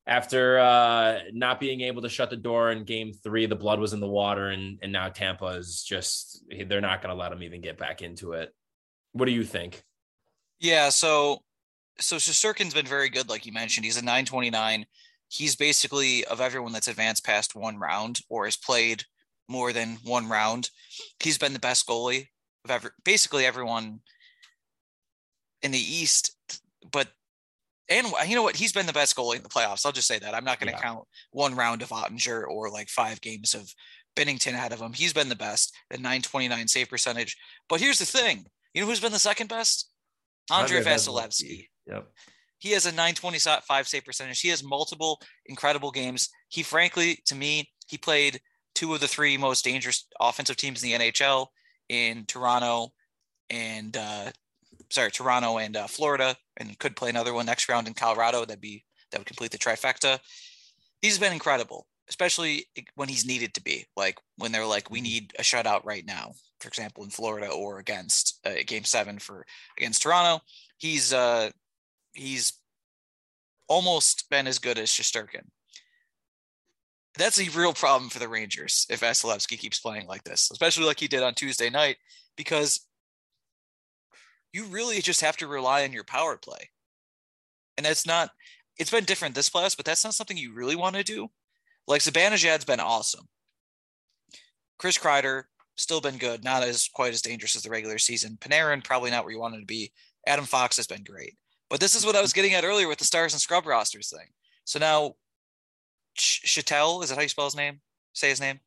after 0.09 0.59
uh, 0.59 1.19
not 1.35 1.61
being 1.61 1.83
able 1.83 2.01
to 2.01 2.09
shut 2.09 2.31
the 2.31 2.37
door 2.37 2.73
in 2.73 2.85
game 2.85 3.13
three, 3.13 3.45
the 3.45 3.55
blood 3.55 3.79
was 3.79 3.93
in 3.93 4.01
the 4.01 4.09
water. 4.09 4.49
And, 4.49 4.79
and 4.83 4.91
now 4.91 5.11
Tampa 5.11 5.49
is 5.49 5.85
just, 5.85 6.43
they're 6.67 6.81
not 6.81 7.03
going 7.03 7.15
to 7.15 7.21
let 7.21 7.29
them 7.29 7.43
even 7.43 7.61
get 7.61 7.77
back 7.77 8.01
into 8.01 8.33
it. 8.33 8.55
What 9.13 9.27
do 9.27 9.33
you 9.33 9.45
think? 9.45 9.85
Yeah. 10.61 10.89
So, 10.89 11.43
so 12.01 12.17
Shesterkin's 12.17 12.73
been 12.73 12.87
very 12.87 13.11
good, 13.11 13.29
like 13.29 13.45
you 13.45 13.53
mentioned. 13.53 13.85
He's 13.85 13.99
a 13.99 14.03
929. 14.03 14.87
He's 15.29 15.55
basically 15.55 16.25
of 16.25 16.41
everyone 16.41 16.73
that's 16.73 16.89
advanced 16.89 17.23
past 17.23 17.55
one 17.55 17.77
round 17.77 18.21
or 18.31 18.47
has 18.47 18.57
played 18.57 19.05
more 19.47 19.75
than 19.75 19.99
one 20.05 20.27
round. 20.27 20.71
He's 21.21 21.37
been 21.37 21.53
the 21.53 21.59
best 21.59 21.87
goalie 21.87 22.29
of 22.65 22.71
ever, 22.71 22.95
basically 23.05 23.45
everyone 23.45 24.01
in 25.61 25.71
the 25.71 25.79
East. 25.79 26.35
But 26.91 27.09
and 27.89 28.07
you 28.27 28.35
know 28.35 28.43
what? 28.43 28.57
He's 28.57 28.73
been 28.73 28.87
the 28.87 28.93
best 28.93 29.17
goalie 29.17 29.37
in 29.37 29.43
the 29.43 29.49
playoffs. 29.49 29.87
I'll 29.87 29.93
just 29.93 30.09
say 30.09 30.19
that. 30.19 30.35
I'm 30.35 30.45
not 30.45 30.61
going 30.61 30.73
to 30.73 30.77
Yeah. 30.79 30.83
count 30.83 31.05
one 31.31 31.55
round 31.55 31.83
of 31.83 31.89
Oettinger 31.91 32.47
or 32.47 32.71
like 32.71 32.89
five 32.89 33.21
games 33.21 33.55
of 33.55 33.73
Binnington 34.17 34.53
ahead 34.55 34.73
of 34.73 34.81
him. 34.81 34.93
He's 34.93 35.13
been 35.13 35.29
the 35.29 35.37
best, 35.37 35.75
the 35.91 35.97
929 35.99 36.69
save 36.69 36.89
percentage. 36.89 37.37
But 37.69 37.81
here's 37.81 37.99
the 37.99 38.07
thing: 38.07 38.47
you 38.75 38.83
know 38.83 38.89
who's 38.89 39.01
been 39.01 39.13
the 39.13 39.19
second 39.19 39.49
best? 39.49 39.91
Andrei 40.51 40.79
Andrei 40.79 40.93
Vasilevskiy. 40.95 41.67
Yep. 41.87 42.09
He 42.59 42.71
has 42.73 42.87
a 42.87 42.91
925 42.91 43.87
save 43.87 44.05
percentage. 44.05 44.41
He 44.41 44.49
has 44.49 44.65
multiple 44.65 45.21
incredible 45.47 45.91
games. 45.91 46.29
He, 46.49 46.63
frankly, 46.63 47.21
to 47.27 47.35
me, 47.35 47.71
he 47.87 47.97
played 47.99 48.41
two 48.75 48.93
of 48.95 49.01
the 49.01 49.09
three 49.09 49.37
most 49.37 49.65
dangerous 49.65 50.07
offensive 50.21 50.57
teams 50.57 50.83
in 50.83 50.91
the 50.91 51.11
NHL 51.11 51.47
in 51.89 52.25
Toronto 52.27 52.93
and 53.51 53.97
uh, 53.97 54.31
sorry, 54.91 55.11
Toronto 55.11 55.59
and 55.59 55.77
uh, 55.77 55.87
Florida, 55.87 56.37
and 56.59 56.79
could 56.79 56.97
play 56.97 57.09
another 57.09 57.33
one 57.33 57.47
next 57.47 57.69
round 57.69 57.87
in 57.87 57.95
Colorado. 57.95 58.45
That'd 58.45 58.61
be 58.61 58.85
that 59.11 59.19
would 59.19 59.27
complete 59.27 59.51
the 59.51 59.59
trifecta. 59.59 60.19
He's 61.01 61.19
been 61.19 61.33
incredible, 61.33 61.87
especially 62.09 62.67
when 62.95 63.09
he's 63.09 63.27
needed 63.27 63.55
to 63.55 63.63
be. 63.63 63.87
Like 63.97 64.19
when 64.37 64.53
they're 64.53 64.67
like, 64.67 64.91
we 64.91 65.01
need 65.01 65.33
a 65.39 65.43
shutout 65.43 65.85
right 65.85 66.05
now, 66.05 66.33
for 66.61 66.69
example, 66.69 67.05
in 67.05 67.11
Florida 67.11 67.49
or 67.49 67.79
against 67.79 68.41
uh, 68.45 68.63
Game 68.67 68.85
Seven 68.85 69.19
for 69.19 69.47
against 69.79 70.03
Toronto. 70.03 70.43
He's 70.77 71.13
uh, 71.13 71.51
he's 72.13 72.53
almost 73.69 74.29
been 74.31 74.47
as 74.47 74.59
good 74.59 74.79
as 74.79 74.91
Shesterkin. 74.91 75.47
That's 77.17 77.41
a 77.41 77.51
real 77.51 77.73
problem 77.73 78.11
for 78.11 78.21
the 78.21 78.29
Rangers 78.29 78.87
if 78.91 79.01
Vasilevskiy 79.01 79.59
keeps 79.59 79.81
playing 79.81 80.07
like 80.07 80.23
this, 80.25 80.51
especially 80.53 80.85
like 80.85 81.01
he 81.01 81.09
did 81.09 81.23
on 81.23 81.35
Tuesday 81.35 81.69
night, 81.69 81.97
because 82.37 82.87
you 84.53 84.65
really 84.65 85.01
just 85.01 85.21
have 85.21 85.37
to 85.39 85.47
rely 85.47 85.85
on 85.85 85.93
your 85.93 86.05
power 86.05 86.37
play. 86.37 86.71
And 87.77 87.87
that's 87.87 88.07
not, 88.07 88.31
it's 88.79 88.91
been 88.91 89.05
different 89.05 89.35
this 89.35 89.51
playoffs, 89.51 89.77
but 89.77 89.87
that's 89.87 90.05
not 90.05 90.15
something 90.15 90.37
you 90.37 90.53
really 90.53 90.77
want 90.77 90.97
to 90.97 91.03
do. 91.03 91.29
Like 91.87 92.03
Zibanejad's 92.03 92.65
been 92.65 92.81
awesome. 92.81 93.29
Chris 94.79 94.99
Kreider, 94.99 95.45
still 95.77 96.01
been 96.01 96.19
good, 96.19 96.45
not 96.45 96.63
as 96.63 96.89
quite 96.93 97.13
as 97.13 97.23
dangerous 97.23 97.57
as 97.57 97.63
the 97.63 97.71
regular 97.71 97.99
season. 97.99 98.37
Panarin, 98.41 98.83
probably 98.85 99.11
not 99.11 99.25
where 99.25 99.33
you 99.33 99.41
wanted 99.41 99.61
to 99.61 99.67
be. 99.67 99.93
Adam 100.27 100.45
Fox 100.45 100.77
has 100.77 100.87
been 100.87 101.05
great. 101.05 101.37
But 101.71 101.81
this 101.81 101.95
is 101.95 102.05
what 102.05 102.17
I 102.17 102.21
was 102.21 102.33
getting 102.33 102.55
at 102.55 102.65
earlier 102.65 102.89
with 102.89 102.99
the 102.99 103.05
stars 103.05 103.33
and 103.33 103.41
scrub 103.41 103.67
rosters 103.67 104.11
thing. 104.11 104.27
So 104.65 104.79
now, 104.79 105.15
Ch- 106.17 106.43
Chattel, 106.43 107.03
is 107.03 107.11
that 107.11 107.17
how 107.17 107.23
you 107.23 107.29
spell 107.29 107.45
his 107.45 107.57
name? 107.57 107.81
Say 108.13 108.29
his 108.31 108.41
name? 108.41 108.61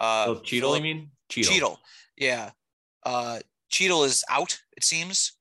Uh, 0.00 0.26
oh, 0.28 0.40
Cheadle, 0.40 0.76
you 0.76 0.82
mean? 0.82 1.10
Cheadle. 1.28 1.52
Cheadle. 1.52 1.80
Yeah. 2.16 2.50
Uh, 3.04 3.40
Cheadle 3.70 4.04
is 4.04 4.24
out, 4.28 4.58
it 4.76 4.84
seems. 4.84 5.32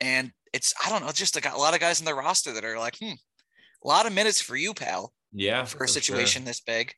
And 0.00 0.32
it's, 0.52 0.74
I 0.84 0.90
don't 0.90 1.04
know, 1.04 1.12
just 1.12 1.34
like 1.34 1.52
a 1.52 1.56
lot 1.56 1.74
of 1.74 1.80
guys 1.80 2.00
in 2.00 2.06
the 2.06 2.14
roster 2.14 2.52
that 2.52 2.64
are 2.64 2.78
like, 2.78 2.98
hmm, 2.98 3.12
a 3.84 3.88
lot 3.88 4.06
of 4.06 4.12
minutes 4.12 4.40
for 4.40 4.56
you, 4.56 4.74
pal. 4.74 5.12
Yeah. 5.32 5.64
For 5.64 5.84
a 5.84 5.88
situation 5.88 6.42
sure. 6.42 6.46
this 6.46 6.60
big. 6.60 6.92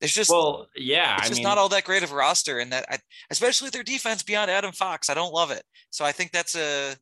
There's 0.00 0.14
just 0.14 0.30
well, 0.30 0.68
yeah, 0.76 1.14
it's 1.16 1.24
I 1.24 1.28
just 1.28 1.38
mean, 1.38 1.44
not 1.44 1.56
all 1.56 1.70
that 1.70 1.84
great 1.84 2.02
of 2.02 2.12
a 2.12 2.14
roster, 2.14 2.58
and 2.58 2.70
that 2.70 2.84
I, 2.90 2.98
especially 3.30 3.70
their 3.70 3.82
defense 3.82 4.22
beyond 4.22 4.50
Adam 4.50 4.72
Fox, 4.72 5.08
I 5.08 5.14
don't 5.14 5.32
love 5.32 5.50
it. 5.50 5.62
So 5.90 6.04
I 6.04 6.12
think 6.12 6.32
that's 6.32 6.54
a 6.54 6.94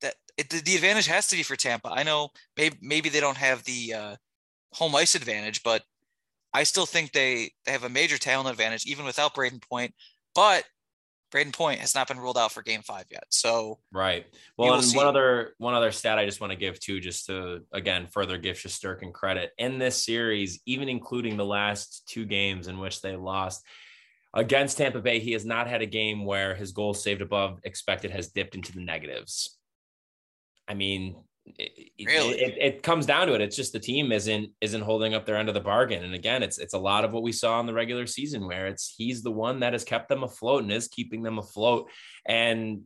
that 0.00 0.14
it, 0.36 0.48
the, 0.48 0.60
the 0.60 0.76
advantage 0.76 1.06
has 1.08 1.26
to 1.28 1.36
be 1.36 1.42
for 1.42 1.56
Tampa. 1.56 1.90
I 1.90 2.04
know 2.04 2.28
maybe 2.56 2.76
maybe 2.80 3.08
they 3.08 3.18
don't 3.18 3.36
have 3.36 3.64
the 3.64 3.94
uh, 3.94 4.16
home 4.72 4.94
ice 4.94 5.16
advantage, 5.16 5.64
but 5.64 5.82
I 6.52 6.62
still 6.62 6.86
think 6.86 7.10
they 7.10 7.50
they 7.66 7.72
have 7.72 7.82
a 7.82 7.88
major 7.88 8.16
talent 8.16 8.48
advantage 8.48 8.86
even 8.86 9.04
without 9.04 9.34
Brayden 9.34 9.60
Point. 9.68 9.92
But 10.36 10.64
Brayden 11.34 11.52
Point 11.52 11.80
has 11.80 11.94
not 11.94 12.06
been 12.06 12.18
ruled 12.18 12.38
out 12.38 12.52
for 12.52 12.62
Game 12.62 12.82
Five 12.82 13.06
yet. 13.10 13.24
So 13.30 13.80
right. 13.92 14.26
Well, 14.56 14.74
and 14.74 14.92
one 14.92 15.06
other 15.06 15.54
one 15.58 15.74
other 15.74 15.90
stat 15.90 16.18
I 16.18 16.26
just 16.26 16.40
want 16.40 16.52
to 16.52 16.58
give 16.58 16.78
too, 16.78 17.00
just 17.00 17.26
to 17.26 17.62
again 17.72 18.06
further 18.06 18.38
give 18.38 18.56
Shesterkin 18.56 19.12
credit 19.12 19.50
in 19.58 19.78
this 19.78 20.04
series, 20.04 20.60
even 20.66 20.88
including 20.88 21.36
the 21.36 21.44
last 21.44 22.04
two 22.06 22.24
games 22.24 22.68
in 22.68 22.78
which 22.78 23.02
they 23.02 23.16
lost 23.16 23.64
against 24.34 24.78
Tampa 24.78 25.00
Bay, 25.00 25.20
he 25.20 25.32
has 25.32 25.44
not 25.44 25.68
had 25.68 25.80
a 25.80 25.86
game 25.86 26.24
where 26.24 26.54
his 26.54 26.72
goal 26.72 26.92
saved 26.92 27.22
above 27.22 27.60
expected 27.62 28.10
has 28.10 28.28
dipped 28.28 28.54
into 28.54 28.72
the 28.72 28.80
negatives. 28.80 29.56
I 30.66 30.74
mean, 30.74 31.16
it, 31.46 32.06
really? 32.06 32.40
It, 32.40 32.58
it, 32.58 32.82
comes 32.82 33.06
down 33.06 33.26
to 33.26 33.34
it. 33.34 33.40
It's 33.40 33.56
just 33.56 33.72
the 33.72 33.78
team 33.78 34.12
isn't 34.12 34.50
isn't 34.60 34.80
holding 34.80 35.14
up 35.14 35.26
their 35.26 35.36
end 35.36 35.48
of 35.48 35.54
the 35.54 35.60
bargain. 35.60 36.04
And 36.04 36.14
again, 36.14 36.42
it's 36.42 36.58
it's 36.58 36.74
a 36.74 36.78
lot 36.78 37.04
of 37.04 37.12
what 37.12 37.22
we 37.22 37.32
saw 37.32 37.60
in 37.60 37.66
the 37.66 37.74
regular 37.74 38.06
season 38.06 38.46
where 38.46 38.66
it's 38.66 38.94
he's 38.96 39.22
the 39.22 39.30
one 39.30 39.60
that 39.60 39.72
has 39.72 39.84
kept 39.84 40.08
them 40.08 40.22
afloat 40.22 40.62
and 40.62 40.72
is 40.72 40.88
keeping 40.88 41.22
them 41.22 41.38
afloat. 41.38 41.90
And 42.26 42.82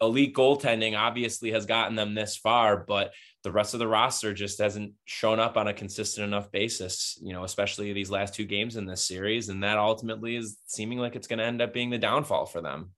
elite 0.00 0.34
goaltending 0.34 0.98
obviously 0.98 1.52
has 1.52 1.66
gotten 1.66 1.96
them 1.96 2.14
this 2.14 2.36
far, 2.36 2.76
but 2.76 3.12
the 3.44 3.52
rest 3.52 3.74
of 3.74 3.80
the 3.80 3.88
roster 3.88 4.34
just 4.34 4.58
hasn't 4.58 4.92
shown 5.04 5.38
up 5.38 5.56
on 5.56 5.68
a 5.68 5.72
consistent 5.74 6.26
enough 6.26 6.50
basis, 6.50 7.18
you 7.22 7.32
know, 7.32 7.44
especially 7.44 7.92
these 7.92 8.10
last 8.10 8.34
two 8.34 8.44
games 8.44 8.76
in 8.76 8.86
this 8.86 9.06
series. 9.06 9.48
And 9.48 9.62
that 9.62 9.78
ultimately 9.78 10.36
is 10.36 10.58
seeming 10.66 10.98
like 10.98 11.14
it's 11.14 11.28
going 11.28 11.38
to 11.38 11.44
end 11.44 11.62
up 11.62 11.72
being 11.72 11.90
the 11.90 11.98
downfall 11.98 12.46
for 12.46 12.60
them. 12.60 12.90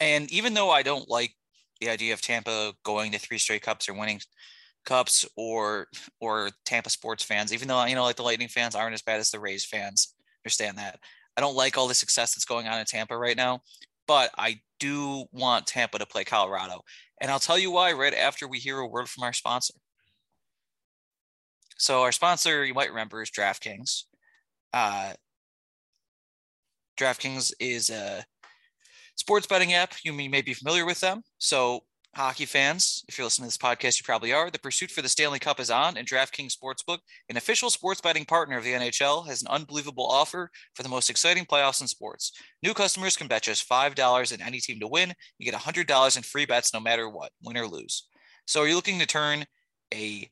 And 0.00 0.30
even 0.32 0.52
though 0.54 0.70
I 0.70 0.82
don't 0.82 1.08
like 1.08 1.34
the 1.82 1.90
idea 1.90 2.12
of 2.12 2.20
Tampa 2.20 2.72
going 2.84 3.12
to 3.12 3.18
three 3.18 3.38
straight 3.38 3.62
cups 3.62 3.88
or 3.88 3.94
winning 3.94 4.20
cups 4.84 5.26
or 5.36 5.88
or 6.20 6.50
Tampa 6.64 6.90
sports 6.90 7.22
fans, 7.22 7.52
even 7.52 7.68
though 7.68 7.84
you 7.84 7.94
know 7.94 8.04
like 8.04 8.16
the 8.16 8.22
Lightning 8.22 8.48
fans 8.48 8.74
aren't 8.74 8.94
as 8.94 9.02
bad 9.02 9.20
as 9.20 9.30
the 9.30 9.40
Rays 9.40 9.64
fans. 9.64 10.14
Understand 10.44 10.78
that. 10.78 10.98
I 11.36 11.40
don't 11.40 11.56
like 11.56 11.76
all 11.76 11.88
the 11.88 11.94
success 11.94 12.34
that's 12.34 12.44
going 12.44 12.68
on 12.68 12.78
in 12.78 12.84
Tampa 12.84 13.16
right 13.16 13.36
now, 13.36 13.60
but 14.06 14.30
I 14.38 14.60
do 14.78 15.24
want 15.32 15.66
Tampa 15.66 15.98
to 15.98 16.06
play 16.06 16.24
Colorado. 16.24 16.82
And 17.20 17.30
I'll 17.30 17.38
tell 17.38 17.58
you 17.58 17.70
why 17.70 17.92
right 17.92 18.14
after 18.14 18.46
we 18.46 18.58
hear 18.58 18.78
a 18.78 18.86
word 18.86 19.08
from 19.08 19.24
our 19.24 19.32
sponsor. 19.32 19.74
So 21.78 22.02
our 22.02 22.12
sponsor, 22.12 22.64
you 22.64 22.74
might 22.74 22.90
remember, 22.90 23.22
is 23.22 23.30
DraftKings. 23.30 24.04
Uh, 24.72 25.14
DraftKings 26.98 27.52
is 27.58 27.90
a 27.90 28.24
sports 29.22 29.46
betting 29.46 29.72
app. 29.72 29.94
You 30.02 30.12
may 30.12 30.42
be 30.42 30.52
familiar 30.52 30.84
with 30.84 30.98
them. 30.98 31.22
So, 31.38 31.84
hockey 32.16 32.44
fans, 32.44 33.04
if 33.08 33.16
you're 33.16 33.24
listening 33.24 33.48
to 33.48 33.56
this 33.56 33.56
podcast, 33.56 34.00
you 34.00 34.04
probably 34.04 34.32
are. 34.32 34.50
The 34.50 34.58
pursuit 34.58 34.90
for 34.90 35.00
the 35.00 35.08
Stanley 35.08 35.38
Cup 35.38 35.60
is 35.60 35.70
on, 35.70 35.96
and 35.96 36.08
DraftKings 36.08 36.56
Sportsbook, 36.56 36.98
an 37.28 37.36
official 37.36 37.70
sports 37.70 38.00
betting 38.00 38.24
partner 38.24 38.58
of 38.58 38.64
the 38.64 38.72
NHL, 38.72 39.28
has 39.28 39.40
an 39.40 39.46
unbelievable 39.48 40.08
offer 40.08 40.50
for 40.74 40.82
the 40.82 40.88
most 40.88 41.08
exciting 41.08 41.44
playoffs 41.44 41.80
in 41.80 41.86
sports. 41.86 42.32
New 42.64 42.74
customers 42.74 43.16
can 43.16 43.28
bet 43.28 43.42
just 43.42 43.68
$5 43.68 44.32
in 44.32 44.42
any 44.42 44.58
team 44.58 44.80
to 44.80 44.88
win. 44.88 45.14
You 45.38 45.48
get 45.48 45.58
$100 45.58 46.16
in 46.16 46.22
free 46.24 46.44
bets 46.44 46.74
no 46.74 46.80
matter 46.80 47.08
what, 47.08 47.30
win 47.44 47.56
or 47.56 47.68
lose. 47.68 48.08
So, 48.48 48.62
are 48.62 48.66
you 48.66 48.74
looking 48.74 48.98
to 48.98 49.06
turn 49.06 49.44
a 49.94 50.28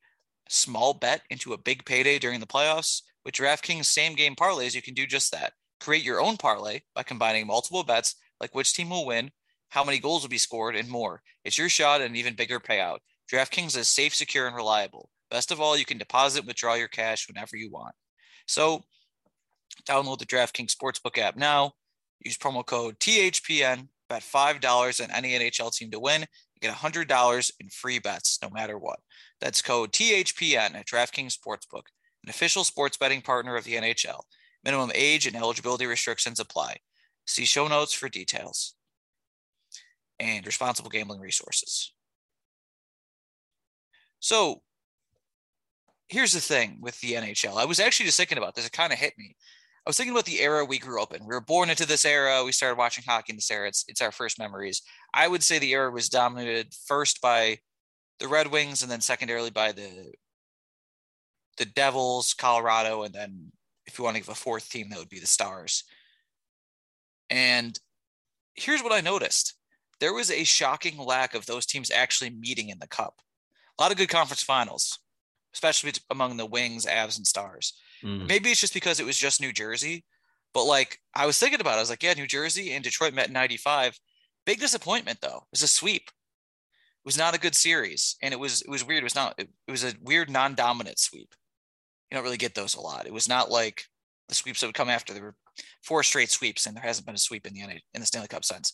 small 0.49 0.95
bet 0.95 1.23
into 1.31 1.53
a 1.53 1.59
big 1.59 1.85
payday 1.85 2.19
during 2.19 2.41
the 2.41 2.47
playoffs? 2.47 3.03
With 3.25 3.35
DraftKings 3.35 3.85
same 3.85 4.17
game 4.17 4.35
parlays, 4.35 4.75
you 4.75 4.83
can 4.83 4.95
do 4.95 5.07
just 5.07 5.31
that. 5.31 5.53
Create 5.79 6.03
your 6.03 6.21
own 6.21 6.37
parlay 6.37 6.81
by 6.97 7.05
combining 7.05 7.47
multiple 7.47 7.85
bets 7.85 8.17
like 8.41 8.55
which 8.55 8.75
team 8.75 8.91
will 8.91 9.07
win, 9.07 9.31
how 9.69 9.85
many 9.85 9.99
goals 9.99 10.23
will 10.23 10.29
be 10.29 10.39
scored, 10.39 10.77
and 10.77 10.89
more. 10.89 11.23
It's 11.45 11.59
your 11.59 11.69
shot 11.69 12.01
at 12.01 12.11
an 12.11 12.17
even 12.17 12.35
bigger 12.35 12.61
payout. 12.61 12.99
DraftKings 13.33 13.77
is 13.77 13.89
safe, 13.89 14.15
secure, 14.15 14.47
and 14.47 14.57
reliable. 14.57 15.11
Best 15.31 15.53
of 15.53 15.61
all, 15.61 15.77
you 15.77 15.85
can 15.85 15.99
deposit 15.99 16.41
and 16.41 16.49
withdraw 16.49 16.75
your 16.75 16.89
cash 16.89 17.29
whenever 17.29 17.57
you 17.57 17.71
want. 17.71 17.95
So, 18.47 18.83
download 19.89 20.19
the 20.19 20.27
DraftKings 20.27 20.75
Sportsbook 20.75 21.19
app 21.19 21.37
now. 21.37 21.73
Use 22.21 22.37
promo 22.37 22.67
code 22.67 22.99
THPN. 22.99 23.89
Bet 24.09 24.23
$5 24.23 25.05
on 25.05 25.11
any 25.13 25.39
NHL 25.39 25.73
team 25.73 25.93
to 25.93 26.01
win. 26.01 26.23
You 26.23 26.61
get 26.61 26.75
$100 26.75 27.51
in 27.61 27.69
free 27.69 28.01
bets 28.01 28.41
no 28.43 28.51
matter 28.51 28.77
what. 28.77 28.99
That's 29.41 29.63
code 29.63 29.93
THPN 29.93 30.75
at 30.75 30.87
DraftKings 30.87 31.37
Sportsbook, 31.39 31.85
an 32.25 32.29
official 32.29 32.65
sports 32.65 32.97
betting 32.97 33.23
partner 33.23 33.55
of 33.55 33.63
the 33.63 33.75
NHL. 33.75 34.23
Minimum 34.65 34.91
age 34.97 35.29
and 35.29 35.37
eligibility 35.37 35.87
restrictions 35.87 36.41
apply. 36.41 36.79
See 37.31 37.45
show 37.45 37.69
notes 37.69 37.93
for 37.93 38.09
details 38.09 38.75
and 40.19 40.45
responsible 40.45 40.91
gambling 40.91 41.21
resources. 41.21 41.93
So 44.19 44.63
here's 46.09 46.33
the 46.33 46.41
thing 46.41 46.79
with 46.81 47.01
the 47.01 47.13
NHL. 47.13 47.57
I 47.57 47.67
was 47.67 47.79
actually 47.79 48.07
just 48.07 48.17
thinking 48.17 48.37
about 48.37 48.57
this. 48.57 48.67
It 48.67 48.73
kind 48.73 48.93
of 48.93 48.99
hit 48.99 49.15
me. 49.17 49.37
I 49.87 49.89
was 49.89 49.97
thinking 49.97 50.13
about 50.13 50.25
the 50.25 50.41
era 50.41 50.65
we 50.65 50.79
grew 50.79 51.01
up 51.01 51.15
in. 51.15 51.21
We 51.21 51.33
were 51.33 51.41
born 51.41 51.71
into 51.71 51.87
this 51.87 52.05
era. 52.05 52.43
We 52.45 52.51
started 52.51 52.77
watching 52.77 53.05
hockey 53.07 53.31
in 53.31 53.37
this 53.37 53.51
era. 53.51 53.69
It's, 53.69 53.85
it's 53.87 54.03
our 54.03 54.11
first 54.11 54.37
memories. 54.37 54.83
I 55.15 55.29
would 55.29 55.45
say 55.45 55.61
the 55.61 55.71
era 55.71 55.93
was 55.93 56.09
dominated 56.09 56.75
first 56.85 57.21
by 57.23 57.59
the 58.19 58.27
Red 58.27 58.49
Wings 58.49 58.83
and 58.83 58.91
then 58.91 59.01
secondarily 59.01 59.51
by 59.51 59.71
the 59.71 60.13
the 61.59 61.65
Devils, 61.67 62.35
Colorado, 62.35 63.03
and 63.05 63.15
then 63.15 63.53
if 63.87 63.99
you 63.99 64.05
want 64.05 64.17
to 64.17 64.23
give 64.23 64.31
a 64.31 64.35
fourth 64.35 64.69
team, 64.69 64.89
that 64.89 64.99
would 64.99 65.09
be 65.09 65.21
the 65.21 65.27
Stars. 65.27 65.85
And 67.31 67.79
here's 68.55 68.83
what 68.83 68.93
I 68.93 69.01
noticed 69.01 69.55
there 70.01 70.15
was 70.15 70.31
a 70.31 70.45
shocking 70.45 70.99
lack 70.99 71.35
of 71.35 71.47
those 71.47 71.67
teams 71.67 71.91
actually 71.91 72.31
meeting 72.31 72.71
in 72.71 72.79
the 72.79 72.87
cup. 72.87 73.21
A 73.79 73.83
lot 73.83 73.93
of 73.93 73.99
good 73.99 74.09
conference 74.09 74.43
finals, 74.43 74.99
especially 75.55 75.93
among 76.11 76.37
the 76.37 76.47
Wings, 76.47 76.87
Avs, 76.87 77.17
and 77.17 77.27
Stars. 77.27 77.75
Mm. 78.03 78.27
Maybe 78.27 78.51
it's 78.51 78.61
just 78.61 78.75
because 78.75 78.99
it 78.99 79.07
was 79.07 79.17
just 79.17 79.41
New 79.41 79.53
Jersey, 79.53 80.05
but 80.53 80.65
like 80.65 80.99
I 81.15 81.27
was 81.27 81.39
thinking 81.39 81.61
about 81.61 81.75
it, 81.75 81.77
I 81.77 81.81
was 81.81 81.91
like, 81.91 82.03
yeah, 82.03 82.15
New 82.15 82.27
Jersey 82.27 82.73
and 82.73 82.83
Detroit 82.83 83.15
met 83.15 83.29
in 83.29 83.33
95. 83.33 83.99
Big 84.47 84.59
disappointment 84.59 85.21
though. 85.21 85.37
It 85.37 85.53
was 85.53 85.63
a 85.63 85.69
sweep. 85.69 86.05
It 86.07 87.07
was 87.07 87.19
not 87.19 87.35
a 87.35 87.41
good 87.41 87.55
series. 87.55 88.17
And 88.23 88.33
it 88.35 88.41
was 88.41 88.63
it 88.63 88.71
was 88.71 88.87
weird. 88.87 89.01
It 89.01 89.05
was 89.05 89.15
not 89.15 89.35
it, 89.39 89.49
it 89.69 89.71
was 89.71 89.85
a 89.85 89.95
weird 90.03 90.31
non-dominant 90.31 90.99
sweep. 90.99 91.35
You 92.11 92.17
don't 92.17 92.25
really 92.25 92.37
get 92.37 92.55
those 92.55 92.75
a 92.75 92.81
lot. 92.81 93.07
It 93.07 93.13
was 93.13 93.29
not 93.29 93.51
like 93.51 93.85
the 94.29 94.35
sweeps 94.35 94.61
that 94.61 94.67
would 94.67 94.75
come 94.75 94.89
after 94.89 95.15
were 95.21 95.37
four 95.83 96.03
straight 96.03 96.31
sweeps, 96.31 96.67
and 96.67 96.77
there 96.77 96.85
hasn't 96.85 97.07
been 97.07 97.15
a 97.15 97.19
sweep 97.19 97.47
in 97.47 97.55
the 97.55 97.61
in 97.61 98.01
the 98.01 98.07
Stanley 98.07 98.29
Cup 98.29 98.45
since. 98.45 98.73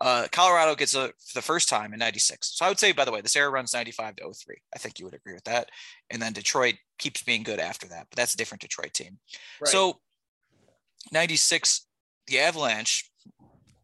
Uh, 0.00 0.28
Colorado 0.30 0.76
gets 0.76 0.94
a 0.94 1.08
for 1.08 1.34
the 1.34 1.42
first 1.42 1.68
time 1.68 1.92
in 1.92 1.98
96. 1.98 2.56
So 2.56 2.64
I 2.64 2.68
would 2.68 2.78
say, 2.78 2.92
by 2.92 3.04
the 3.04 3.10
way, 3.10 3.20
this 3.20 3.34
era 3.34 3.50
runs 3.50 3.74
95 3.74 4.16
to 4.16 4.32
03. 4.32 4.56
I 4.74 4.78
think 4.78 4.98
you 4.98 5.04
would 5.04 5.14
agree 5.14 5.34
with 5.34 5.44
that. 5.44 5.70
And 6.10 6.22
then 6.22 6.32
Detroit 6.32 6.76
keeps 6.98 7.22
being 7.22 7.42
good 7.42 7.58
after 7.58 7.88
that, 7.88 8.06
but 8.08 8.16
that's 8.16 8.34
a 8.34 8.36
different 8.36 8.62
Detroit 8.62 8.94
team. 8.94 9.18
Right. 9.60 9.68
So 9.68 9.98
96, 11.10 11.86
the 12.28 12.38
Avalanche, 12.38 13.10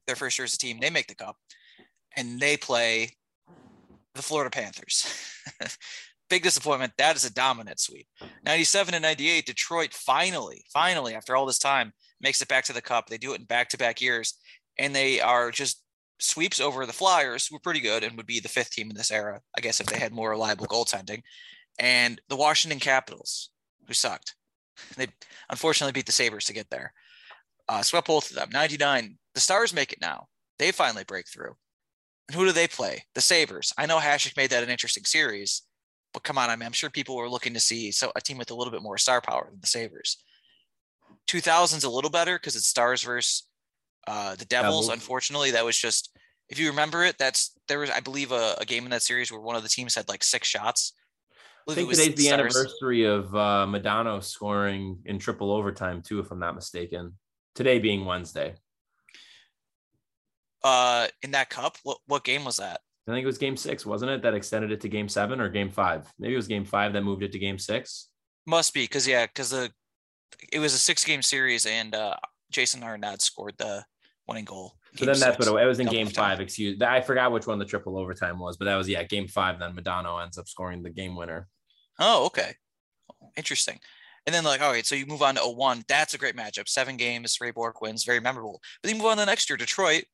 their 0.07 0.17
first 0.17 0.39
year 0.39 0.45
as 0.45 0.55
a 0.55 0.59
team, 0.59 0.79
they 0.81 0.91
make 0.91 1.09
the 1.09 1.15
cup 1.17 1.37
and 2.17 2.39
they 2.39 2.57
play 2.57 3.11
the 4.15 4.23
Florida 4.23 4.51
Panthers. 4.51 5.07
Big 6.31 6.43
disappointment. 6.43 6.93
That 6.97 7.17
is 7.17 7.25
a 7.25 7.33
dominant 7.33 7.81
sweep. 7.81 8.07
97 8.45 8.95
and 8.95 9.03
98, 9.03 9.47
Detroit 9.47 9.93
finally, 9.93 10.65
finally, 10.73 11.15
after 11.15 11.35
all 11.37 11.47
this 11.47 11.59
time, 11.59 11.93
makes 12.25 12.43
it 12.43 12.49
back 12.49 12.65
to 12.65 12.73
the 12.73 12.83
cup. 12.83 13.09
They 13.09 13.19
do 13.19 13.35
it 13.35 13.41
in 13.41 13.45
back 13.45 13.69
to 13.69 13.79
back 13.79 14.01
years, 14.01 14.35
and 14.79 14.97
they 14.97 15.21
are 15.21 15.53
just 15.53 15.81
sweeps 16.19 16.59
over 16.59 16.87
the 16.87 16.93
Flyers, 16.93 17.47
who 17.47 17.55
were 17.55 17.61
pretty 17.61 17.81
good 17.81 18.03
and 18.03 18.17
would 18.17 18.27
be 18.27 18.41
the 18.41 18.49
fifth 18.49 18.71
team 18.71 18.91
in 18.91 18.97
this 18.97 19.13
era, 19.13 19.41
I 19.57 19.61
guess, 19.61 19.81
if 19.81 19.87
they 19.87 19.99
had 19.99 20.13
more 20.13 20.31
reliable 20.31 20.67
goaltending, 20.67 21.23
and 21.79 22.21
the 22.29 22.37
Washington 22.37 22.81
Capitals, 22.81 23.51
who 23.87 23.95
sucked. 23.95 24.35
They 24.97 25.07
unfortunately 25.51 25.93
beat 25.93 26.07
the 26.07 26.13
Sabres 26.13 26.47
to 26.47 26.53
get 26.53 26.71
there. 26.71 26.93
Uh, 27.69 27.83
swept 27.83 28.09
both 28.09 28.31
of 28.31 28.37
them. 28.37 28.49
99, 28.53 29.17
the 29.35 29.41
Stars 29.41 29.73
make 29.73 29.93
it 29.93 30.01
now. 30.01 30.27
They 30.59 30.73
finally 30.73 31.05
break 31.05 31.27
through. 31.29 31.55
And 32.29 32.37
who 32.37 32.45
do 32.45 32.53
they 32.53 32.67
play? 32.67 33.05
The 33.15 33.21
Sabres. 33.21 33.73
I 33.79 33.87
know 33.87 33.99
Hasek 33.99 34.37
made 34.37 34.51
that 34.51 34.65
an 34.65 34.71
interesting 34.71 35.05
series, 35.05 35.63
but 36.13 36.23
come 36.23 36.39
on, 36.39 36.51
I 36.51 36.57
mean, 36.57 36.67
I'm 36.67 36.73
sure 36.73 36.91
people 36.91 37.17
were 37.17 37.29
looking 37.29 37.55
to 37.55 37.61
see 37.61 37.91
so 37.93 38.11
a 38.17 38.21
team 38.21 38.39
with 38.39 38.51
a 38.51 38.55
little 38.55 38.73
bit 38.73 38.83
more 38.83 38.99
star 38.99 39.21
power 39.21 39.49
than 39.51 39.61
the 39.61 39.67
Sabres. 39.67 40.19
2000's 41.29 41.85
a 41.85 41.91
little 41.91 42.11
better 42.11 42.37
because 42.39 42.57
it's 42.57 42.67
Stars 42.67 43.03
versus 43.03 43.47
uh, 44.07 44.35
the 44.37 44.45
Devils. 44.45 44.87
Devils. 44.87 44.89
Unfortunately, 44.91 45.51
that 45.53 45.65
was 45.65 45.77
just 45.79 46.11
if 46.49 46.59
you 46.59 46.69
remember 46.69 47.05
it, 47.05 47.17
that's 47.19 47.53
there 47.69 47.79
was 47.79 47.91
I 47.91 48.01
believe 48.01 48.33
a, 48.33 48.57
a 48.61 48.65
game 48.65 48.85
in 48.85 48.91
that 48.91 49.03
series 49.03 49.33
where 49.33 49.41
one 49.41 49.57
of 49.57 49.63
the 49.63 49.69
teams 49.69 49.95
had 49.95 50.09
like 50.09 50.23
six 50.23 50.47
shots. 50.49 50.93
I 51.67 51.73
believe 51.73 51.77
think 51.77 51.87
it 51.87 51.89
was 51.89 51.99
today's 51.99 52.17
the 52.17 52.23
Stars. 52.25 52.57
anniversary 52.57 53.05
of 53.05 53.35
uh, 53.35 53.67
Modano 53.69 54.23
scoring 54.23 54.99
in 55.07 55.19
triple 55.19 55.51
overtime 55.51 56.03
too, 56.03 56.19
if 56.21 56.31
I'm 56.31 56.39
not 56.39 56.55
mistaken. 56.55 57.15
Today 57.55 57.79
being 57.79 58.05
Wednesday, 58.05 58.57
Uh, 60.63 61.09
in 61.23 61.31
that 61.33 61.51
cup, 61.51 61.77
what 61.83 61.99
what 62.07 62.25
game 62.25 62.45
was 62.45 62.57
that? 62.57 62.81
I 63.07 63.13
think 63.13 63.23
it 63.23 63.27
was 63.27 63.39
Game 63.39 63.57
Six, 63.57 63.85
wasn't 63.85 64.11
it? 64.11 64.23
That 64.23 64.35
extended 64.35 64.73
it 64.73 64.81
to 64.81 64.89
Game 64.89 65.09
Seven 65.09 65.41
or 65.41 65.49
Game 65.51 65.71
Five. 65.71 66.11
Maybe 66.19 66.33
it 66.33 66.37
was 66.37 66.49
Game 66.49 66.65
Five 66.65 66.95
that 66.95 67.03
moved 67.03 67.23
it 67.23 67.33
to 67.33 67.39
Game 67.39 67.59
Six. 67.59 68.09
Must 68.47 68.73
be 68.73 68.85
because 68.85 69.07
yeah, 69.07 69.27
because 69.27 69.51
the 69.51 69.71
it 70.53 70.59
was 70.59 70.75
a 70.75 70.79
six 70.79 71.05
game 71.05 71.23
series 71.23 71.67
and 71.67 71.95
uh, 71.95 72.17
Jason 72.51 72.83
Arnott 72.83 73.23
scored 73.23 73.55
the 73.59 73.85
winning 74.29 74.45
goal. 74.45 74.75
So 74.97 75.07
then 75.07 75.19
that's 75.19 75.39
what 75.39 75.49
it, 75.61 75.63
it 75.65 75.67
was 75.67 75.81
in 75.81 75.87
Game 75.89 76.07
overtime. 76.07 76.37
Five. 76.37 76.41
Excuse, 76.41 76.81
I 76.81 77.01
forgot 77.01 77.33
which 77.33 77.47
one 77.49 77.59
the 77.59 77.65
triple 77.65 77.99
overtime 77.99 78.39
was, 78.39 78.57
but 78.57 78.67
that 78.67 78.77
was 78.77 78.89
yeah, 78.89 79.03
Game 79.03 79.27
Five. 79.27 79.59
Then 79.59 79.75
Modano 79.75 80.23
ends 80.23 80.39
up 80.39 80.47
scoring 80.49 80.83
the 80.83 80.91
game 80.91 81.17
winner. 81.17 81.49
Oh, 81.99 82.27
okay. 82.27 82.53
Interesting. 83.37 83.81
And 84.27 84.33
then 84.35 84.45
like, 84.45 84.63
all 84.63 84.71
right, 84.71 84.87
so 84.87 84.95
you 84.95 85.05
move 85.07 85.21
on 85.23 85.35
to 85.35 85.43
a 85.43 85.51
01. 85.51 85.85
That's 85.89 86.15
a 86.15 86.19
great 86.19 86.37
matchup. 86.37 86.69
Seven 86.69 86.97
games, 86.97 87.37
Ray 87.41 87.51
Bourque 87.51 87.81
wins, 87.83 88.05
very 88.05 88.21
memorable. 88.21 88.61
But 88.83 88.89
then 88.89 88.97
you 88.97 89.03
move 89.03 89.11
on 89.11 89.17
to 89.19 89.23
the 89.23 89.27
next 89.27 89.51
year. 89.51 89.57
Detroit 89.57 90.05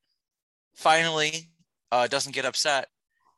finally 0.75 1.51
uh, 1.93 2.07
doesn't 2.07 2.35
get 2.35 2.45
upset. 2.45 2.89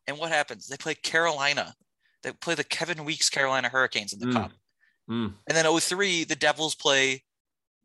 And 0.07 0.19
what 0.19 0.31
happens? 0.31 0.67
They 0.69 0.77
play 0.77 0.95
Carolina. 0.95 1.75
They 2.23 2.33
play 2.33 2.55
the 2.55 2.65
Kevin 2.65 3.05
Weeks 3.05 3.29
Carolina 3.29 3.69
Hurricanes 3.69 4.13
in 4.13 4.19
the 4.21 4.27
Mm. 4.27 4.33
cup. 4.35 4.53
Mm. 5.13 5.35
And 5.47 5.57
then 5.57 5.81
03, 5.81 6.25
the 6.25 6.35
Devils 6.37 6.75
play 6.75 7.23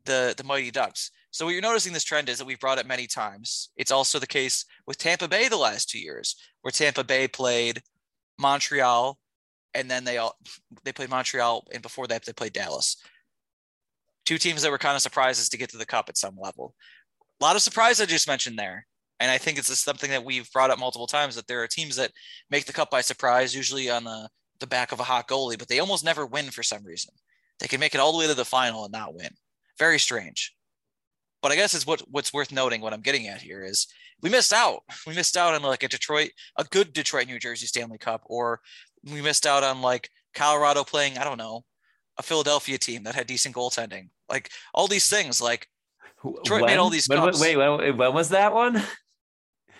the 0.06 0.34
the 0.36 0.44
Mighty 0.44 0.70
Ducks. 0.70 1.10
So 1.30 1.44
what 1.44 1.52
you're 1.52 1.60
noticing 1.60 1.92
this 1.92 2.04
trend 2.04 2.30
is 2.30 2.38
that 2.38 2.46
we've 2.46 2.58
brought 2.58 2.78
it 2.78 2.86
many 2.86 3.06
times. 3.06 3.68
It's 3.76 3.90
also 3.90 4.18
the 4.18 4.26
case 4.26 4.64
with 4.86 4.96
Tampa 4.96 5.28
Bay 5.28 5.48
the 5.48 5.56
last 5.56 5.90
two 5.90 5.98
years, 5.98 6.36
where 6.62 6.72
Tampa 6.72 7.04
Bay 7.04 7.28
played 7.28 7.82
Montreal, 8.38 9.18
and 9.74 9.90
then 9.90 10.04
they 10.04 10.16
all 10.16 10.36
they 10.84 10.92
played 10.92 11.10
Montreal, 11.10 11.66
and 11.70 11.82
before 11.82 12.06
that 12.06 12.24
they 12.24 12.32
played 12.32 12.54
Dallas. 12.54 12.96
Two 14.24 14.38
teams 14.38 14.62
that 14.62 14.70
were 14.70 14.78
kind 14.78 14.96
of 14.96 15.02
surprises 15.02 15.50
to 15.50 15.58
get 15.58 15.70
to 15.70 15.78
the 15.78 15.86
cup 15.86 16.08
at 16.08 16.16
some 16.16 16.36
level. 16.40 16.74
A 17.40 17.44
lot 17.44 17.56
of 17.56 17.62
surprise 17.62 18.00
I 18.00 18.06
just 18.06 18.28
mentioned 18.28 18.58
there. 18.58 18.86
And 19.20 19.30
I 19.32 19.38
think 19.38 19.58
it's 19.58 19.76
something 19.78 20.10
that 20.10 20.24
we've 20.24 20.50
brought 20.52 20.70
up 20.70 20.78
multiple 20.78 21.08
times 21.08 21.34
that 21.34 21.48
there 21.48 21.60
are 21.62 21.66
teams 21.66 21.96
that 21.96 22.12
make 22.50 22.66
the 22.66 22.72
cup 22.72 22.88
by 22.88 23.00
surprise, 23.00 23.54
usually 23.54 23.90
on 23.90 24.04
the, 24.04 24.28
the 24.60 24.66
back 24.66 24.92
of 24.92 25.00
a 25.00 25.04
hot 25.04 25.28
goalie, 25.28 25.58
but 25.58 25.68
they 25.68 25.78
almost 25.78 26.04
never 26.04 26.26
win 26.26 26.50
for 26.50 26.62
some 26.62 26.84
reason. 26.84 27.12
They 27.60 27.68
can 27.68 27.80
make 27.80 27.94
it 27.94 28.00
all 28.00 28.12
the 28.12 28.18
way 28.18 28.26
to 28.26 28.34
the 28.34 28.44
final 28.44 28.84
and 28.84 28.92
not 28.92 29.14
win. 29.14 29.30
Very 29.78 29.98
strange. 29.98 30.54
But 31.42 31.52
I 31.52 31.56
guess 31.56 31.74
it's 31.74 31.86
what 31.86 32.02
what's 32.10 32.32
worth 32.32 32.52
noting. 32.52 32.80
What 32.80 32.92
I'm 32.92 33.00
getting 33.00 33.28
at 33.28 33.40
here 33.40 33.62
is 33.62 33.86
we 34.22 34.30
missed 34.30 34.52
out. 34.52 34.82
We 35.06 35.14
missed 35.14 35.36
out 35.36 35.54
on 35.54 35.62
like 35.62 35.82
a 35.82 35.88
Detroit, 35.88 36.30
a 36.56 36.64
good 36.64 36.92
Detroit, 36.92 37.26
New 37.26 37.38
Jersey 37.38 37.66
Stanley 37.66 37.98
Cup, 37.98 38.22
or 38.26 38.60
we 39.04 39.22
missed 39.22 39.46
out 39.46 39.62
on 39.62 39.80
like 39.80 40.10
Colorado 40.34 40.84
playing. 40.84 41.18
I 41.18 41.24
don't 41.24 41.38
know, 41.38 41.64
a 42.18 42.22
Philadelphia 42.22 42.78
team 42.78 43.04
that 43.04 43.14
had 43.14 43.26
decent 43.26 43.54
goaltending. 43.54 44.08
Like 44.28 44.50
all 44.74 44.88
these 44.88 45.08
things. 45.08 45.40
Like 45.40 45.68
Detroit 46.22 46.66
made 46.66 46.76
all 46.78 46.90
these 46.90 47.08
when- 47.08 47.18
cups. 47.18 47.40
Wait, 47.40 47.56
when, 47.56 47.96
when 47.96 48.14
was 48.14 48.30
that 48.30 48.52
one? 48.52 48.82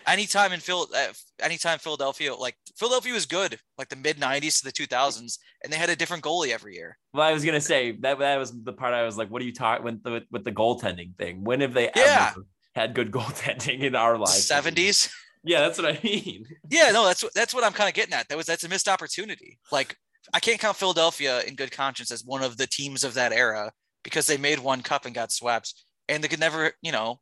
anytime 0.08 0.52
in 0.52 0.60
Phil, 0.60 0.88
uh, 0.94 1.12
anytime 1.40 1.78
Philadelphia, 1.78 2.34
like 2.34 2.56
Philadelphia 2.76 3.12
was 3.12 3.26
good, 3.26 3.58
like 3.76 3.88
the 3.88 3.96
mid 3.96 4.18
'90s 4.18 4.58
to 4.58 4.64
the 4.64 4.72
2000s, 4.72 5.38
and 5.62 5.72
they 5.72 5.76
had 5.76 5.90
a 5.90 5.96
different 5.96 6.22
goalie 6.24 6.50
every 6.50 6.74
year. 6.74 6.98
Well, 7.12 7.26
I 7.26 7.32
was 7.32 7.44
gonna 7.44 7.60
say 7.60 7.92
that 8.00 8.18
that 8.18 8.36
was 8.36 8.52
the 8.62 8.72
part 8.72 8.94
I 8.94 9.04
was 9.04 9.16
like, 9.16 9.28
what 9.30 9.42
are 9.42 9.44
you 9.44 9.52
talking 9.52 9.84
with 9.84 10.02
the 10.02 10.22
with 10.30 10.44
the 10.44 10.52
goaltending 10.52 11.16
thing? 11.16 11.44
When 11.44 11.60
have 11.60 11.74
they 11.74 11.90
Yeah. 11.94 12.30
ever 12.32 12.46
had 12.74 12.94
good 12.94 13.10
goaltending 13.18 13.80
in 13.80 13.94
our 13.94 14.16
life? 14.18 14.30
70s. 14.30 15.10
Yeah, 15.44 15.60
that's 15.60 15.78
what 15.78 15.94
I 15.96 16.00
mean. 16.02 16.44
Yeah, 16.70 16.90
no, 16.90 17.04
that's 17.06 17.24
that's 17.34 17.54
what 17.54 17.64
I'm 17.64 17.72
kind 17.72 17.88
of 17.88 17.94
getting 17.94 18.14
at. 18.14 18.28
That 18.28 18.36
was 18.36 18.46
that's 18.46 18.64
a 18.64 18.68
missed 18.68 18.88
opportunity. 18.88 19.58
Like 19.70 19.96
I 20.34 20.40
can't 20.40 20.60
count 20.60 20.76
Philadelphia 20.76 21.42
in 21.42 21.54
good 21.54 21.70
conscience 21.72 22.10
as 22.10 22.24
one 22.24 22.42
of 22.42 22.56
the 22.56 22.66
teams 22.66 23.04
of 23.04 23.14
that 23.14 23.32
era 23.32 23.72
because 24.02 24.26
they 24.26 24.36
made 24.36 24.58
one 24.58 24.82
cup 24.82 25.06
and 25.06 25.14
got 25.14 25.32
swept, 25.32 25.74
and 26.08 26.22
they 26.22 26.28
could 26.28 26.40
never, 26.40 26.72
you 26.82 26.92
know, 26.92 27.20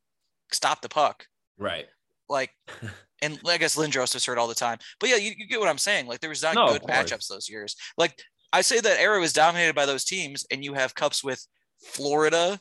stop 0.52 0.80
the 0.82 0.88
puck. 0.88 1.26
Right. 1.58 1.86
Like, 2.28 2.50
and 3.22 3.40
I 3.46 3.58
guess 3.58 3.76
Lindros 3.76 4.14
was 4.14 4.24
hurt 4.24 4.38
all 4.38 4.48
the 4.48 4.54
time. 4.54 4.78
But 5.00 5.10
yeah, 5.10 5.16
you, 5.16 5.32
you 5.36 5.46
get 5.46 5.60
what 5.60 5.68
I'm 5.68 5.78
saying. 5.78 6.06
Like 6.06 6.20
there 6.20 6.30
was 6.30 6.42
not 6.42 6.58
No, 6.58 6.66
good 6.66 6.82
matchups 6.86 7.28
those 7.28 7.48
years. 7.48 7.76
Like 7.98 8.20
I 8.52 8.60
say 8.62 8.80
that 8.80 9.00
era 9.00 9.20
was 9.20 9.32
dominated 9.32 9.74
by 9.74 9.86
those 9.86 10.04
teams, 10.04 10.46
and 10.50 10.64
you 10.64 10.74
have 10.74 10.94
cups 10.94 11.24
with 11.24 11.46
Florida, 11.82 12.60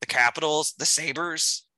the 0.00 0.06
Capitals, 0.06 0.74
the 0.78 0.86
Sabres, 0.86 1.68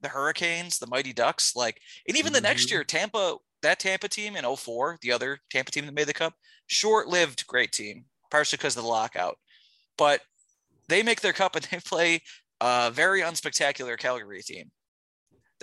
the 0.00 0.08
Hurricanes, 0.08 0.78
the 0.78 0.86
Mighty 0.86 1.12
Ducks. 1.12 1.56
Like, 1.56 1.80
and 2.08 2.16
even 2.16 2.32
the 2.32 2.40
next 2.40 2.70
Mhm. 2.70 2.72
year, 2.72 2.84
Tampa, 2.84 3.36
that 3.62 3.80
Tampa 3.80 4.08
team 4.08 4.36
in 4.36 4.44
04, 4.44 4.98
the 5.02 5.12
other 5.12 5.40
Tampa 5.50 5.72
team 5.72 5.86
that 5.86 5.94
made 5.94 6.08
the 6.08 6.14
cup, 6.14 6.34
short-lived 6.66 7.46
great 7.46 7.72
team, 7.72 8.06
partially 8.30 8.56
because 8.58 8.76
of 8.76 8.82
the 8.82 8.88
lockout. 8.88 9.38
But 9.98 10.22
they 10.88 11.02
make 11.02 11.20
their 11.20 11.32
cup 11.32 11.56
and 11.56 11.64
they 11.66 11.80
play 11.80 12.22
a 12.60 12.90
very 12.92 13.20
unspectacular 13.22 13.98
Calgary 13.98 14.42
team. 14.42 14.72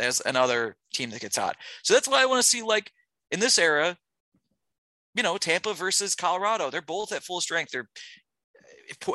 There's 0.01 0.21
another 0.21 0.75
team 0.93 1.11
that 1.11 1.21
gets 1.21 1.37
hot. 1.37 1.57
So 1.83 1.93
that's 1.93 2.07
why 2.07 2.23
I 2.23 2.25
want 2.25 2.41
to 2.41 2.47
see 2.47 2.63
like 2.63 2.91
in 3.29 3.39
this 3.39 3.59
era, 3.59 3.95
you 5.13 5.21
know, 5.21 5.37
Tampa 5.37 5.75
versus 5.75 6.15
Colorado. 6.15 6.71
They're 6.71 6.81
both 6.81 7.11
at 7.11 7.23
full 7.23 7.39
strength. 7.39 7.71
They're 7.71 7.87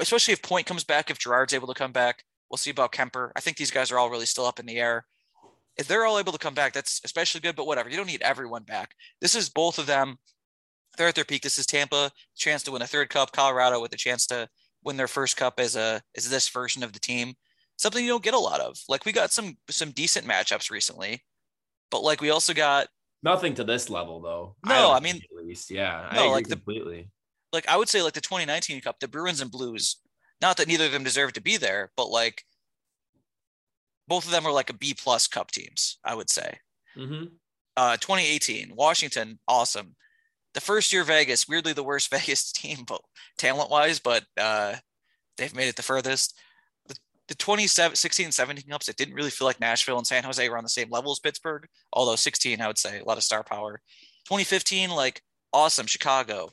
especially 0.00 0.32
if 0.32 0.42
Point 0.42 0.64
comes 0.64 0.84
back, 0.84 1.10
if 1.10 1.18
Girard's 1.18 1.52
able 1.52 1.66
to 1.66 1.74
come 1.74 1.90
back. 1.90 2.22
We'll 2.48 2.56
see 2.56 2.70
about 2.70 2.92
Kuemper. 2.92 3.32
I 3.34 3.40
think 3.40 3.56
these 3.56 3.72
guys 3.72 3.90
are 3.90 3.98
all 3.98 4.10
really 4.10 4.26
still 4.26 4.46
up 4.46 4.60
in 4.60 4.66
the 4.66 4.78
air. 4.78 5.06
If 5.76 5.88
they're 5.88 6.06
all 6.06 6.20
able 6.20 6.32
to 6.32 6.38
come 6.38 6.54
back, 6.54 6.72
that's 6.72 7.00
especially 7.04 7.40
good. 7.40 7.56
But 7.56 7.66
whatever, 7.66 7.90
you 7.90 7.96
don't 7.96 8.06
need 8.06 8.22
everyone 8.22 8.62
back. 8.62 8.94
This 9.20 9.34
is 9.34 9.48
both 9.50 9.80
of 9.80 9.86
them. 9.86 10.18
They're 10.96 11.08
at 11.08 11.16
their 11.16 11.24
peak. 11.24 11.42
This 11.42 11.58
is 11.58 11.66
Tampa, 11.66 12.12
chance 12.36 12.62
to 12.62 12.70
win 12.70 12.82
a 12.82 12.86
third 12.86 13.08
cup. 13.08 13.32
Colorado 13.32 13.82
with 13.82 13.92
a 13.92 13.96
chance 13.96 14.24
to 14.28 14.48
win 14.84 14.96
their 14.96 15.08
first 15.08 15.36
cup 15.36 15.58
as 15.58 15.74
a 15.74 16.00
as 16.16 16.30
this 16.30 16.48
version 16.48 16.84
of 16.84 16.92
the 16.92 17.00
team. 17.00 17.34
Something 17.76 18.04
you 18.04 18.10
don't 18.10 18.24
get 18.24 18.34
a 18.34 18.38
lot 18.38 18.60
of. 18.60 18.76
Like 18.88 19.04
we 19.04 19.12
got 19.12 19.32
some 19.32 19.56
some 19.70 19.90
decent 19.90 20.26
matchups 20.26 20.70
recently, 20.70 21.22
but 21.90 22.02
like 22.02 22.20
we 22.20 22.30
also 22.30 22.54
got 22.54 22.88
Nothing 23.22 23.54
to 23.54 23.64
this 23.64 23.90
level 23.90 24.20
though. 24.20 24.56
No, 24.64 24.74
don't 24.74 24.96
I 24.96 25.00
mean 25.00 25.16
at 25.16 25.44
least 25.46 25.70
yeah. 25.70 26.08
No, 26.14 26.24
I 26.28 26.30
like 26.30 26.46
the- 26.48 26.54
completely. 26.56 27.10
like 27.52 27.68
I 27.68 27.76
would 27.76 27.88
say 27.88 28.02
like 28.02 28.12
the 28.12 28.20
2019 28.20 28.80
Cup, 28.82 29.00
the 29.00 29.08
Bruins 29.08 29.40
and 29.40 29.50
Blues. 29.50 29.96
Not 30.40 30.58
that 30.58 30.68
neither 30.68 30.84
of 30.86 30.92
them 30.92 31.02
deserve 31.04 31.32
to 31.34 31.40
be 31.40 31.56
there, 31.56 31.90
but 31.96 32.08
like 32.10 32.44
both 34.08 34.24
of 34.26 34.30
them 34.30 34.44
were 34.44 34.52
like 34.52 34.70
a 34.70 34.74
B 34.74 34.94
plus 34.94 35.26
Cup 35.26 35.50
teams. 35.50 35.98
I 36.04 36.14
would 36.14 36.30
say. 36.30 36.58
Mhm. 36.96 37.30
Uh, 37.76 37.96
2018 37.98 38.72
Washington, 38.74 39.38
awesome. 39.46 39.96
The 40.54 40.60
first 40.62 40.92
year 40.92 41.04
Vegas, 41.04 41.46
weirdly 41.48 41.72
the 41.74 41.82
worst 41.82 42.10
Vegas 42.10 42.52
team, 42.52 42.84
but 42.86 43.02
talent 43.38 43.70
wise, 43.70 43.98
but 43.98 44.24
uh, 44.40 44.76
they've 45.36 45.54
made 45.54 45.68
it 45.68 45.76
the 45.76 45.82
furthest. 45.82 46.38
The, 47.28 47.34
the 47.34 47.34
2016 47.36 48.32
17 48.32 48.70
Cups, 48.70 48.88
it 48.88 48.96
didn't 48.96 49.14
really 49.14 49.30
feel 49.30 49.46
like 49.46 49.60
Nashville 49.60 49.98
and 49.98 50.06
San 50.06 50.24
Jose 50.24 50.48
were 50.48 50.58
on 50.58 50.64
the 50.64 50.68
same 50.68 50.90
level 50.90 51.12
as 51.12 51.18
Pittsburgh, 51.18 51.66
although 51.92 52.16
16, 52.16 52.60
I 52.60 52.66
would 52.66 52.78
say, 52.78 53.00
a 53.00 53.04
lot 53.04 53.18
of 53.18 53.24
star 53.24 53.42
power. 53.42 53.80
2015, 54.26 54.90
like 54.90 55.22
awesome, 55.52 55.86
Chicago. 55.86 56.50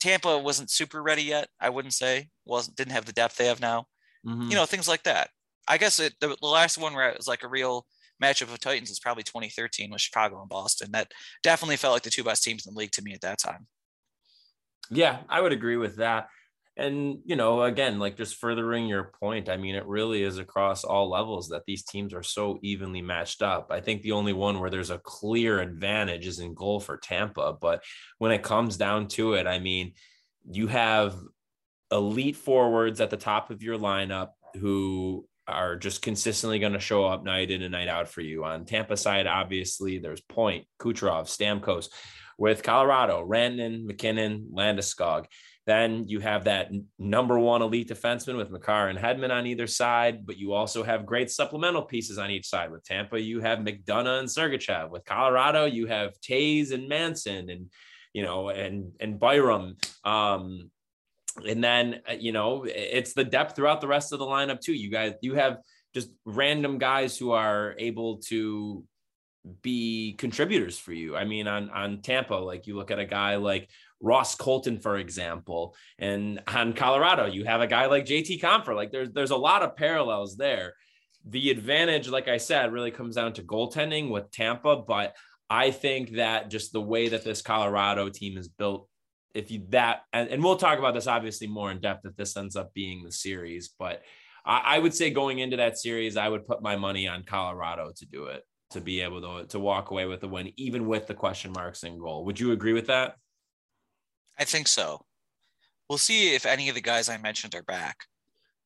Tampa 0.00 0.38
wasn't 0.38 0.70
super 0.70 1.02
ready 1.02 1.22
yet. 1.22 1.48
I 1.60 1.70
wouldn't 1.70 1.94
say 1.94 2.28
wasn't 2.44 2.76
didn't 2.76 2.92
have 2.92 3.04
the 3.04 3.12
depth 3.12 3.36
they 3.36 3.46
have 3.46 3.60
now. 3.60 3.86
Mhm. 4.26 4.50
You 4.50 4.56
know 4.56 4.66
things 4.66 4.88
like 4.88 5.04
that. 5.04 5.30
I 5.68 5.78
guess 5.78 6.00
it, 6.00 6.14
the, 6.20 6.36
the 6.40 6.46
last 6.46 6.76
one 6.76 6.94
where 6.94 7.08
it 7.08 7.16
was 7.16 7.28
like 7.28 7.44
a 7.44 7.48
real 7.48 7.86
matchup 8.20 8.52
of 8.52 8.58
Titans 8.60 8.90
is 8.90 8.98
probably 8.98 9.22
2013 9.22 9.90
with 9.90 10.00
Chicago 10.00 10.40
and 10.40 10.48
Boston. 10.48 10.90
That 10.92 11.12
definitely 11.42 11.76
felt 11.76 11.92
like 11.92 12.02
the 12.02 12.10
two 12.10 12.24
best 12.24 12.42
teams 12.42 12.66
in 12.66 12.74
the 12.74 12.78
league 12.78 12.92
to 12.92 13.02
me 13.02 13.12
at 13.14 13.20
that 13.20 13.38
time. 13.38 13.66
Yeah, 14.90 15.20
I 15.28 15.40
would 15.40 15.52
agree 15.52 15.76
with 15.76 15.96
that. 15.96 16.28
And, 16.82 17.18
you 17.24 17.36
know, 17.36 17.62
again, 17.62 18.00
like 18.00 18.16
just 18.16 18.34
furthering 18.34 18.86
your 18.86 19.12
point, 19.20 19.48
I 19.48 19.56
mean, 19.56 19.76
it 19.76 19.86
really 19.86 20.24
is 20.24 20.38
across 20.38 20.82
all 20.82 21.08
levels 21.08 21.50
that 21.50 21.62
these 21.64 21.84
teams 21.84 22.12
are 22.12 22.24
so 22.24 22.58
evenly 22.60 23.00
matched 23.00 23.40
up. 23.40 23.68
I 23.70 23.80
think 23.80 24.02
the 24.02 24.12
only 24.12 24.32
one 24.32 24.58
where 24.58 24.68
there's 24.68 24.90
a 24.90 24.98
clear 24.98 25.60
advantage 25.60 26.26
is 26.26 26.40
in 26.40 26.54
goal 26.54 26.80
for 26.80 26.96
Tampa. 26.96 27.52
But 27.52 27.84
when 28.18 28.32
it 28.32 28.42
comes 28.42 28.76
down 28.76 29.06
to 29.08 29.34
it, 29.34 29.46
I 29.46 29.60
mean, 29.60 29.92
you 30.50 30.66
have 30.66 31.14
elite 31.92 32.34
forwards 32.34 33.00
at 33.00 33.10
the 33.10 33.16
top 33.16 33.50
of 33.52 33.62
your 33.62 33.78
lineup 33.78 34.30
who 34.58 35.28
are 35.46 35.76
just 35.76 36.02
consistently 36.02 36.58
going 36.58 36.72
to 36.72 36.80
show 36.80 37.04
up 37.04 37.22
night 37.22 37.52
in 37.52 37.62
and 37.62 37.70
night 37.70 37.86
out 37.86 38.08
for 38.08 38.22
you. 38.22 38.42
On 38.42 38.64
Tampa 38.64 38.96
side, 38.96 39.28
obviously, 39.28 39.98
there's 39.98 40.20
Point, 40.20 40.66
Kucherov, 40.80 41.28
Stamkos. 41.28 41.90
With 42.38 42.64
Colorado, 42.64 43.24
Rantanen, 43.24 43.84
mackinnon 43.84 44.50
Landeskog. 44.52 45.26
Then 45.64 46.08
you 46.08 46.18
have 46.20 46.44
that 46.44 46.72
number 46.98 47.38
one 47.38 47.62
elite 47.62 47.88
defenseman 47.88 48.36
with 48.36 48.50
Makar 48.50 48.88
and 48.88 48.98
Hedman 48.98 49.30
on 49.30 49.46
either 49.46 49.68
side, 49.68 50.26
but 50.26 50.36
you 50.36 50.52
also 50.52 50.82
have 50.82 51.06
great 51.06 51.30
supplemental 51.30 51.82
pieces 51.82 52.18
on 52.18 52.30
each 52.30 52.48
side. 52.48 52.72
With 52.72 52.84
Tampa, 52.84 53.20
you 53.20 53.40
have 53.40 53.60
McDonagh 53.60 54.20
and 54.20 54.28
Sergachev. 54.28 54.90
With 54.90 55.04
Colorado, 55.04 55.66
you 55.66 55.86
have 55.86 56.18
Toews 56.20 56.72
and 56.72 56.88
Manson 56.88 57.48
and 57.48 57.70
you 58.12 58.22
know 58.22 58.48
and 58.48 58.92
and 58.98 59.20
Byram. 59.20 59.76
Um, 60.04 60.70
and 61.46 61.62
then 61.62 62.00
uh, 62.10 62.14
you 62.18 62.32
know 62.32 62.64
it's 62.64 63.12
the 63.12 63.24
depth 63.24 63.54
throughout 63.54 63.80
the 63.80 63.86
rest 63.86 64.12
of 64.12 64.18
the 64.18 64.26
lineup 64.26 64.60
too. 64.60 64.74
You 64.74 64.90
guys, 64.90 65.14
you 65.22 65.34
have 65.34 65.58
just 65.94 66.10
random 66.24 66.78
guys 66.78 67.16
who 67.16 67.30
are 67.30 67.76
able 67.78 68.16
to 68.16 68.84
be 69.62 70.14
contributors 70.18 70.78
for 70.78 70.92
you. 70.92 71.16
I 71.16 71.24
mean, 71.24 71.46
on 71.46 71.70
on 71.70 72.02
Tampa, 72.02 72.34
like 72.34 72.66
you 72.66 72.76
look 72.76 72.90
at 72.90 72.98
a 72.98 73.06
guy 73.06 73.36
like 73.36 73.68
Ross 74.02 74.34
Colton, 74.34 74.78
for 74.80 74.98
example, 74.98 75.74
and 75.98 76.42
on 76.48 76.72
Colorado, 76.72 77.26
you 77.26 77.44
have 77.44 77.60
a 77.60 77.66
guy 77.66 77.86
like 77.86 78.04
JT 78.04 78.40
Compher. 78.40 78.74
Like 78.74 78.90
there's 78.90 79.10
there's 79.12 79.30
a 79.30 79.36
lot 79.36 79.62
of 79.62 79.76
parallels 79.76 80.36
there. 80.36 80.74
The 81.24 81.50
advantage, 81.50 82.08
like 82.08 82.28
I 82.28 82.36
said, 82.36 82.72
really 82.72 82.90
comes 82.90 83.14
down 83.14 83.32
to 83.34 83.42
goaltending 83.42 84.10
with 84.10 84.30
Tampa, 84.32 84.76
but 84.76 85.14
I 85.48 85.70
think 85.70 86.12
that 86.12 86.50
just 86.50 86.72
the 86.72 86.80
way 86.80 87.08
that 87.08 87.24
this 87.24 87.42
Colorado 87.42 88.08
team 88.08 88.36
is 88.36 88.48
built, 88.48 88.88
if 89.34 89.50
you 89.50 89.62
that 89.68 90.00
and, 90.12 90.28
and 90.28 90.42
we'll 90.42 90.56
talk 90.56 90.78
about 90.78 90.94
this 90.94 91.06
obviously 91.06 91.46
more 91.46 91.70
in 91.70 91.80
depth 91.80 92.04
if 92.04 92.16
this 92.16 92.36
ends 92.36 92.56
up 92.56 92.74
being 92.74 93.04
the 93.04 93.12
series, 93.12 93.70
but 93.78 94.02
I, 94.44 94.62
I 94.64 94.78
would 94.78 94.94
say 94.94 95.10
going 95.10 95.38
into 95.38 95.56
that 95.58 95.78
series, 95.78 96.16
I 96.16 96.28
would 96.28 96.46
put 96.46 96.62
my 96.62 96.76
money 96.76 97.06
on 97.06 97.22
Colorado 97.22 97.92
to 97.96 98.06
do 98.06 98.26
it 98.26 98.42
to 98.72 98.80
be 98.80 99.00
able 99.02 99.20
to, 99.20 99.46
to 99.48 99.60
walk 99.60 99.90
away 99.90 100.06
with 100.06 100.20
the 100.20 100.28
win, 100.28 100.52
even 100.56 100.86
with 100.86 101.06
the 101.06 101.14
question 101.14 101.52
marks 101.52 101.84
in 101.84 101.98
goal. 101.98 102.24
Would 102.24 102.40
you 102.40 102.52
agree 102.52 102.72
with 102.72 102.88
that? 102.88 103.16
I 104.38 104.44
think 104.44 104.68
so. 104.68 105.04
We'll 105.88 105.98
see 105.98 106.34
if 106.34 106.46
any 106.46 106.68
of 106.68 106.74
the 106.74 106.80
guys 106.80 107.08
I 107.08 107.18
mentioned 107.18 107.54
are 107.54 107.62
back 107.62 108.06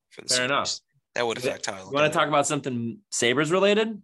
for 0.09 0.21
the 0.21 0.27
Fair 0.29 0.37
series. 0.37 0.51
enough. 0.51 0.79
That 1.15 1.27
would 1.27 1.37
affect 1.37 1.65
how. 1.65 1.77
You 1.77 1.91
want 1.91 2.11
to 2.11 2.17
talk 2.17 2.27
about 2.27 2.47
something 2.47 2.99
Sabres 3.11 3.51
related? 3.51 4.01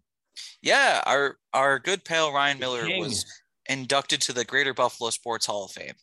Yeah, 0.61 1.01
our 1.05 1.37
our 1.53 1.77
good 1.79 2.03
pal 2.03 2.33
Ryan 2.33 2.59
Miller 2.59 2.85
was 2.97 3.25
inducted 3.69 4.19
to 4.21 4.33
the 4.33 4.43
Greater 4.43 4.73
Buffalo 4.73 5.11
Sports 5.11 5.45
Hall 5.45 5.65
of 5.65 5.71
Fame. 5.71 5.93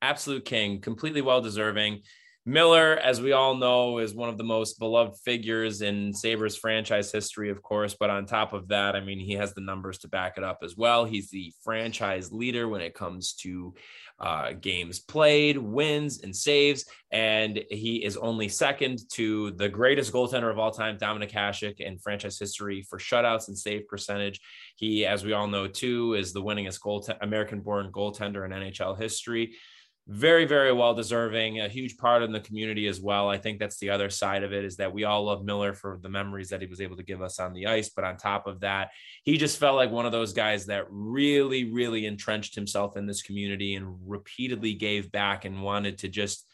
Absolute 0.00 0.44
king, 0.44 0.80
completely 0.80 1.22
well 1.22 1.40
deserving. 1.40 2.02
Miller, 2.48 2.96
as 3.02 3.20
we 3.20 3.32
all 3.32 3.56
know, 3.56 3.98
is 3.98 4.14
one 4.14 4.28
of 4.28 4.38
the 4.38 4.44
most 4.44 4.78
beloved 4.78 5.18
figures 5.24 5.82
in 5.82 6.14
Sabres 6.14 6.56
franchise 6.56 7.10
history, 7.10 7.50
of 7.50 7.60
course. 7.60 7.96
But 7.98 8.08
on 8.08 8.24
top 8.24 8.52
of 8.52 8.68
that, 8.68 8.94
I 8.94 9.00
mean, 9.00 9.18
he 9.18 9.32
has 9.32 9.52
the 9.52 9.60
numbers 9.62 9.98
to 9.98 10.08
back 10.08 10.34
it 10.38 10.44
up 10.44 10.60
as 10.62 10.76
well. 10.76 11.04
He's 11.04 11.28
the 11.28 11.52
franchise 11.64 12.30
leader 12.30 12.68
when 12.68 12.82
it 12.82 12.94
comes 12.94 13.32
to 13.40 13.74
uh, 14.18 14.52
games 14.52 14.98
played, 14.98 15.58
wins, 15.58 16.22
and 16.22 16.34
saves. 16.34 16.86
And 17.12 17.62
he 17.70 18.04
is 18.04 18.16
only 18.16 18.48
second 18.48 19.00
to 19.12 19.52
the 19.52 19.68
greatest 19.68 20.12
goaltender 20.12 20.50
of 20.50 20.58
all 20.58 20.70
time, 20.70 20.98
Dominik 20.98 21.32
Hasek, 21.32 21.80
in 21.80 21.98
franchise 21.98 22.38
history 22.38 22.82
for 22.82 22.98
shutouts 22.98 23.48
and 23.48 23.56
save 23.56 23.86
percentage. 23.88 24.40
He, 24.76 25.06
as 25.06 25.24
we 25.24 25.32
all 25.32 25.46
know, 25.46 25.66
too, 25.66 26.14
is 26.14 26.32
the 26.32 26.42
winningest 26.42 27.16
American 27.20 27.60
born 27.60 27.92
goaltender 27.92 28.44
in 28.44 28.52
NHL 28.52 28.98
history 28.98 29.54
very 30.08 30.44
very 30.44 30.72
well 30.72 30.94
deserving 30.94 31.60
a 31.60 31.68
huge 31.68 31.96
part 31.96 32.22
in 32.22 32.30
the 32.30 32.40
community 32.40 32.86
as 32.86 33.00
well. 33.00 33.28
I 33.28 33.38
think 33.38 33.58
that's 33.58 33.78
the 33.78 33.90
other 33.90 34.08
side 34.08 34.44
of 34.44 34.52
it 34.52 34.64
is 34.64 34.76
that 34.76 34.92
we 34.92 35.02
all 35.02 35.24
love 35.24 35.44
miller 35.44 35.72
for 35.72 35.98
the 36.00 36.08
memories 36.08 36.48
that 36.50 36.60
he 36.60 36.68
was 36.68 36.80
able 36.80 36.96
to 36.96 37.02
give 37.02 37.22
us 37.22 37.40
on 37.40 37.52
the 37.52 37.66
ice. 37.66 37.88
But 37.88 38.04
on 38.04 38.16
top 38.16 38.46
of 38.46 38.60
that 38.60 38.90
he 39.24 39.36
just 39.36 39.58
felt 39.58 39.74
like 39.74 39.90
one 39.90 40.06
of 40.06 40.12
those 40.12 40.32
guys 40.32 40.66
that 40.66 40.86
really 40.90 41.72
really 41.72 42.06
entrenched 42.06 42.54
himself 42.54 42.96
in 42.96 43.06
this 43.06 43.22
community 43.22 43.74
and 43.74 43.96
repeatedly 44.06 44.74
gave 44.74 45.10
back 45.10 45.44
and 45.44 45.62
wanted 45.62 45.98
to 45.98 46.08
just 46.08 46.46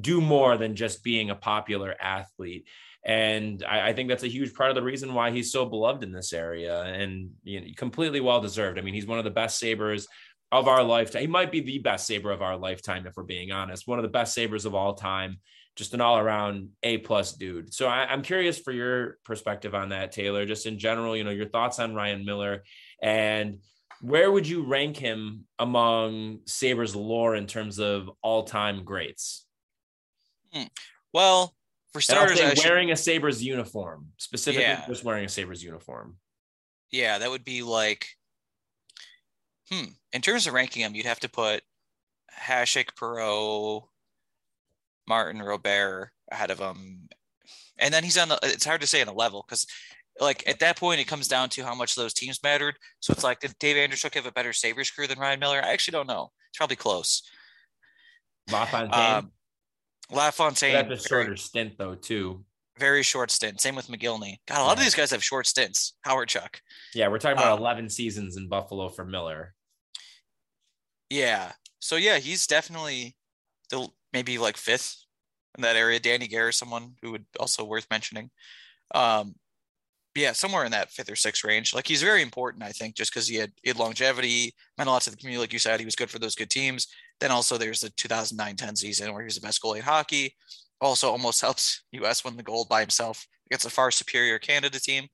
do 0.00 0.20
more 0.20 0.56
than 0.56 0.74
just 0.74 1.04
being 1.04 1.30
a 1.30 1.36
popular 1.36 1.94
athlete. 2.00 2.66
And 3.04 3.62
I, 3.68 3.88
I, 3.88 3.92
think 3.92 4.08
that's 4.08 4.24
a 4.24 4.28
huge 4.28 4.54
part 4.54 4.70
of 4.70 4.76
the 4.76 4.82
reason 4.82 5.12
why 5.12 5.30
he's 5.30 5.52
so 5.52 5.66
beloved 5.66 6.02
in 6.02 6.10
this 6.10 6.32
area 6.32 6.82
and 6.82 7.32
you 7.42 7.60
know, 7.60 7.66
completely 7.76 8.20
well 8.20 8.40
deserved. 8.40 8.78
I 8.78 8.82
mean, 8.82 8.94
he's 8.94 9.06
one 9.06 9.18
of 9.18 9.24
the 9.24 9.30
best 9.30 9.58
Sabres 9.58 10.08
of 10.54 10.68
our 10.68 10.82
lifetime. 10.82 11.22
He 11.22 11.26
might 11.26 11.52
be 11.52 11.60
the 11.60 11.78
best 11.78 12.06
Sabre 12.06 12.30
of 12.30 12.42
our 12.42 12.56
lifetime, 12.56 13.06
if 13.06 13.16
we're 13.16 13.24
being 13.24 13.50
honest. 13.50 13.88
One 13.88 13.98
of 13.98 14.04
the 14.04 14.08
best 14.08 14.34
Sabres 14.34 14.64
of 14.64 14.74
all 14.74 14.94
time. 14.94 15.38
Just 15.76 15.92
an 15.92 16.00
all 16.00 16.18
around 16.18 16.68
A 16.84 16.98
plus 16.98 17.32
dude. 17.32 17.74
So 17.74 17.88
I, 17.88 18.06
I'm 18.06 18.22
curious 18.22 18.60
for 18.60 18.70
your 18.70 19.18
perspective 19.24 19.74
on 19.74 19.88
that, 19.88 20.12
Taylor. 20.12 20.46
Just 20.46 20.66
in 20.66 20.78
general, 20.78 21.16
you 21.16 21.24
know, 21.24 21.30
your 21.30 21.48
thoughts 21.48 21.80
on 21.80 21.96
Ryan 21.96 22.24
Miller 22.24 22.62
and 23.02 23.58
where 24.00 24.30
would 24.30 24.46
you 24.46 24.64
rank 24.64 24.96
him 24.96 25.46
among 25.58 26.40
Sabres 26.46 26.94
lore 26.94 27.34
in 27.34 27.46
terms 27.46 27.78
of 27.78 28.10
all 28.22 28.44
time 28.44 28.84
greats? 28.84 29.46
Hmm. 30.52 30.64
Well, 31.12 31.54
for 31.92 32.00
starters, 32.00 32.40
wearing 32.64 32.90
a 32.90 32.96
Sabres 32.96 33.42
uniform, 33.42 34.08
specifically 34.18 34.64
yeah. 34.64 34.86
just 34.86 35.04
wearing 35.04 35.24
a 35.24 35.28
Sabres 35.28 35.62
uniform. 35.62 36.16
Yeah, 36.90 37.18
that 37.18 37.30
would 37.30 37.44
be 37.44 37.62
like 37.62 38.08
Hmm. 39.70 39.92
In 40.12 40.20
terms 40.20 40.46
of 40.46 40.54
ranking 40.54 40.82
them, 40.82 40.94
you'd 40.94 41.06
have 41.06 41.20
to 41.20 41.28
put 41.28 41.62
Hasek, 42.38 42.94
Perreault, 42.98 43.84
Martin, 45.08 45.42
Robert 45.42 46.10
ahead 46.30 46.50
of 46.50 46.58
him. 46.58 47.08
And 47.78 47.92
then 47.92 48.04
he's 48.04 48.18
on 48.18 48.28
the, 48.28 48.38
it's 48.42 48.64
hard 48.64 48.80
to 48.80 48.86
say 48.86 49.00
on 49.00 49.06
the 49.06 49.12
level 49.12 49.44
because 49.46 49.66
like 50.20 50.46
at 50.48 50.60
that 50.60 50.78
point, 50.78 51.00
it 51.00 51.08
comes 51.08 51.28
down 51.28 51.48
to 51.50 51.64
how 51.64 51.74
much 51.74 51.94
those 51.94 52.14
teams 52.14 52.42
mattered. 52.42 52.76
So 53.00 53.12
it's 53.12 53.24
like, 53.24 53.40
did 53.40 53.58
Dave 53.58 53.76
Andreychuk 53.76 54.14
have 54.14 54.26
a 54.26 54.32
better 54.32 54.52
Sabres 54.52 54.90
crew 54.90 55.06
than 55.06 55.18
Ryan 55.18 55.40
Miller? 55.40 55.60
I 55.62 55.72
actually 55.72 55.92
don't 55.92 56.06
know. 56.06 56.30
It's 56.50 56.58
probably 56.58 56.76
close. 56.76 57.22
LaFontaine. 58.52 59.16
Um, 59.16 59.32
LaFontaine. 60.12 60.88
That's 60.88 61.04
a 61.04 61.08
shorter 61.08 61.36
stint 61.36 61.78
though, 61.78 61.94
too. 61.94 62.44
Very 62.78 63.02
short 63.02 63.30
stint. 63.30 63.60
Same 63.60 63.76
with 63.76 63.88
Mogilny. 63.88 64.38
God, 64.48 64.60
a 64.60 64.64
lot 64.64 64.76
of 64.76 64.82
these 64.82 64.94
guys 64.94 65.10
have 65.12 65.22
short 65.22 65.46
stints. 65.46 65.94
Hawerchuk. 66.06 66.56
Yeah, 66.94 67.08
we're 67.08 67.18
talking 67.18 67.38
about 67.38 67.52
um, 67.52 67.60
11 67.60 67.90
seasons 67.90 68.36
in 68.36 68.48
Buffalo 68.48 68.88
for 68.88 69.04
Miller. 69.04 69.54
Yeah. 71.08 71.52
So 71.78 71.96
yeah, 71.96 72.18
he's 72.18 72.46
definitely 72.46 73.14
the 73.70 73.86
maybe 74.12 74.38
like 74.38 74.56
fifth 74.56 74.96
in 75.56 75.62
that 75.62 75.76
area. 75.76 76.00
Danny 76.00 76.26
Gare, 76.26 76.50
someone 76.50 76.94
who 77.00 77.12
would 77.12 77.26
also 77.38 77.64
worth 77.64 77.86
mentioning. 77.90 78.30
Um, 78.94 79.34
yeah, 80.16 80.32
somewhere 80.32 80.64
in 80.64 80.70
that 80.72 80.90
fifth 80.90 81.10
or 81.10 81.16
sixth 81.16 81.44
range. 81.44 81.74
Like 81.74 81.86
he's 81.86 82.02
very 82.02 82.22
important, 82.22 82.62
I 82.62 82.70
think, 82.70 82.94
just 82.94 83.12
because 83.12 83.26
he 83.26 83.36
had, 83.36 83.52
he 83.62 83.70
had 83.70 83.78
longevity, 83.78 84.54
meant 84.78 84.88
a 84.88 84.92
lot 84.92 85.02
to 85.02 85.10
the 85.10 85.16
community. 85.16 85.40
Like 85.40 85.52
you 85.52 85.58
said, 85.58 85.80
he 85.80 85.84
was 85.84 85.96
good 85.96 86.10
for 86.10 86.20
those 86.20 86.36
good 86.36 86.50
teams. 86.50 86.86
Then 87.20 87.30
also 87.30 87.58
there's 87.58 87.80
the 87.80 87.90
2009-10 87.90 88.78
season 88.78 89.12
where 89.12 89.22
he 89.22 89.26
was 89.26 89.34
the 89.34 89.40
best 89.40 89.60
goalie 89.60 89.78
in 89.78 89.82
hockey. 89.82 90.34
Also 90.84 91.10
almost 91.10 91.40
helps 91.48 91.82
US 91.92 92.24
win 92.24 92.36
the 92.36 92.42
gold 92.44 92.68
by 92.68 92.80
himself 92.80 93.26
against 93.50 93.66
a 93.66 93.70
far 93.70 93.90
superior 93.90 94.38
Canada 94.38 94.78
team. 94.78 95.08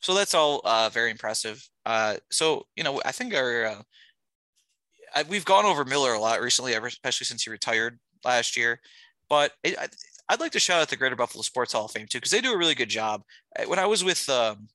So 0.00 0.14
that's 0.14 0.34
all 0.34 0.60
uh, 0.64 0.90
very 0.92 1.10
impressive. 1.10 1.66
Uh, 1.84 2.16
so 2.30 2.66
you 2.76 2.84
know, 2.84 3.00
I 3.04 3.12
think 3.12 3.34
our 3.34 3.66
uh, 3.66 3.82
I, 5.14 5.22
we've 5.24 5.44
gone 5.44 5.64
over 5.64 5.84
Miller 5.84 6.12
a 6.14 6.20
lot 6.20 6.40
recently, 6.40 6.74
especially 6.74 7.24
since 7.24 7.42
he 7.42 7.50
retired 7.50 7.98
last 8.24 8.56
year. 8.56 8.80
But 9.28 9.52
it, 9.62 9.78
I, 9.78 9.88
would 10.34 10.40
like 10.40 10.52
to 10.52 10.60
shout 10.60 10.80
out 10.80 10.88
the 10.88 10.96
Greater 10.96 11.16
Buffalo 11.16 11.42
Sports 11.42 11.72
Hall 11.72 11.86
of 11.86 11.90
Fame 11.90 12.06
too, 12.06 12.18
because 12.18 12.30
they 12.30 12.40
do 12.40 12.52
a 12.52 12.58
really 12.58 12.74
good 12.74 12.88
job. 12.88 13.22
When 13.66 13.78
I 13.78 13.86
was 13.86 14.04
with 14.04 14.28
um, 14.28 14.68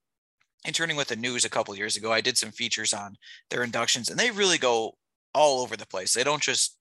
interning 0.65 0.97
with 0.97 1.09
the 1.09 1.15
news 1.15 1.45
a 1.45 1.49
couple 1.49 1.75
years 1.75 1.97
ago, 1.97 2.11
I 2.11 2.21
did 2.21 2.37
some 2.37 2.51
features 2.51 2.93
on 2.93 3.17
their 3.49 3.63
inductions, 3.63 4.09
and 4.09 4.19
they 4.19 4.31
really 4.31 4.57
go 4.57 4.97
all 5.33 5.61
over 5.61 5.75
the 5.75 5.85
place. 5.85 6.13
They 6.13 6.23
don't 6.23 6.41
just 6.41 6.76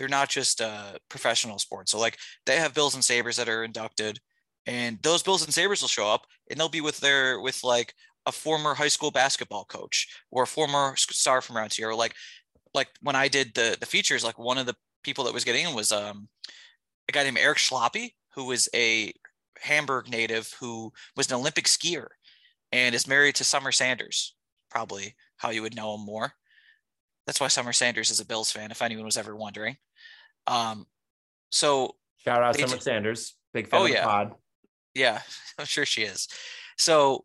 they're 0.00 0.08
not 0.08 0.30
just 0.30 0.62
uh, 0.62 0.94
professional 1.10 1.60
sports. 1.60 1.92
So 1.92 2.00
like 2.00 2.18
they 2.46 2.58
have 2.58 2.74
Bills 2.74 2.96
and 2.96 3.04
Sabres 3.04 3.36
that 3.38 3.50
are 3.50 3.64
inducted, 3.64 4.20
and 4.66 4.98
those 5.04 5.22
Bills 5.24 5.44
and 5.44 5.54
Sabres 5.54 5.82
will 5.82 5.88
show 5.90 6.08
up, 6.08 6.26
and 6.50 6.58
they'll 6.60 6.70
be 6.70 6.82
with 6.82 7.00
their 7.00 7.40
with 7.40 7.64
like 7.64 7.94
a 8.26 8.32
former 8.32 8.74
high 8.74 8.88
school 8.88 9.12
basketball 9.12 9.66
coach 9.66 10.08
or 10.32 10.44
a 10.44 10.48
former 10.48 10.94
star 10.96 11.42
from 11.42 11.58
around 11.58 11.74
here, 11.74 11.94
like 11.94 12.14
like 12.74 12.88
when 13.02 13.16
I 13.16 13.28
did 13.28 13.54
the 13.54 13.76
the 13.80 13.86
features, 13.86 14.24
like 14.24 14.38
one 14.38 14.58
of 14.58 14.66
the 14.66 14.76
people 15.04 15.24
that 15.24 15.34
was 15.34 15.44
getting 15.44 15.66
in 15.68 15.76
was 15.76 15.92
um 15.92 16.28
a 17.08 17.12
guy 17.12 17.24
named 17.24 17.38
Erik 17.38 17.58
Schlopy, 17.58 18.14
who 18.34 18.46
was 18.46 18.68
a 18.74 19.12
Hamburg 19.60 20.08
native 20.10 20.54
who 20.60 20.92
was 21.16 21.28
an 21.30 21.36
Olympic 21.36 21.66
skier. 21.66 22.08
and 22.72 22.94
is 22.94 23.08
married 23.08 23.36
to 23.36 23.44
Summer 23.44 23.72
Sanders. 23.72 24.34
Probably 24.70 25.16
how 25.38 25.50
you 25.50 25.62
would 25.62 25.76
know 25.76 25.94
him 25.96 26.04
more. 26.06 26.34
That's 27.26 27.40
why 27.40 27.48
Summer 27.48 27.72
Sanders 27.72 28.10
is 28.10 28.20
a 28.20 28.26
Bills 28.26 28.50
fan, 28.52 28.70
if 28.72 28.82
anyone 28.82 29.04
was 29.06 29.16
ever 29.16 29.36
wondering. 29.36 29.78
Um, 30.46 30.86
so 31.50 31.96
Shout 32.24 32.42
out 32.42 32.56
Summer 32.56 32.76
ju- 32.76 32.80
Sanders, 32.80 33.34
big 33.54 33.68
fan 33.68 33.80
Oh, 33.80 33.84
of 33.84 33.88
the 33.90 33.94
yeah. 33.94 34.04
pod. 34.04 34.32
yeah, 34.94 35.20
I'm 35.58 35.66
sure 35.66 35.86
she 35.86 36.02
is. 36.02 36.28
So 36.76 37.24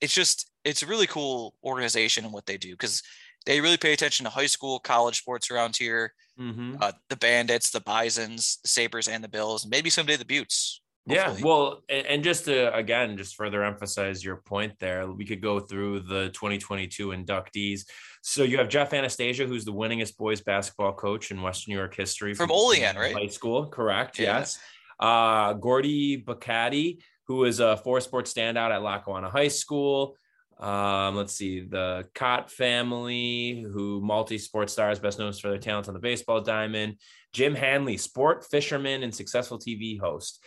it's 0.00 0.14
just 0.14 0.50
it's 0.64 0.82
a 0.82 0.86
really 0.86 1.06
cool 1.06 1.54
organization 1.64 2.24
and 2.24 2.32
what 2.32 2.46
they 2.46 2.56
do 2.56 2.70
because 2.72 3.02
they 3.46 3.60
really 3.60 3.76
pay 3.76 3.92
attention 3.92 4.24
to 4.24 4.30
high 4.30 4.46
school, 4.46 4.78
college 4.78 5.18
sports 5.18 5.50
around 5.50 5.76
here. 5.76 6.12
Mm-hmm. 6.38 6.76
Uh, 6.80 6.92
the 7.08 7.16
Bandits, 7.16 7.70
the 7.70 7.80
Bisons, 7.80 8.58
the 8.62 8.68
Sabres, 8.68 9.08
and 9.08 9.24
the 9.24 9.28
Bills. 9.28 9.66
Maybe 9.66 9.90
someday 9.90 10.16
the 10.16 10.24
Beauts. 10.24 10.80
Yeah, 11.08 11.36
well, 11.42 11.82
and, 11.88 12.22
just 12.22 12.44
to 12.46 12.74
again, 12.74 13.16
just 13.16 13.36
further 13.36 13.64
emphasize 13.64 14.24
your 14.24 14.36
point 14.36 14.74
there, 14.78 15.10
we 15.10 15.24
could 15.24 15.40
go 15.40 15.60
through 15.60 16.00
the 16.00 16.28
2022 16.30 17.08
inductees. 17.08 17.82
So 18.22 18.42
you 18.42 18.58
have 18.58 18.68
Jeff 18.68 18.92
Anastasia, 18.92 19.46
who's 19.46 19.64
the 19.64 19.72
winningest 19.72 20.16
boys 20.16 20.40
basketball 20.40 20.92
coach 20.92 21.30
in 21.30 21.40
Western 21.40 21.72
New 21.72 21.78
York 21.78 21.94
history 21.94 22.34
From 22.34 22.50
Olean, 22.50 22.96
right? 22.96 23.14
High 23.14 23.26
school, 23.28 23.66
correct? 23.66 24.18
Yeah. 24.18 24.38
Yes. 24.38 24.58
Uh, 25.00 25.54
Gordy 25.54 26.22
Bacatti, 26.22 26.98
who 27.26 27.44
is 27.44 27.60
a 27.60 27.76
four 27.78 28.00
sports 28.00 28.32
standout 28.32 28.70
at 28.70 28.82
Lackawanna 28.82 29.30
High 29.30 29.48
School. 29.48 30.16
Um, 30.58 31.14
let's 31.14 31.34
see, 31.34 31.60
the 31.60 32.08
Cott 32.14 32.50
family, 32.50 33.64
who 33.72 34.00
multi-sport 34.00 34.70
stars, 34.70 34.98
best 34.98 35.18
known 35.18 35.32
for 35.32 35.50
their 35.50 35.58
talents 35.58 35.88
on 35.88 35.94
the 35.94 36.00
baseball 36.00 36.40
diamond. 36.40 36.96
Jim 37.32 37.54
Hanley, 37.54 37.96
sport 37.96 38.44
fisherman 38.50 39.02
and 39.02 39.14
successful 39.14 39.58
TV 39.58 40.00
host. 40.00 40.42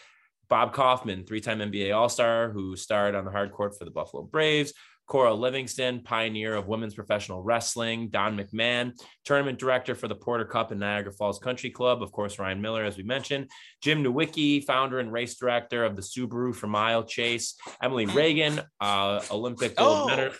Bob 0.52 0.74
Kauffman, 0.74 1.24
three-time 1.26 1.60
NBA 1.60 1.96
All-Star, 1.96 2.52
who 2.52 2.76
starred 2.76 3.16
on 3.16 3.24
the 3.24 3.32
hard 3.32 3.54
court 3.54 3.78
for 3.80 3.86
the 3.86 3.92
Buffalo 3.92 4.22
Braves. 4.24 4.74
Cora 5.08 5.34
Livingston, 5.34 6.02
pioneer 6.04 6.56
of 6.56 6.68
women's 6.68 6.94
professional 6.94 7.42
wrestling. 7.42 8.10
Don 8.10 8.38
McMahon, 8.38 8.92
tournament 9.24 9.60
director 9.60 9.96
for 9.96 10.10
the 10.10 10.16
Porter 10.16 10.44
Cup 10.44 10.72
and 10.72 10.82
Niagara 10.82 11.14
Falls 11.14 11.40
Country 11.40 11.70
Club. 11.70 12.04
Of 12.04 12.12
course, 12.12 12.38
Ryan 12.38 12.60
Miller, 12.62 12.84
as 12.84 12.98
we 12.98 13.04
mentioned. 13.04 13.50
Jim 13.82 14.04
Nowicki, 14.04 14.62
founder 14.66 15.00
and 15.00 15.10
race 15.14 15.36
director 15.38 15.86
of 15.86 15.96
the 15.96 16.02
Subaru 16.02 16.54
for 16.54 16.68
Mile 16.68 17.06
Chase. 17.06 17.56
Emily 17.82 18.06
Regan, 18.06 18.60
uh, 18.82 19.22
Olympic 19.32 19.78
gold 19.78 20.00
Oh. 20.02 20.08
medal. 20.08 20.34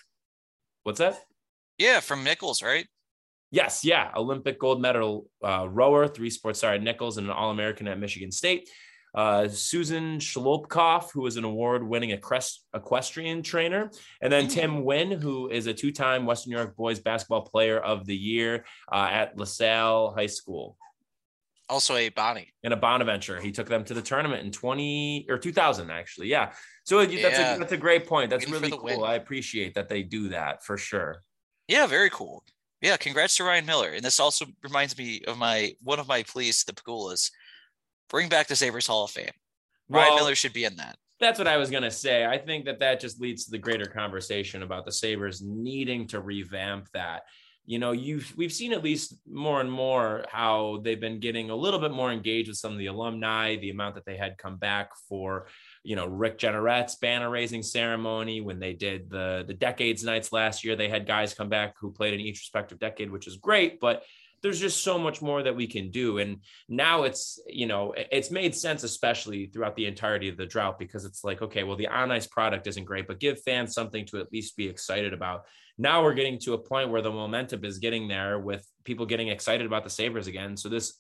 What's 0.84 1.00
that? 1.00 1.18
Yeah, 1.78 2.02
from 2.02 2.26
Nichols, 2.26 2.62
right? 2.62 2.86
Yes, 3.50 3.86
yeah, 3.86 4.12
Olympic 4.16 4.60
gold 4.60 4.82
medal 4.82 5.28
uh, 5.42 5.68
rower, 5.70 6.10
three 6.10 6.30
sports 6.30 6.60
star 6.60 6.74
at 6.74 6.84
Nichols, 6.84 7.18
and 7.18 7.28
an 7.28 7.34
All 7.34 7.50
American 7.52 7.88
at 7.88 7.98
Michigan 7.98 8.32
State. 8.32 8.70
Uh, 9.14 9.48
Susan 9.48 10.20
Shlopkoff, 10.20 11.12
who 11.12 11.26
is 11.26 11.38
an 11.38 11.44
award 11.44 11.86
winning 11.86 12.12
equestrian 12.12 13.44
trainer. 13.44 13.92
And 14.22 14.32
then. 14.32 14.48
Tim 14.48 14.84
Winn, 14.84 15.12
who 15.12 15.50
is 15.50 15.68
a 15.68 15.74
two 15.74 15.92
time 15.92 16.26
Western 16.26 16.52
New 16.52 16.58
York 16.58 16.76
boys 16.76 17.00
basketball 17.00 17.42
player 17.42 17.80
of 17.80 18.06
the 18.06 18.16
year 18.16 18.66
uh, 18.92 19.08
at 19.10 19.38
LaSalle 19.38 20.14
High 20.14 20.28
School. 20.28 20.78
Also 21.70 21.96
a 21.96 22.10
Bonnie. 22.10 22.54
In 22.64 22.74
a 22.74 22.76
Bonaventure, 22.76 23.40
he 23.40 23.52
took 23.52 23.70
them 23.70 23.86
to 23.86 23.94
the 23.94 24.02
tournament 24.02 24.44
in 24.44 24.52
20 24.52 25.28
or 25.30 25.38
2000, 25.38 25.90
actually. 25.90 26.28
Yeah. 26.28 26.52
So 26.84 27.00
that's, 27.00 27.14
Yeah. 27.14 27.56
a, 27.56 27.60
that's 27.60 27.72
a 27.72 27.78
great 27.78 28.08
point. 28.08 28.30
That's 28.30 28.50
really 28.50 28.72
cool. 28.72 28.84
win. 28.84 29.04
I 29.04 29.16
appreciate 29.16 29.76
that 29.76 29.88
they 29.88 30.04
do 30.04 30.30
that 30.30 30.66
for 30.66 30.78
sure. 30.78 31.24
Yeah, 31.70 31.88
very 31.88 32.10
cool. 32.10 32.44
Yeah, 32.82 32.98
congrats 32.98 33.38
to 33.38 33.46
Ryan 33.46 33.66
Miller. 33.66 33.92
And 33.92 34.04
this 34.04 34.20
also 34.20 34.46
reminds 34.64 34.98
me 34.98 35.22
of 35.28 35.38
my 35.38 35.74
one 35.82 36.00
of 36.00 36.08
my 36.08 36.24
pleas 36.24 36.64
to 36.64 36.74
the 36.74 36.82
Pegulas. 36.82 37.32
Bring 38.12 38.28
back 38.28 38.48
the 38.48 38.56
Sabres 38.58 38.86
Hall 38.86 39.06
of 39.06 39.12
Fame. 39.12 39.32
Ryan 39.90 40.16
Miller 40.16 40.36
should 40.36 40.54
be 40.54 40.66
in 40.66 40.76
that. 40.76 40.98
That's 41.22 41.40
what 41.40 41.48
I 41.48 41.58
was 41.58 41.72
going 41.72 41.84
to 41.84 41.92
say. 41.92 42.26
I 42.26 42.38
think 42.38 42.66
that 42.66 42.80
that 42.80 43.00
just 43.00 43.22
leads 43.22 43.46
to 43.46 43.52
the 43.52 43.58
greater 43.58 43.86
conversation 43.86 44.64
about 44.64 44.86
the 44.86 44.92
Sabres 44.92 45.42
needing 45.42 46.08
to 46.08 46.20
revamp 46.20 46.90
that. 46.94 47.24
You 47.66 47.78
know, 47.78 47.92
you've 47.92 48.34
we've 48.36 48.52
seen 48.52 48.74
at 48.74 48.84
least 48.84 49.16
more 49.30 49.62
and 49.62 49.72
more 49.72 50.26
how 50.30 50.82
they've 50.84 51.00
been 51.00 51.20
getting 51.20 51.52
a 51.52 51.56
little 51.56 51.80
bit 51.80 51.92
more 51.92 52.12
engaged 52.12 52.50
with 52.50 52.58
some 52.58 52.74
of 52.74 52.80
the 52.80 52.88
alumni, 52.88 53.56
the 53.56 53.70
amount 53.70 53.96
that 53.96 54.06
they 54.06 54.18
had 54.18 54.38
come 54.38 54.58
back 54.58 54.90
for, 55.08 55.46
you 55.84 55.96
know, 55.96 56.08
Rick 56.08 56.40
Jeanneret's 56.40 56.96
banner 56.96 57.30
raising 57.30 57.62
ceremony 57.62 58.42
when 58.42 58.60
they 58.60 58.74
did 58.74 59.10
the 59.10 59.46
the 59.48 59.54
decades 59.54 60.04
nights 60.04 60.34
last 60.34 60.66
year. 60.66 60.76
They 60.76 60.90
had 60.90 61.06
guys 61.06 61.36
come 61.36 61.50
back 61.50 61.76
who 61.80 61.92
played 61.92 62.16
in 62.16 62.20
each 62.20 62.40
respective 62.40 62.80
decade, 62.80 63.12
which 63.12 63.28
is 63.28 63.38
great, 63.38 63.80
but 63.80 64.04
there's 64.42 64.60
just 64.60 64.84
so 64.84 64.98
much 64.98 65.22
more 65.22 65.44
that 65.44 65.56
we 65.56 65.68
can 65.68 65.92
do. 65.92 66.18
And 66.18 66.38
now 66.68 67.04
it's, 67.04 67.40
you 67.48 67.68
know, 67.68 67.94
it's 67.96 68.32
made 68.32 68.56
sense, 68.56 68.84
especially 68.84 69.48
throughout 69.48 69.76
the 69.76 69.86
entirety 69.86 70.30
of 70.30 70.38
the 70.38 70.46
drought, 70.46 70.80
because 70.80 71.06
it's 71.06 71.24
like, 71.24 71.42
okay, 71.42 71.64
well, 71.64 71.78
the 71.78 71.88
on 71.88 72.12
ice 72.12 72.28
product 72.28 72.68
isn't 72.68 72.86
great, 72.86 73.08
but 73.08 73.20
give 73.20 73.42
fans 73.44 73.74
something 73.74 74.06
to 74.08 74.20
at 74.20 74.32
least 74.32 74.58
be 74.58 74.68
excited 74.68 75.14
about. 75.14 75.46
Now 75.78 76.04
we're 76.04 76.14
getting 76.14 76.40
to 76.40 76.54
a 76.54 76.58
point 76.58 76.90
where 76.90 77.02
the 77.02 77.12
momentum 77.12 77.66
is 77.66 77.80
getting 77.80 78.08
there 78.08 78.40
with 78.40 78.68
people 78.84 79.06
getting 79.06 79.30
excited 79.30 79.66
about 79.66 79.84
the 79.84 79.90
Sabres 79.90 80.28
again. 80.28 80.58
So 80.58 80.70
this, 80.70 81.00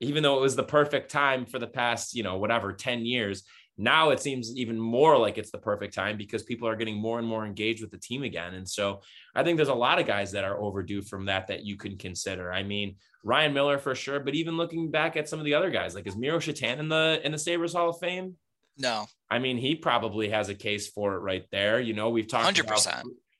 even 0.00 0.22
though 0.22 0.38
it 0.38 0.42
was 0.42 0.56
the 0.56 0.62
perfect 0.62 1.10
time 1.10 1.44
for 1.44 1.58
the 1.58 1.66
past, 1.66 2.14
you 2.14 2.22
know, 2.22 2.38
whatever, 2.38 2.72
10 2.72 3.04
years, 3.04 3.42
now 3.80 4.10
it 4.10 4.20
seems 4.20 4.54
even 4.56 4.78
more 4.78 5.16
like 5.16 5.38
it's 5.38 5.50
the 5.50 5.58
perfect 5.58 5.94
time 5.94 6.18
because 6.18 6.42
people 6.42 6.68
are 6.68 6.76
getting 6.76 6.96
more 6.96 7.18
and 7.18 7.26
more 7.26 7.46
engaged 7.46 7.80
with 7.80 7.90
the 7.90 7.98
team 7.98 8.22
again. 8.22 8.54
And 8.54 8.68
so 8.68 9.00
I 9.34 9.42
think 9.42 9.56
there's 9.56 9.68
a 9.68 9.74
lot 9.74 9.98
of 9.98 10.06
guys 10.06 10.32
that 10.32 10.44
are 10.44 10.60
overdue 10.60 11.00
from 11.00 11.24
that 11.26 11.46
that 11.46 11.64
you 11.64 11.76
can 11.76 11.96
consider. 11.96 12.52
I 12.52 12.62
mean, 12.62 12.96
Ryan 13.24 13.54
Miller 13.54 13.78
for 13.78 13.94
sure, 13.94 14.20
but 14.20 14.34
even 14.34 14.56
looking 14.56 14.90
back 14.90 15.16
at 15.16 15.28
some 15.28 15.38
of 15.38 15.46
the 15.46 15.54
other 15.54 15.70
guys, 15.70 15.94
like 15.94 16.06
is 16.06 16.16
Miro 16.16 16.38
Shatan 16.38 16.78
in 16.78 16.88
the 16.88 17.20
in 17.24 17.32
the 17.32 17.38
Sabres 17.38 17.72
Hall 17.72 17.90
of 17.90 17.98
Fame? 17.98 18.36
No, 18.76 19.06
I 19.30 19.38
mean, 19.38 19.56
he 19.56 19.74
probably 19.74 20.28
has 20.28 20.48
a 20.48 20.54
case 20.54 20.88
for 20.88 21.14
it 21.14 21.20
right 21.20 21.44
there. 21.50 21.80
You 21.80 21.94
know, 21.94 22.10
we've 22.10 22.28
talked 22.28 22.44
hundred 22.44 22.66
about 22.66 22.86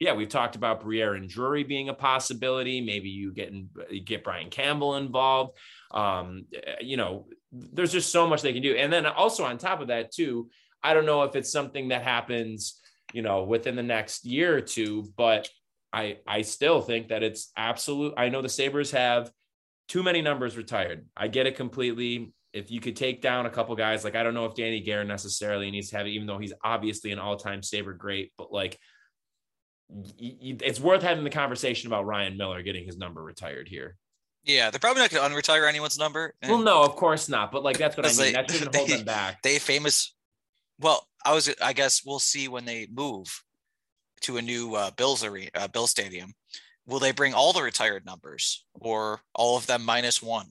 yeah, 0.01 0.15
we've 0.15 0.31
talked 0.31 0.57
about 0.57 0.81
Briere 0.81 1.15
and 1.15 1.29
Drury 1.29 1.63
being 1.63 1.91
a 1.91 1.95
possibility. 1.95 2.81
Maybe 2.81 3.11
you 3.11 3.33
get 3.33 3.53
you 3.91 4.03
get 4.03 4.25
Brian 4.25 4.49
Campbell 4.49 4.97
involved. 4.97 5.59
Um, 5.91 6.47
you 6.81 6.97
know, 6.97 7.27
there's 7.53 7.93
just 7.93 8.13
so 8.13 8.27
much 8.27 8.43
they 8.43 8.53
can 8.53 8.63
do. 8.63 8.75
And 8.75 8.93
then 8.93 9.07
also 9.07 9.45
on 9.45 9.59
top 9.59 9.81
of 9.81 9.89
that, 9.89 10.13
too, 10.13 10.51
I 10.83 10.95
don't 10.95 11.07
know 11.07 11.23
if 11.23 11.37
it's 11.37 11.53
something 11.53 11.89
that 11.89 12.03
happens, 12.03 12.81
you 13.13 13.23
know, 13.23 13.45
within 13.45 13.77
the 13.77 13.83
next 13.83 14.25
year 14.25 14.57
or 14.57 14.61
two, 14.61 15.13
but 15.17 15.49
I 15.93 16.19
I 16.27 16.43
still 16.43 16.81
think 16.81 17.09
that 17.09 17.23
it's 17.23 17.51
absolute. 17.57 18.15
I 18.17 18.29
know 18.29 18.43
the 18.43 18.49
Sabres 18.49 18.93
have 18.93 19.31
too 19.89 20.03
many 20.03 20.23
numbers 20.23 20.57
retired. 20.57 21.07
I 21.17 21.29
get 21.29 21.47
it 21.47 21.57
completely. 21.57 22.33
If 22.53 22.71
you 22.71 22.81
could 22.81 22.97
take 22.97 23.21
down 23.21 23.47
a 23.47 23.51
couple 23.51 23.75
guys, 23.77 24.05
like 24.05 24.17
I 24.17 24.23
don't 24.23 24.35
know 24.35 24.47
if 24.47 24.55
Danny 24.55 24.81
Gare 24.81 25.05
necessarily 25.05 25.71
needs 25.71 25.91
to 25.91 25.97
have 25.97 26.07
it, 26.07 26.11
even 26.11 26.27
though 26.27 26.39
he's 26.39 26.53
obviously 26.65 27.13
an 27.13 27.19
all-time 27.19 27.63
Sabre 27.63 27.93
great, 27.93 28.33
but 28.37 28.53
like 28.53 28.79
it's 30.19 30.81
worth 30.81 31.03
having 31.03 31.25
the 31.25 31.31
conversation 31.31 31.89
about 31.89 32.07
Ryan 32.07 32.37
Miller 32.37 32.63
getting 32.63 32.85
his 32.85 32.97
number 32.97 33.23
retired 33.23 33.69
here. 33.69 33.97
Yeah, 34.45 34.71
they're 34.71 34.81
probably 34.81 35.03
not 35.03 35.11
going 35.11 35.31
to 35.31 35.37
unretire 35.37 35.69
anyone's 35.69 35.99
number. 35.99 36.35
Well, 36.43 36.59
no, 36.59 36.83
of 36.83 36.97
course 36.97 37.29
not. 37.29 37.53
But 37.53 37.63
like 37.63 37.79
that's 37.79 37.97
what 37.97 38.07
I 38.07 38.09
mean. 38.11 38.17
they- 38.19 38.33
that 38.33 38.51
shouldn't 38.51 38.75
hold 38.77 38.89
them 38.89 39.05
back. 39.05 39.43
they 39.43 39.59
famous. 39.59 40.15
Well, 40.79 41.07
I 41.25 41.35
was. 41.35 41.55
I 41.63 41.73
guess 41.75 42.03
we'll 42.05 42.19
see 42.19 42.49
when 42.49 42.65
they 42.65 42.87
move 42.91 43.43
to 44.23 44.39
a 44.39 44.43
new 44.43 44.75
uh, 44.75 44.91
Bills 44.93 45.23
arena, 45.25 45.51
uh, 45.55 45.69
Bill 45.69 45.87
Stadium. 45.87 46.33
Will 46.87 46.99
they 46.99 47.13
bring 47.13 47.35
all 47.35 47.53
the 47.53 47.63
retired 47.63 48.05
numbers 48.07 48.65
or 48.81 49.21
all 49.35 49.57
of 49.57 49.67
them 49.67 49.85
minus 49.85 50.23
one? 50.23 50.47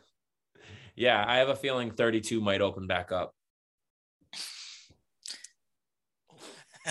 yeah, 0.96 1.24
I 1.26 1.38
have 1.38 1.48
a 1.48 1.56
feeling 1.56 1.90
32 1.90 2.40
might 2.40 2.60
open 2.62 2.86
back 2.86 3.10
up. 3.12 3.34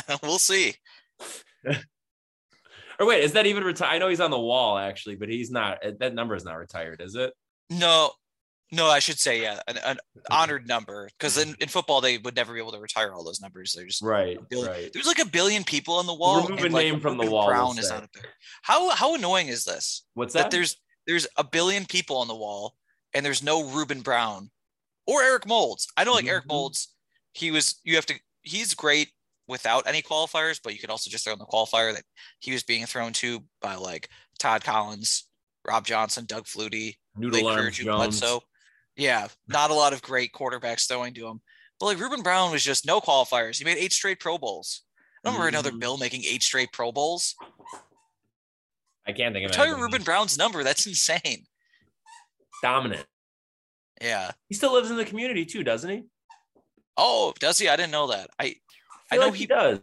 we'll 0.23 0.37
see. 0.39 0.75
Or 2.99 3.05
wait, 3.07 3.23
is 3.23 3.31
that 3.33 3.45
even 3.45 3.63
retired? 3.63 3.93
I 3.93 3.97
know 3.97 4.09
he's 4.09 4.19
on 4.19 4.31
the 4.31 4.39
wall 4.39 4.77
actually, 4.77 5.15
but 5.15 5.29
he's 5.29 5.51
not. 5.51 5.79
That 5.99 6.13
number 6.13 6.35
is 6.35 6.43
not 6.45 6.57
retired, 6.57 7.01
is 7.01 7.15
it? 7.15 7.33
No, 7.69 8.11
no, 8.71 8.87
I 8.87 8.99
should 8.99 9.17
say 9.19 9.41
yeah, 9.41 9.59
an, 9.67 9.77
an 9.85 9.97
honored 10.29 10.67
number 10.67 11.09
because 11.17 11.37
in, 11.37 11.55
in 11.59 11.69
football 11.69 12.01
they 12.01 12.17
would 12.17 12.35
never 12.35 12.53
be 12.53 12.59
able 12.59 12.71
to 12.73 12.79
retire 12.79 13.13
all 13.13 13.23
those 13.23 13.41
numbers. 13.41 13.73
They're 13.73 13.85
just 13.85 14.01
Right, 14.01 14.37
billion- 14.49 14.67
right. 14.71 14.89
there's 14.93 15.07
like 15.07 15.19
a 15.19 15.25
billion 15.25 15.63
people 15.63 15.95
on 15.95 16.05
the 16.07 16.13
wall. 16.13 16.43
remove 16.43 16.59
and, 16.63 16.73
a 16.73 16.77
like, 16.77 16.85
name 16.85 16.99
from 16.99 17.17
the 17.17 17.29
wall, 17.29 17.47
Brown 17.47 17.77
is 17.79 17.89
not 17.89 18.03
up 18.03 18.09
there. 18.13 18.31
How 18.63 18.89
how 18.89 19.15
annoying 19.15 19.47
is 19.47 19.63
this? 19.63 20.05
What's 20.13 20.33
That 20.33 20.43
that? 20.43 20.51
there's 20.51 20.75
there's 21.07 21.25
a 21.37 21.43
billion 21.43 21.85
people 21.85 22.17
on 22.17 22.27
the 22.27 22.35
wall 22.35 22.75
and 23.13 23.25
there's 23.25 23.41
no 23.41 23.63
Ruben 23.69 24.01
Brown 24.01 24.51
or 25.07 25.23
Eric 25.23 25.47
Moulds. 25.47 25.87
I 25.97 26.03
know 26.03 26.13
like 26.13 26.25
Eric 26.27 26.45
Mhm. 26.45 26.49
Moulds, 26.49 26.93
he 27.33 27.49
was 27.51 27.79
you 27.83 27.95
have 27.95 28.05
to 28.07 28.15
he's 28.43 28.73
great 28.73 29.09
without 29.49 29.87
any 29.87 30.01
qualifiers, 30.01 30.59
but 30.63 30.73
you 30.73 30.79
could 30.79 30.89
also 30.89 31.09
just 31.09 31.25
throw 31.25 31.33
in 31.33 31.39
the 31.39 31.45
qualifier 31.45 31.93
that 31.93 32.03
he 32.39 32.51
was 32.53 32.63
being 32.63 32.85
thrown 32.85 33.11
to 33.13 33.43
by 33.61 33.75
like 33.75 34.07
Todd 34.39 34.63
Collins, 34.63 35.27
Rob 35.67 35.85
Johnson, 35.85 36.25
Doug 36.25 36.45
Flutie, 36.45 36.95
Noodle 37.17 37.41
Jones. 37.41 37.83
Bledsoe. 37.83 38.41
Yeah, 38.95 39.27
not 39.47 39.71
a 39.71 39.73
lot 39.73 39.91
of 39.93 40.01
great 40.01 40.31
quarterbacks 40.33 40.87
throwing 40.87 41.13
to 41.15 41.27
him. 41.27 41.41
But 41.79 41.87
like 41.87 41.99
Ruben 41.99 42.21
Brown 42.21 42.51
was 42.51 42.63
just 42.63 42.85
no 42.85 42.99
qualifiers. 43.01 43.57
He 43.57 43.65
made 43.65 43.77
eight 43.77 43.93
straight 43.93 44.19
Pro 44.19 44.37
Bowls. 44.37 44.83
I 45.23 45.29
don't 45.29 45.39
remember 45.39 45.49
another 45.49 45.71
Mhm. 45.71 45.79
Bill 45.79 45.97
making 45.97 46.23
eight 46.25 46.43
straight 46.43 46.71
Pro 46.71 46.91
Bowls. 46.91 47.35
I 49.07 49.11
can't 49.11 49.33
think 49.33 49.45
of 49.45 49.51
Retire 49.51 49.65
anything. 49.67 49.81
Ruben 49.81 50.03
Brown's 50.03 50.37
number. 50.37 50.63
That's 50.63 50.85
insane. 50.85 51.45
Dominant. 52.61 53.05
Yeah. 54.01 54.31
He 54.47 54.55
still 54.55 54.73
lives 54.73 54.91
in 54.91 54.97
the 54.97 55.05
community 55.05 55.45
too, 55.45 55.63
doesn't 55.63 55.89
he? 55.89 56.03
Oh, 56.97 57.33
does 57.39 57.57
he? 57.57 57.69
I 57.69 57.75
didn't 57.75 57.91
know 57.91 58.07
that. 58.07 58.29
I 58.37 58.55
I, 59.11 59.15
I 59.15 59.17
know 59.19 59.25
like 59.25 59.33
he, 59.35 59.39
he- 59.41 59.47
does. 59.47 59.79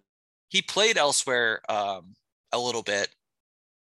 he 0.49 0.63
played 0.63 0.97
elsewhere 0.97 1.61
um, 1.69 2.15
a 2.53 2.59
little 2.59 2.83
bit 2.83 3.09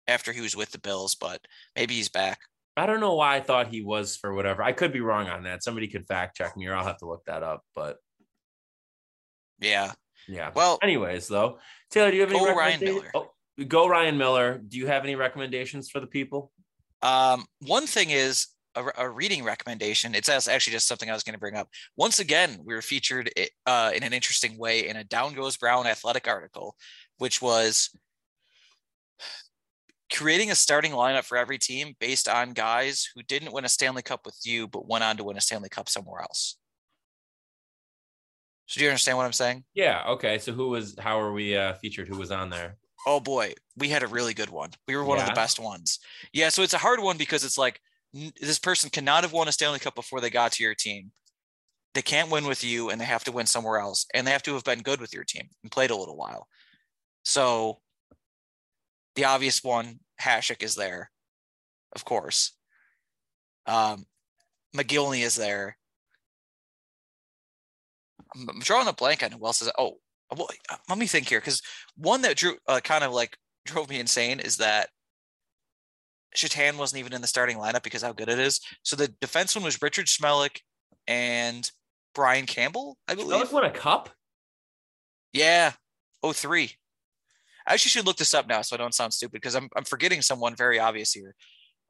after 0.06 0.32
he 0.32 0.40
was 0.40 0.54
with 0.56 0.70
the 0.70 0.78
Bills, 0.78 1.14
but 1.14 1.40
maybe 1.76 1.94
he's 1.94 2.08
back. 2.08 2.40
I 2.76 2.86
don't 2.86 3.00
know 3.00 3.14
why 3.14 3.36
I 3.36 3.40
thought 3.40 3.68
he 3.68 3.82
was 3.82 4.16
for 4.16 4.34
whatever. 4.34 4.62
I 4.62 4.72
could 4.72 4.92
be 4.92 5.00
wrong 5.00 5.28
on 5.28 5.44
that. 5.44 5.62
Somebody 5.62 5.86
could 5.88 6.06
fact 6.08 6.36
check 6.36 6.56
me, 6.56 6.66
or 6.66 6.74
I'll 6.74 6.84
have 6.84 6.98
to 6.98 7.06
look 7.06 7.24
that 7.26 7.42
up. 7.42 7.62
But 7.74 7.98
Yeah. 9.60 9.92
yeah. 10.28 10.50
Well, 10.54 10.78
anyways, 10.82 11.28
though, 11.28 11.58
Taylor, 11.90 12.10
do 12.10 12.16
you 12.16 12.22
have 12.22 12.30
any 12.30 12.38
Go 12.40 12.54
Ryan 12.54 12.80
Miller. 12.80 13.10
Oh, 13.14 13.30
go 13.68 13.86
Ryan 13.86 14.18
Miller. 14.18 14.58
Do 14.58 14.76
you 14.76 14.86
have 14.88 15.04
any 15.04 15.14
recommendations 15.14 15.88
for 15.88 16.00
the 16.00 16.06
people? 16.06 16.50
Um, 17.02 17.44
one 17.60 17.86
thing 17.86 18.10
is 18.10 18.48
a, 18.76 18.84
a 18.98 19.08
reading 19.08 19.44
recommendation. 19.44 20.14
It's 20.14 20.28
actually 20.28 20.72
just 20.72 20.88
something 20.88 21.10
I 21.10 21.14
was 21.14 21.22
going 21.22 21.34
to 21.34 21.40
bring 21.40 21.56
up. 21.56 21.68
Once 21.96 22.18
again, 22.18 22.58
we 22.64 22.74
were 22.74 22.82
featured 22.82 23.30
uh, 23.66 23.92
in 23.94 24.02
an 24.02 24.12
interesting 24.12 24.58
way 24.58 24.88
in 24.88 24.96
a 24.96 25.04
Down 25.04 25.34
Goes 25.34 25.56
Brown 25.56 25.86
athletic 25.86 26.28
article, 26.28 26.76
which 27.18 27.40
was 27.40 27.90
creating 30.12 30.50
a 30.50 30.54
starting 30.54 30.92
lineup 30.92 31.24
for 31.24 31.36
every 31.36 31.58
team 31.58 31.94
based 31.98 32.28
on 32.28 32.52
guys 32.52 33.08
who 33.14 33.22
didn't 33.22 33.52
win 33.52 33.64
a 33.64 33.68
Stanley 33.68 34.02
Cup 34.02 34.24
with 34.24 34.38
you, 34.44 34.68
but 34.68 34.88
went 34.88 35.04
on 35.04 35.16
to 35.16 35.24
win 35.24 35.36
a 35.36 35.40
Stanley 35.40 35.68
Cup 35.68 35.88
somewhere 35.88 36.22
else. 36.22 36.56
So 38.66 38.78
do 38.78 38.84
you 38.84 38.90
understand 38.90 39.18
what 39.18 39.24
I'm 39.24 39.32
saying? 39.32 39.64
Yeah. 39.74 40.04
Okay. 40.08 40.38
So 40.38 40.52
who 40.52 40.70
was? 40.70 40.96
How 40.98 41.20
are 41.20 41.32
we 41.32 41.56
uh, 41.56 41.74
featured? 41.74 42.08
Who 42.08 42.18
was 42.18 42.30
on 42.30 42.48
there? 42.48 42.76
Oh 43.06 43.20
boy, 43.20 43.52
we 43.76 43.90
had 43.90 44.02
a 44.02 44.06
really 44.06 44.32
good 44.32 44.48
one. 44.48 44.70
We 44.88 44.96
were 44.96 45.04
one 45.04 45.18
of 45.18 45.26
the 45.26 45.32
best 45.32 45.60
ones. 45.60 45.98
Yeah, 46.32 46.48
so 46.48 46.62
it's 46.62 46.72
a 46.72 46.78
hard 46.78 47.00
one 47.00 47.18
because 47.18 47.44
it's 47.44 47.58
like 47.58 47.78
this 48.40 48.58
person 48.58 48.90
cannot 48.90 49.24
have 49.24 49.32
won 49.32 49.48
a 49.48 49.52
Stanley 49.52 49.80
Cup 49.80 49.94
before 49.94 50.20
they 50.20 50.30
got 50.30 50.52
to 50.52 50.62
your 50.62 50.74
team. 50.74 51.10
They 51.94 52.02
can't 52.02 52.30
win 52.30 52.46
with 52.46 52.64
you 52.64 52.90
and 52.90 53.00
they 53.00 53.04
have 53.04 53.24
to 53.24 53.32
win 53.32 53.46
somewhere 53.46 53.78
else 53.78 54.06
and 54.14 54.26
they 54.26 54.30
have 54.30 54.42
to 54.44 54.54
have 54.54 54.64
been 54.64 54.82
good 54.82 55.00
with 55.00 55.14
your 55.14 55.24
team 55.24 55.48
and 55.62 55.70
played 55.70 55.90
a 55.90 55.96
little 55.96 56.16
while. 56.16 56.46
So 57.24 57.80
the 59.16 59.24
obvious 59.24 59.62
one, 59.62 60.00
Hasek 60.20 60.62
is 60.62 60.74
there, 60.74 61.10
of 61.94 62.04
course. 62.04 62.52
Um, 63.66 64.06
Mogilny 64.76 65.22
is 65.22 65.36
there. 65.36 65.76
I'm, 68.34 68.58
drawing 68.60 68.88
a 68.88 68.92
blank 68.92 69.22
on 69.22 69.32
who 69.32 69.46
else 69.46 69.62
is. 69.62 69.70
Oh, 69.78 69.98
well, 70.36 70.48
let 70.88 70.98
me 70.98 71.06
think 71.06 71.28
here 71.28 71.40
because 71.40 71.62
one 71.96 72.22
that 72.22 72.36
drew 72.36 72.56
uh, 72.66 72.80
kind 72.82 73.04
of 73.04 73.12
like 73.12 73.36
drove 73.64 73.88
me 73.88 74.00
insane 74.00 74.40
is 74.40 74.56
that 74.56 74.88
Shatan 76.34 76.76
wasn't 76.76 77.00
even 77.00 77.12
in 77.12 77.20
the 77.20 77.26
starting 77.26 77.58
lineup 77.58 77.82
because 77.82 78.02
how 78.02 78.12
good 78.12 78.28
it 78.28 78.38
is. 78.38 78.60
So 78.82 78.96
the 78.96 79.08
defenseman 79.08 79.62
was 79.62 79.80
Richard 79.80 80.06
Smehlik 80.06 80.60
and 81.06 81.70
Brian 82.14 82.46
Campbell, 82.46 82.98
I 83.08 83.14
believe. 83.14 83.48
Smellick 83.48 83.52
won 83.52 83.64
a 83.64 83.70
cup. 83.70 84.10
Yeah. 85.32 85.72
Oh, 86.22 86.32
three. 86.32 86.72
I 87.66 87.74
actually 87.74 87.90
should 87.90 88.06
look 88.06 88.16
this 88.16 88.34
up 88.34 88.48
now 88.48 88.62
so 88.62 88.76
I 88.76 88.78
don't 88.78 88.94
sound 88.94 89.12
stupid 89.12 89.32
because 89.32 89.54
I'm, 89.54 89.68
I'm 89.76 89.84
forgetting 89.84 90.22
someone 90.22 90.54
very 90.54 90.78
obvious 90.78 91.12
here 91.12 91.34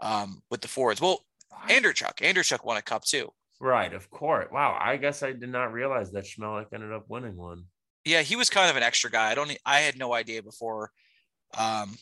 um, 0.00 0.42
with 0.50 0.60
the 0.60 0.68
forwards. 0.68 1.00
Well, 1.00 1.24
Andreychuk. 1.68 2.16
Andreychuk 2.16 2.64
won 2.64 2.76
a 2.76 2.82
cup 2.82 3.04
too. 3.04 3.30
Right. 3.60 3.92
Of 3.92 4.10
course. 4.10 4.48
Wow. 4.52 4.78
I 4.80 4.96
guess 4.96 5.22
I 5.22 5.32
did 5.32 5.50
not 5.50 5.72
realize 5.72 6.10
that 6.12 6.24
Smehlik 6.24 6.66
ended 6.72 6.92
up 6.92 7.04
winning 7.08 7.36
one. 7.36 7.64
Yeah, 8.04 8.20
he 8.20 8.36
was 8.36 8.50
kind 8.50 8.68
of 8.70 8.76
an 8.76 8.82
extra 8.82 9.10
guy. 9.10 9.30
I 9.30 9.34
don't. 9.34 9.56
I 9.64 9.80
had 9.80 9.98
no 9.98 10.12
idea 10.12 10.42
before. 10.42 10.90
Um, 11.56 11.96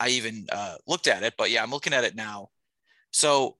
I 0.00 0.08
even 0.08 0.46
uh, 0.50 0.76
looked 0.86 1.06
at 1.06 1.22
it, 1.22 1.34
but 1.36 1.50
yeah, 1.50 1.62
I'm 1.62 1.70
looking 1.70 1.92
at 1.92 2.04
it 2.04 2.14
now. 2.14 2.48
So 3.12 3.56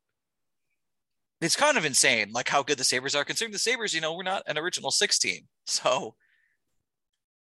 it's 1.41 1.57
kind 1.57 1.76
of 1.76 1.85
insane, 1.85 2.30
like 2.33 2.49
how 2.49 2.62
good 2.62 2.78
the 2.78 2.85
Sabres 2.85 3.14
are. 3.14 3.24
Considering 3.24 3.53
the 3.53 3.59
Sabres, 3.59 3.95
you 3.95 4.01
know, 4.01 4.14
we're 4.14 4.22
not 4.22 4.43
an 4.47 4.59
original 4.59 4.91
16, 4.91 5.43
so 5.66 6.14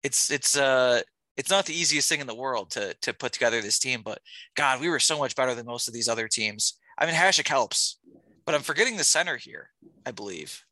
it's 0.04 0.30
it's 0.30 0.56
uh 0.56 1.02
it's 1.38 1.50
not 1.50 1.66
the 1.66 1.74
easiest 1.74 2.08
thing 2.08 2.22
in 2.22 2.28
the 2.28 2.36
world 2.36 2.72
to 2.72 2.94
to 3.02 3.14
put 3.14 3.32
together 3.32 3.62
this 3.62 3.80
team. 3.80 4.02
But 4.04 4.20
God, 4.56 4.80
we 4.80 4.90
were 4.90 5.00
so 5.00 5.18
much 5.18 5.36
better 5.36 5.56
than 5.56 5.66
most 5.66 5.88
of 5.88 5.94
these 5.94 6.08
other 6.08 6.28
teams. 6.28 6.78
I 6.98 7.06
mean, 7.06 7.16
Hasek 7.16 7.48
helps, 7.48 8.00
but 8.46 8.56
I'm 8.56 8.62
forgetting 8.62 8.98
the 8.98 9.04
center 9.04 9.38
here. 9.38 9.70
I 10.06 10.12
believe. 10.12 10.64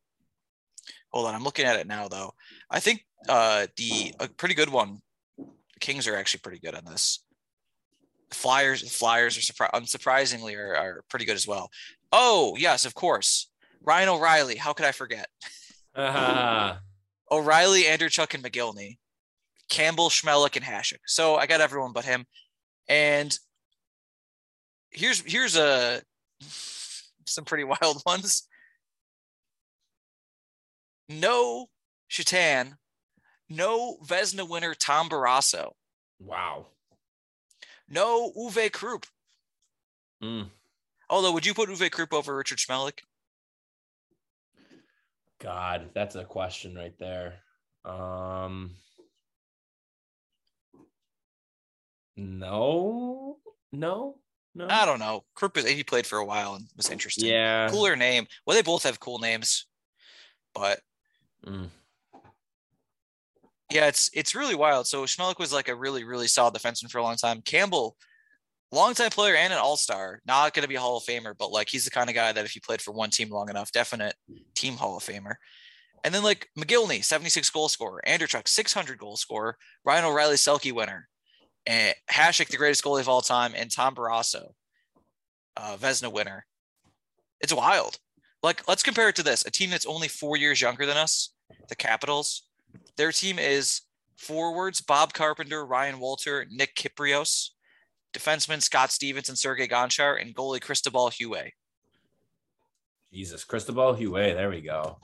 Hold 1.11 1.27
on, 1.27 1.35
I'm 1.35 1.43
looking 1.43 1.65
at 1.65 1.79
it 1.79 1.87
now 1.87 2.07
though. 2.07 2.33
I 2.69 2.79
think 2.79 3.05
uh 3.27 3.67
the 3.77 4.13
a 4.19 4.27
pretty 4.27 4.55
good 4.55 4.69
one. 4.69 4.99
The 5.37 5.79
Kings 5.79 6.07
are 6.07 6.15
actually 6.15 6.41
pretty 6.41 6.59
good 6.59 6.75
on 6.75 6.85
this. 6.85 7.23
Flyers, 8.33 8.95
Flyers 8.95 9.37
are 9.37 9.41
surpri- 9.41 9.71
unsurprisingly 9.71 10.57
are, 10.57 10.75
are 10.75 11.03
pretty 11.09 11.25
good 11.25 11.35
as 11.35 11.47
well. 11.47 11.69
Oh 12.11 12.55
yes, 12.57 12.85
of 12.85 12.93
course. 12.93 13.49
Ryan 13.81 14.09
O'Reilly. 14.09 14.55
How 14.55 14.73
could 14.73 14.85
I 14.85 14.91
forget? 14.91 15.27
Ah, 15.95 16.79
O'Reilly, 17.31 17.83
Chuck, 18.09 18.33
and 18.33 18.43
Mogilny, 18.43 18.97
Campbell, 19.69 20.09
Smehlik, 20.09 20.55
and 20.55 20.65
Hasek. 20.65 20.99
So 21.05 21.35
I 21.35 21.47
got 21.47 21.61
everyone 21.61 21.91
but 21.93 22.05
him. 22.05 22.25
And 22.87 23.37
here's 24.91 25.21
here's 25.21 25.55
a 25.57 26.01
some 27.25 27.45
pretty 27.45 27.63
wild 27.81 28.01
ones. 28.05 28.47
No 31.09 31.67
Shatan, 32.09 32.73
no 33.49 33.97
Vezina 34.05 34.47
winner 34.47 34.73
Tom 34.73 35.09
Barrasso, 35.09 35.71
wow. 36.19 36.67
No 37.93 38.31
Uwe 38.35 38.71
Krupp. 38.71 39.05
Mm. 40.23 40.49
Although, 41.09 41.31
would 41.33 41.45
you 41.45 41.53
put 41.53 41.69
Uwe 41.69 41.91
Krupp 41.91 42.13
over 42.13 42.35
Richard 42.35 42.57
Smehlik? 42.57 42.99
God, 45.39 45.89
that's 45.93 46.15
a 46.15 46.23
question 46.23 46.73
right 46.73 46.97
there. 46.97 47.35
Um, 47.85 48.71
no, 52.17 53.37
no, 53.71 54.15
no. 54.55 54.67
I 54.69 54.85
don't 54.85 54.99
know. 54.99 55.25
Krupp 55.35 55.57
is 55.57 55.69
he 55.69 55.83
played 55.83 56.07
for 56.07 56.17
a 56.17 56.25
while 56.25 56.55
and 56.55 56.65
was 56.75 56.89
interesting. 56.89 57.29
Yeah. 57.29 57.69
Cooler 57.69 57.95
name. 57.95 58.25
Well, 58.45 58.55
they 58.55 58.63
both 58.63 58.83
have 58.83 58.99
cool 58.99 59.19
names, 59.19 59.67
but 60.55 60.79
Mm. 61.45 61.69
Yeah, 63.71 63.87
it's 63.87 64.09
it's 64.13 64.35
really 64.35 64.55
wild. 64.55 64.87
So 64.87 65.03
Smehlik 65.03 65.39
was 65.39 65.53
like 65.53 65.67
a 65.67 65.75
really 65.75 66.03
really 66.03 66.27
solid 66.27 66.53
defenseman 66.53 66.91
for 66.91 66.99
a 66.99 67.03
long 67.03 67.15
time. 67.15 67.41
Campbell, 67.41 67.97
longtime 68.71 69.11
player 69.11 69.35
and 69.35 69.53
an 69.53 69.59
all 69.59 69.77
star, 69.77 70.21
not 70.25 70.53
going 70.53 70.63
to 70.63 70.69
be 70.69 70.75
a 70.75 70.79
Hall 70.79 70.97
of 70.97 71.03
Famer, 71.03 71.33
but 71.37 71.51
like 71.51 71.69
he's 71.69 71.85
the 71.85 71.91
kind 71.91 72.09
of 72.09 72.15
guy 72.15 72.31
that 72.31 72.45
if 72.45 72.51
he 72.51 72.59
played 72.59 72.81
for 72.81 72.91
one 72.91 73.09
team 73.09 73.29
long 73.29 73.49
enough, 73.49 73.71
definite 73.71 74.15
team 74.55 74.75
Hall 74.75 74.97
of 74.97 75.03
Famer. 75.03 75.35
And 76.03 76.13
then 76.13 76.23
like 76.23 76.49
Mogilny, 76.57 77.03
76 77.03 77.49
goal 77.49 77.69
scorer, 77.69 78.01
Andreychuk, 78.05 78.47
600 78.47 78.97
goal 78.97 79.15
scorer, 79.15 79.57
Ryan 79.85 80.05
O'Reilly, 80.05 80.35
Selke 80.35 80.73
winner, 80.73 81.07
and 81.65 81.95
Hasek, 82.11 82.49
the 82.49 82.57
greatest 82.57 82.83
goalie 82.83 82.99
of 82.99 83.07
all 83.07 83.21
time, 83.21 83.53
and 83.55 83.71
Tom 83.71 83.95
Barrasso, 83.95 84.49
uh, 85.55 85.77
Vezina 85.79 86.11
winner. 86.11 86.45
It's 87.39 87.53
wild. 87.53 87.99
Like 88.41 88.67
let's 88.67 88.83
compare 88.83 89.07
it 89.09 89.15
to 89.15 89.23
this: 89.23 89.45
a 89.45 89.51
team 89.51 89.69
that's 89.69 89.85
only 89.85 90.09
four 90.09 90.35
years 90.35 90.59
younger 90.59 90.85
than 90.85 90.97
us, 90.97 91.33
the 91.69 91.75
Capitals. 91.75 92.43
Their 92.97 93.11
team 93.11 93.39
is 93.39 93.81
forwards 94.15 94.81
Bob 94.81 95.13
Carpenter, 95.13 95.65
Ryan 95.65 95.99
Walter, 95.99 96.45
Nick 96.49 96.75
Kypreos, 96.75 97.49
defenseman 98.13 98.61
Scott 98.61 98.91
Stevens 98.91 99.29
and 99.29 99.37
Sergei 99.37 99.67
Gonchar, 99.67 100.21
and 100.21 100.35
goalie 100.35 100.61
Cristobal 100.61 101.09
Huet. 101.09 101.51
Jesus, 103.11 103.43
Cristobal 103.43 103.95
Huet. 103.95 104.35
There 104.35 104.49
we 104.49 104.61
go. 104.61 104.97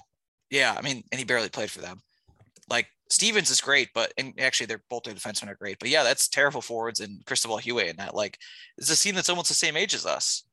Yeah, 0.50 0.76
I 0.78 0.82
mean, 0.82 1.04
and 1.12 1.20
he 1.20 1.26
barely 1.26 1.50
played 1.50 1.70
for 1.70 1.82
them. 1.82 2.02
Like 2.70 2.88
Stevens 3.10 3.50
is 3.50 3.62
great, 3.62 3.90
but 3.94 4.14
and 4.18 4.34
actually 4.40 4.68
they're 4.68 4.84
both 4.90 5.04
their 5.04 5.14
defensemen 5.14 5.50
are 5.50 5.56
great. 5.56 5.80
But 5.80 5.90
yeah, 5.90 6.04
that's 6.04 6.28
terrible 6.28 6.62
forwards 6.62 7.00
and 7.00 7.26
Cristobal 7.26 7.60
Huet 7.60 7.90
and 7.90 8.00
that 8.00 8.16
like 8.16 8.38
it's 8.78 8.92
a 8.92 8.98
team 8.98 9.16
that's 9.16 9.30
almost 9.30 9.50
the 9.50 9.56
same 9.56 9.76
age 9.76 9.94
as 9.94 10.06
us. 10.06 10.44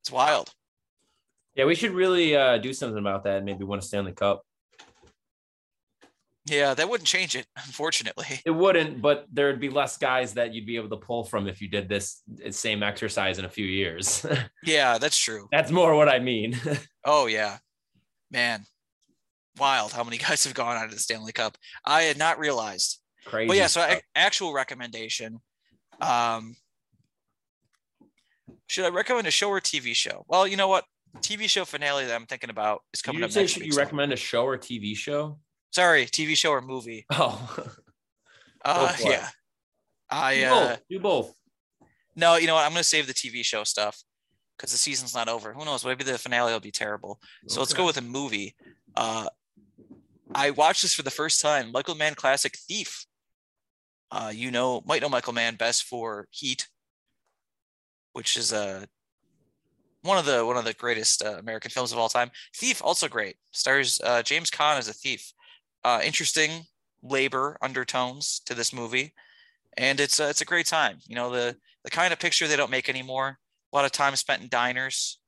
It's 0.00 0.10
wild. 0.10 0.52
Yeah, 1.54 1.64
we 1.64 1.74
should 1.74 1.92
really 1.92 2.36
uh, 2.36 2.58
do 2.58 2.72
something 2.72 2.98
about 2.98 3.24
that. 3.24 3.38
and 3.38 3.46
Maybe 3.46 3.64
win 3.64 3.78
a 3.78 3.82
Stanley 3.82 4.12
Cup. 4.12 4.45
Yeah, 6.48 6.74
that 6.74 6.88
wouldn't 6.88 7.08
change 7.08 7.34
it, 7.34 7.46
unfortunately. 7.56 8.40
It 8.46 8.52
wouldn't, 8.52 9.02
but 9.02 9.26
there'd 9.32 9.58
be 9.60 9.68
less 9.68 9.98
guys 9.98 10.34
that 10.34 10.54
you'd 10.54 10.64
be 10.66 10.76
able 10.76 10.88
to 10.90 10.96
pull 10.96 11.24
from 11.24 11.48
if 11.48 11.60
you 11.60 11.68
did 11.68 11.88
this 11.88 12.22
same 12.50 12.84
exercise 12.84 13.38
in 13.40 13.44
a 13.44 13.48
few 13.50 13.66
years. 13.66 14.24
Yeah, 14.62 14.98
that's 14.98 15.18
true. 15.18 15.48
That's 15.52 15.70
more 15.72 15.94
what 15.96 16.08
I 16.08 16.18
mean. 16.18 16.58
Oh 17.04 17.26
yeah, 17.26 17.58
man, 18.32 18.64
wild 19.58 19.92
how 19.92 20.02
many 20.04 20.18
guys 20.26 20.42
have 20.44 20.54
gone 20.54 20.76
out 20.76 20.86
of 20.86 20.90
the 20.92 20.98
Stanley 20.98 21.32
Cup. 21.32 21.56
I 21.84 22.02
had 22.02 22.18
not 22.18 22.38
realized. 22.38 23.00
Crazy. 23.24 23.46
But 23.48 23.56
yeah, 23.56 23.66
so 23.68 23.80
a- 23.80 24.00
actual 24.16 24.52
recommendation. 24.52 25.38
Um, 26.00 26.56
should 28.66 28.84
I 28.84 28.88
recommend 28.88 29.26
a 29.26 29.30
show 29.30 29.48
or 29.48 29.60
TV 29.60 29.94
show? 29.94 30.24
Well, 30.28 30.46
you 30.46 30.56
know 30.56 30.68
what, 30.68 30.84
TV 31.18 31.48
show 31.48 31.64
finale 31.64 32.04
that 32.06 32.14
I'm 32.14 32.26
thinking 32.26 32.50
about 32.50 32.82
is 32.92 33.02
coming 33.02 33.20
you 33.20 33.24
up 33.24 33.30
say 33.30 33.40
next 33.42 33.52
should 33.52 33.62
week. 33.62 33.72
you 33.72 33.78
recommend 33.78 34.12
a 34.12 34.16
show 34.16 34.44
or 34.44 34.58
TV 34.58 34.96
show? 34.96 35.38
Sorry, 35.72 36.06
TV 36.06 36.36
show 36.36 36.50
or 36.50 36.60
movie. 36.60 37.06
Oh, 37.14 37.56
Uh, 38.64 38.88
for 38.94 39.08
yeah, 39.10 39.28
I 40.10 40.34
do 40.36 40.44
uh, 40.46 40.50
both. 40.68 40.80
Do 40.90 40.98
both. 41.00 41.34
no, 42.16 42.34
you 42.36 42.48
know 42.48 42.54
what? 42.54 42.64
I'm 42.64 42.72
gonna 42.72 42.82
save 42.82 43.06
the 43.06 43.14
TV 43.14 43.44
show 43.44 43.62
stuff 43.62 44.02
because 44.56 44.72
the 44.72 44.78
season's 44.78 45.14
not 45.14 45.28
over. 45.28 45.52
Who 45.52 45.64
knows? 45.64 45.84
Maybe 45.84 46.02
the 46.02 46.18
finale 46.18 46.52
will 46.52 46.58
be 46.58 46.72
terrible. 46.72 47.20
So 47.46 47.60
let's 47.60 47.74
go 47.74 47.86
with 47.86 47.96
a 47.98 48.02
movie. 48.02 48.56
Uh, 48.96 49.28
I 50.34 50.50
watched 50.50 50.82
this 50.82 50.94
for 50.94 51.02
the 51.02 51.12
first 51.12 51.40
time. 51.40 51.70
Michael 51.70 51.94
Mann 51.94 52.16
classic 52.16 52.56
Thief. 52.56 53.06
Uh, 54.10 54.32
you 54.34 54.50
know, 54.50 54.82
might 54.84 55.00
know 55.02 55.08
Michael 55.08 55.32
Mann 55.34 55.54
best 55.54 55.84
for 55.84 56.26
Heat, 56.32 56.66
which 58.14 58.36
is 58.36 58.52
a 58.52 58.58
uh, 58.58 58.84
one 60.02 60.18
of 60.18 60.24
the 60.24 60.44
one 60.44 60.56
of 60.56 60.64
the 60.64 60.74
greatest 60.74 61.22
uh, 61.24 61.36
American 61.38 61.70
films 61.70 61.92
of 61.92 61.98
all 61.98 62.08
time. 62.08 62.30
Thief 62.56 62.82
also 62.82 63.06
great. 63.06 63.36
Stars 63.52 64.00
uh, 64.02 64.22
James 64.24 64.50
Caan 64.50 64.76
as 64.78 64.88
a 64.88 64.92
thief. 64.92 65.32
Uh, 65.86 66.00
interesting 66.02 66.66
labor 67.00 67.56
undertones 67.62 68.40
to 68.44 68.54
this 68.54 68.72
movie, 68.72 69.12
and 69.76 70.00
it's 70.00 70.18
uh, 70.18 70.24
it's 70.24 70.40
a 70.40 70.44
great 70.44 70.66
time. 70.66 70.98
You 71.06 71.14
know 71.14 71.30
the 71.30 71.56
the 71.84 71.90
kind 71.90 72.12
of 72.12 72.18
picture 72.18 72.48
they 72.48 72.56
don't 72.56 72.72
make 72.72 72.88
anymore. 72.88 73.38
A 73.72 73.76
lot 73.76 73.84
of 73.84 73.92
time 73.92 74.16
spent 74.16 74.42
in 74.42 74.48
diners, 74.48 75.20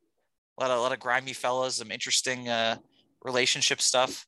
a 0.59 0.61
lot 0.61 0.73
of 0.73 0.79
a 0.79 0.81
lot 0.81 0.91
of 0.91 0.99
grimy 0.99 1.33
fellas, 1.33 1.77
some 1.77 1.93
interesting 1.93 2.49
uh, 2.49 2.75
relationship 3.25 3.81
stuff. 3.81 4.27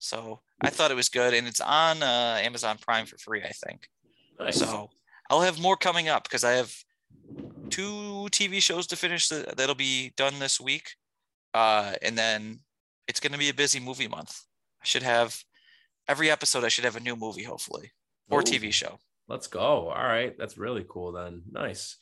So 0.00 0.40
I 0.62 0.70
thought 0.70 0.90
it 0.90 0.96
was 0.96 1.08
good, 1.08 1.32
and 1.32 1.46
it's 1.46 1.60
on 1.60 2.02
uh, 2.02 2.40
Amazon 2.42 2.76
Prime 2.80 3.06
for 3.06 3.18
free, 3.18 3.44
I 3.44 3.52
think. 3.64 3.88
Nice. 4.40 4.58
So 4.58 4.90
I'll 5.30 5.42
have 5.42 5.60
more 5.60 5.76
coming 5.76 6.08
up 6.08 6.24
because 6.24 6.42
I 6.42 6.54
have 6.54 6.74
two 7.70 8.26
TV 8.32 8.60
shows 8.60 8.88
to 8.88 8.96
finish 8.96 9.28
that, 9.28 9.56
that'll 9.56 9.76
be 9.76 10.12
done 10.16 10.40
this 10.40 10.60
week, 10.60 10.96
uh, 11.54 11.92
and 12.02 12.18
then 12.18 12.58
it's 13.06 13.20
going 13.20 13.32
to 13.32 13.38
be 13.38 13.50
a 13.50 13.54
busy 13.54 13.78
movie 13.78 14.08
month. 14.08 14.40
I 14.82 14.84
should 14.84 15.04
have 15.04 15.40
every 16.12 16.30
episode. 16.30 16.62
I 16.62 16.68
should 16.68 16.84
have 16.84 16.96
a 16.96 17.00
new 17.00 17.16
movie, 17.16 17.42
hopefully, 17.42 17.90
or 18.30 18.40
Ooh, 18.40 18.44
TV 18.44 18.70
show. 18.70 18.98
Let's 19.28 19.46
go. 19.46 19.88
All 19.88 20.04
right, 20.04 20.36
that's 20.38 20.58
really 20.58 20.84
cool. 20.86 21.12
Then 21.12 21.42
nice. 21.50 21.96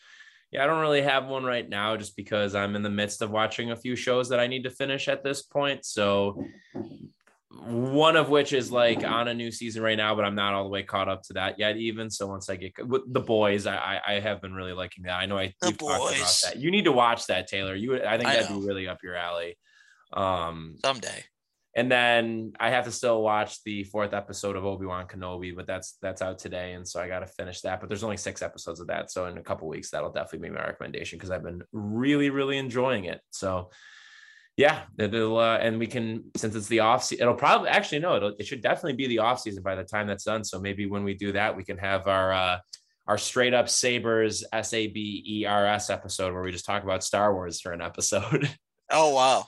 Yeah, 0.50 0.64
I 0.64 0.66
don't 0.66 0.80
really 0.80 1.02
have 1.02 1.26
one 1.26 1.44
right 1.44 1.68
now 1.68 1.96
just 1.96 2.16
because 2.16 2.56
I'm 2.56 2.74
in 2.74 2.82
the 2.82 2.90
midst 2.90 3.22
of 3.22 3.30
watching 3.30 3.70
a 3.70 3.76
few 3.76 3.94
shows 3.94 4.30
that 4.30 4.40
I 4.40 4.48
need 4.48 4.64
to 4.64 4.70
finish 4.70 5.06
at 5.06 5.22
this 5.22 5.42
point. 5.42 5.84
So 5.84 6.44
one 7.52 8.16
of 8.16 8.30
which 8.30 8.52
is 8.52 8.72
like 8.72 9.04
on 9.04 9.28
a 9.28 9.34
new 9.34 9.52
season 9.52 9.80
right 9.80 9.96
now, 9.96 10.16
but 10.16 10.24
I'm 10.24 10.34
not 10.34 10.54
all 10.54 10.64
the 10.64 10.70
way 10.70 10.82
caught 10.82 11.08
up 11.08 11.22
to 11.24 11.34
that 11.34 11.60
yet. 11.60 11.76
Even 11.76 12.10
so, 12.10 12.26
once 12.26 12.50
I 12.50 12.56
get 12.56 12.84
with 12.84 13.02
the 13.12 13.20
boys, 13.20 13.68
I 13.68 14.00
I 14.04 14.12
have 14.14 14.42
been 14.42 14.54
really 14.54 14.72
liking 14.72 15.04
that. 15.04 15.14
I 15.14 15.26
know 15.26 15.38
I 15.38 15.54
the 15.60 15.70
boys. 15.70 16.16
about 16.16 16.40
that. 16.44 16.56
You 16.56 16.72
need 16.72 16.86
to 16.86 16.92
watch 16.92 17.28
that, 17.28 17.46
Taylor. 17.46 17.76
You, 17.76 18.02
I 18.02 18.16
think 18.18 18.28
I 18.28 18.34
that'd 18.34 18.50
know. 18.50 18.60
be 18.60 18.66
really 18.66 18.88
up 18.88 19.04
your 19.04 19.14
alley. 19.14 19.56
Um, 20.12 20.78
someday. 20.84 21.24
And 21.76 21.90
then 21.90 22.52
I 22.58 22.70
have 22.70 22.86
to 22.86 22.90
still 22.90 23.22
watch 23.22 23.62
the 23.62 23.84
fourth 23.84 24.12
episode 24.12 24.56
of 24.56 24.64
Obi 24.64 24.86
Wan 24.86 25.06
Kenobi, 25.06 25.54
but 25.54 25.68
that's 25.68 25.96
that's 26.02 26.20
out 26.20 26.38
today, 26.38 26.72
and 26.72 26.86
so 26.86 27.00
I 27.00 27.06
got 27.06 27.20
to 27.20 27.26
finish 27.26 27.60
that. 27.60 27.80
But 27.80 27.88
there's 27.88 28.02
only 28.02 28.16
six 28.16 28.42
episodes 28.42 28.80
of 28.80 28.88
that, 28.88 29.10
so 29.10 29.26
in 29.26 29.38
a 29.38 29.42
couple 29.42 29.68
weeks 29.68 29.90
that'll 29.90 30.10
definitely 30.10 30.48
be 30.48 30.54
my 30.54 30.64
recommendation 30.64 31.16
because 31.16 31.30
I've 31.30 31.44
been 31.44 31.62
really 31.72 32.30
really 32.30 32.58
enjoying 32.58 33.04
it. 33.04 33.20
So 33.30 33.70
yeah, 34.56 34.82
it'll 34.98 35.38
uh, 35.38 35.58
and 35.58 35.78
we 35.78 35.86
can 35.86 36.24
since 36.36 36.56
it's 36.56 36.66
the 36.66 36.80
off 36.80 37.04
season, 37.04 37.22
it'll 37.22 37.34
probably 37.34 37.68
actually 37.68 38.00
no, 38.00 38.16
it'll, 38.16 38.34
it 38.38 38.46
should 38.46 38.62
definitely 38.62 38.94
be 38.94 39.06
the 39.06 39.20
off 39.20 39.40
season 39.40 39.62
by 39.62 39.76
the 39.76 39.84
time 39.84 40.08
that's 40.08 40.24
done. 40.24 40.42
So 40.42 40.58
maybe 40.60 40.86
when 40.86 41.04
we 41.04 41.14
do 41.14 41.32
that, 41.32 41.56
we 41.56 41.62
can 41.62 41.78
have 41.78 42.08
our 42.08 42.32
uh, 42.32 42.58
our 43.06 43.16
straight 43.16 43.54
up 43.54 43.68
Sabers 43.68 44.44
S 44.52 44.74
A 44.74 44.88
B 44.88 45.24
E 45.26 45.44
R 45.46 45.66
S 45.66 45.88
episode 45.88 46.32
where 46.32 46.42
we 46.42 46.50
just 46.50 46.66
talk 46.66 46.82
about 46.82 47.04
Star 47.04 47.32
Wars 47.32 47.60
for 47.60 47.72
an 47.72 47.82
episode. 47.82 48.50
Oh 48.92 49.14
wow. 49.14 49.46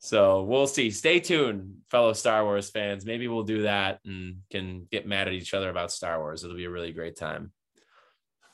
So 0.00 0.42
we'll 0.44 0.66
see. 0.66 0.90
Stay 0.90 1.20
tuned, 1.20 1.82
fellow 1.90 2.14
Star 2.14 2.42
Wars 2.44 2.70
fans. 2.70 3.04
Maybe 3.04 3.28
we'll 3.28 3.42
do 3.42 3.62
that 3.62 4.00
and 4.04 4.38
can 4.50 4.88
get 4.90 5.06
mad 5.06 5.28
at 5.28 5.34
each 5.34 5.52
other 5.52 5.68
about 5.68 5.92
Star 5.92 6.18
Wars. 6.18 6.42
It'll 6.42 6.56
be 6.56 6.64
a 6.64 6.70
really 6.70 6.92
great 6.92 7.16
time. 7.16 7.52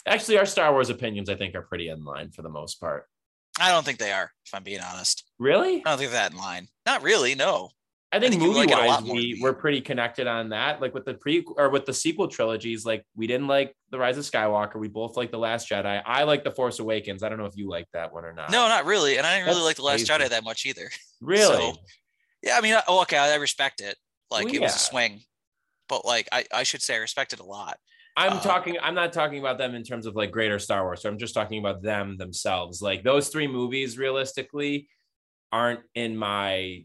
Actually, 0.05 0.39
our 0.39 0.47
Star 0.47 0.73
Wars 0.73 0.91
opinions, 0.91 1.31
I 1.31 1.37
think, 1.37 1.55
are 1.55 1.63
pretty 1.63 1.89
in 1.89 2.05
line 2.05 2.31
for 2.33 2.43
the 2.43 2.49
most 2.49 2.81
part. 2.81 3.07
I 3.61 3.71
don't 3.71 3.85
think 3.85 3.99
they 3.99 4.13
are, 4.13 4.31
if 4.45 4.55
I'm 4.55 4.65
being 4.65 4.81
honest. 4.81 5.25
Really? 5.39 5.77
I 5.85 5.91
don't 5.91 5.99
think 5.99 6.11
that 6.11 6.33
in 6.33 6.39
line. 6.39 6.69
Not 6.85 7.03
really. 7.03 7.35
No. 7.37 7.71
I 8.17 8.21
think, 8.21 8.41
think 8.41 8.43
movie 8.43 8.67
wise, 8.73 9.03
we 9.03 9.39
were 9.43 9.53
pretty 9.53 9.81
connected 9.81 10.27
on 10.27 10.49
that. 10.51 10.81
Like 10.81 10.95
with 10.95 11.05
the 11.05 11.15
pre 11.15 11.45
or 11.57 11.71
with 11.71 11.85
the 11.85 11.93
sequel 11.93 12.29
trilogies, 12.29 12.85
like 12.85 13.05
we 13.15 13.27
didn't 13.27 13.47
like 13.47 13.75
the 13.91 13.99
Rise 13.99 14.19
of 14.19 14.25
Skywalker. 14.25 14.77
We 14.77 14.89
both 14.89 15.17
like 15.17 15.31
the 15.31 15.39
Last 15.39 15.69
Jedi. 15.69 16.03
I 16.05 16.25
like 16.25 16.45
the 16.45 16.51
Force 16.51 16.79
Awakens. 16.79 17.23
I 17.23 17.29
don't 17.29 17.39
know 17.39 17.47
if 17.47 17.57
you 17.57 17.69
like 17.69 17.87
that 17.93 18.13
one 18.13 18.25
or 18.25 18.33
not. 18.33 18.51
No, 18.51 18.69
not 18.69 18.85
really. 18.85 19.19
And 19.19 19.27
I 19.27 19.35
didn't 19.35 19.47
That's 19.47 19.57
really 19.57 19.67
like 19.67 19.77
the 19.77 19.83
Last 19.83 20.07
crazy. 20.07 20.25
Jedi 20.25 20.29
that 20.31 20.45
much 20.45 20.67
either. 20.67 20.91
Really? 21.21 21.73
So, 21.73 21.77
yeah. 22.43 22.59
I 22.59 22.61
mean, 22.61 22.77
oh, 22.89 23.03
okay, 23.03 23.19
I 23.19 23.35
respect 23.37 23.81
it. 23.81 23.97
Like 24.31 24.47
well, 24.47 24.55
it 24.55 24.61
yeah. 24.61 24.67
was 24.67 24.75
a 24.75 24.79
swing, 24.79 25.21
but 25.89 26.05
like 26.05 26.29
I, 26.33 26.45
I 26.53 26.63
should 26.65 26.83
say 26.83 26.95
I 26.95 26.99
respect 26.99 27.33
it 27.33 27.41
a 27.41 27.45
lot. 27.45 27.79
I'm 28.17 28.35
uh, 28.35 28.41
talking. 28.41 28.77
I'm 28.83 28.95
not 28.95 29.13
talking 29.13 29.39
about 29.39 29.59
them 29.59 29.75
in 29.75 29.83
terms 29.83 30.07
of 30.07 30.17
like 30.17 30.31
greater 30.31 30.59
Star 30.59 30.85
Wars. 30.85 31.03
So 31.03 31.09
I'm 31.09 31.19
just 31.19 31.35
talking 31.35 31.59
about 31.59 31.83
them 31.83 32.17
themselves. 32.17 32.81
Like 32.81 33.05
those 33.05 33.29
three 33.29 33.47
movies, 33.47 33.99
realistically, 33.99 34.89
aren't 35.53 35.81
in 35.95 36.17
my. 36.17 36.85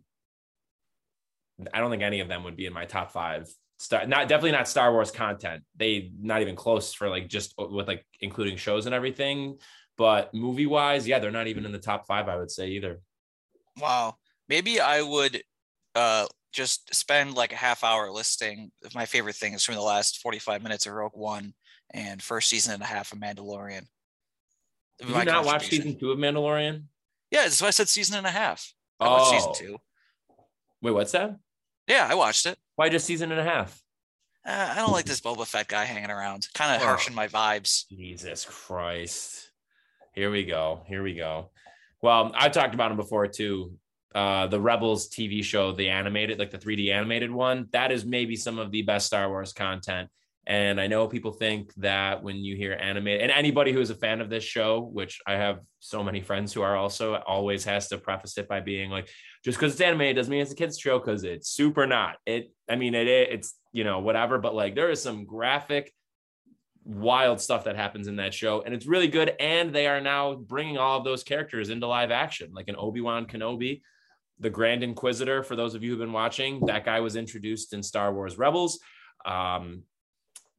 I 1.74 1.80
don't 1.80 1.92
think 1.92 2.04
any 2.04 2.20
of 2.20 2.28
them 2.28 2.44
would 2.44 2.56
be 2.56 2.66
in 2.66 2.74
my 2.74 2.86
top 2.86 3.12
five. 3.12 3.50
Star, 3.80 4.06
not 4.06 4.28
definitely 4.28 4.52
not 4.52 4.68
Star 4.68 4.92
Wars 4.92 5.12
content. 5.12 5.64
They 5.76 6.12
not 6.20 6.42
even 6.42 6.56
close 6.56 6.94
for 6.94 7.10
like 7.10 7.28
just 7.28 7.54
with 7.58 7.88
like 7.88 8.06
including 8.20 8.58
shows 8.58 8.86
and 8.86 8.94
everything. 8.94 9.58
But 9.98 10.34
movie 10.34 10.68
wise, 10.68 11.08
yeah, 11.08 11.20
they're 11.20 11.32
not 11.32 11.48
even 11.48 11.66
in 11.66 11.72
the 11.72 11.80
top 11.80 12.06
five. 12.06 12.28
I 12.28 12.38
would 12.38 12.52
say 12.52 12.70
either. 12.70 13.02
Wow, 13.80 14.18
maybe 14.48 14.80
I 14.80 15.02
would 15.02 15.42
uh 15.96 16.28
just 16.52 16.94
spend 16.94 17.34
like 17.34 17.54
a 17.54 17.58
half 17.58 17.84
hour 17.84 18.12
listing 18.12 18.72
my 18.94 19.06
favorite 19.06 19.36
things 19.36 19.64
from 19.64 19.76
the 19.76 19.82
last 19.82 20.20
45 20.20 20.62
minutes 20.62 20.86
of 20.86 20.94
Rogue 20.94 21.16
One 21.16 21.54
and 21.94 22.22
first 22.22 22.50
season 22.50 22.74
and 22.74 22.84
a 22.84 22.86
half 22.86 23.12
of 23.14 23.20
Mandalorian. 23.20 23.88
Did 25.00 25.10
you 25.10 25.26
not 25.26 25.46
watch 25.46 25.68
season 25.68 25.98
two 25.98 26.12
of 26.12 26.20
Mandalorian? 26.20 26.84
Yeah, 27.32 27.44
that's 27.44 27.62
why 27.62 27.70
I 27.70 27.72
said 27.72 27.90
season 27.90 28.18
and 28.18 28.28
a 28.28 28.32
half. 28.32 28.74
I 29.00 29.08
oh. 29.08 29.12
watched 29.12 29.32
season 29.32 29.54
two. 29.56 29.78
Wait, 30.82 30.92
what's 30.92 31.14
that? 31.14 31.38
Yeah, 31.92 32.08
I 32.10 32.16
watched 32.16 32.46
it. 32.46 32.58
Why 32.78 32.88
just 32.88 33.06
season 33.06 33.34
and 33.34 33.42
a 33.42 33.44
half? 33.44 33.84
Uh, 34.48 34.70
I 34.72 34.76
don't 34.76 34.94
like 34.94 35.04
this 35.04 35.20
Boba 35.20 35.46
Fett 35.46 35.68
guy 35.68 35.84
hanging 35.84 36.10
around. 36.10 36.48
Kind 36.54 36.74
of 36.74 36.82
oh. 36.82 36.86
harshing 36.86 37.14
my 37.14 37.28
vibes. 37.28 37.84
Jesus 37.90 38.46
Christ. 38.46 39.52
Here 40.14 40.32
we 40.32 40.46
go. 40.46 40.84
Here 40.88 41.04
we 41.04 41.16
go. 41.16 41.52
Well, 42.02 42.32
I 42.34 42.48
talked 42.48 42.74
about 42.74 42.92
him 42.92 42.98
before 42.98 43.28
too 43.28 43.74
uh, 44.16 44.48
the 44.48 44.60
Rebels 44.60 45.10
TV 45.10 45.44
show, 45.44 45.74
the 45.74 45.90
animated, 45.90 46.40
like 46.40 46.52
the 46.52 46.58
3D 46.58 46.94
animated 46.94 47.30
one, 47.30 47.68
that 47.74 47.92
is 47.92 48.06
maybe 48.06 48.38
some 48.38 48.58
of 48.58 48.72
the 48.72 48.84
best 48.84 49.08
Star 49.08 49.28
Wars 49.28 49.52
content. 49.52 50.10
And 50.48 50.82
I 50.82 50.88
know 50.88 51.08
people 51.08 51.34
think 51.34 51.72
that 51.76 52.24
when 52.24 52.38
you 52.38 52.56
hear 52.56 52.74
animated, 52.74 53.22
and 53.22 53.32
anybody 53.32 53.72
who 53.72 53.80
is 53.80 53.92
a 53.92 53.96
fan 53.96 54.22
of 54.22 54.30
this 54.30 54.44
show, 54.44 54.82
which 54.82 55.20
I 55.28 55.34
have 55.34 55.60
so 55.80 56.04
many 56.04 56.22
friends 56.22 56.52
who 56.52 56.64
are 56.64 56.76
also, 56.76 57.16
always 57.16 57.64
has 57.66 57.90
to 57.90 58.00
preface 58.00 58.38
it 58.38 58.48
by 58.48 58.60
being 58.60 58.90
like, 58.90 59.08
just 59.46 59.60
because 59.60 59.74
it's 59.74 59.82
animated 59.82 60.16
doesn't 60.16 60.32
mean 60.32 60.42
it's 60.42 60.52
a 60.52 60.56
kids 60.56 60.80
show 60.80 60.98
because 60.98 61.24
it's 61.24 61.50
super 61.50 61.86
not. 61.86 62.16
It, 62.26 62.52
I 62.68 62.76
mean, 62.76 62.96
it, 62.96 63.08
it's 63.08 63.56
you 63.72 63.84
know 63.84 64.00
whatever, 64.00 64.40
but 64.40 64.56
like 64.56 64.74
there 64.76 64.90
is 64.90 65.02
some 65.02 65.26
graphic, 65.26 65.94
wild 66.84 67.40
stuff 67.40 67.66
that 67.66 67.76
happens 67.76 68.08
in 68.08 68.16
that 68.16 68.34
show, 68.34 68.62
and 68.62 68.74
it's 68.74 68.88
really 68.88 69.08
good. 69.08 69.34
And 69.40 69.74
they 69.74 69.88
are 69.88 70.02
now 70.02 70.36
bringing 70.36 70.78
all 70.78 70.98
of 70.98 71.04
those 71.04 71.24
characters 71.24 71.70
into 71.70 71.88
live 71.88 72.12
action, 72.12 72.52
like 72.54 72.68
an 72.68 72.76
Obi 72.78 73.02
Wan 73.02 73.26
Kenobi 73.26 73.82
the 74.42 74.50
Grand 74.50 74.84
Inquisitor, 74.84 75.44
for 75.44 75.56
those 75.56 75.76
of 75.76 75.84
you 75.84 75.92
who've 75.92 76.00
been 76.00 76.12
watching, 76.12 76.66
that 76.66 76.84
guy 76.84 77.00
was 77.00 77.16
introduced 77.16 77.74
in 77.74 77.84
Star 77.84 78.12
Wars 78.12 78.38
Rebels. 78.38 78.80
Um, 79.24 79.84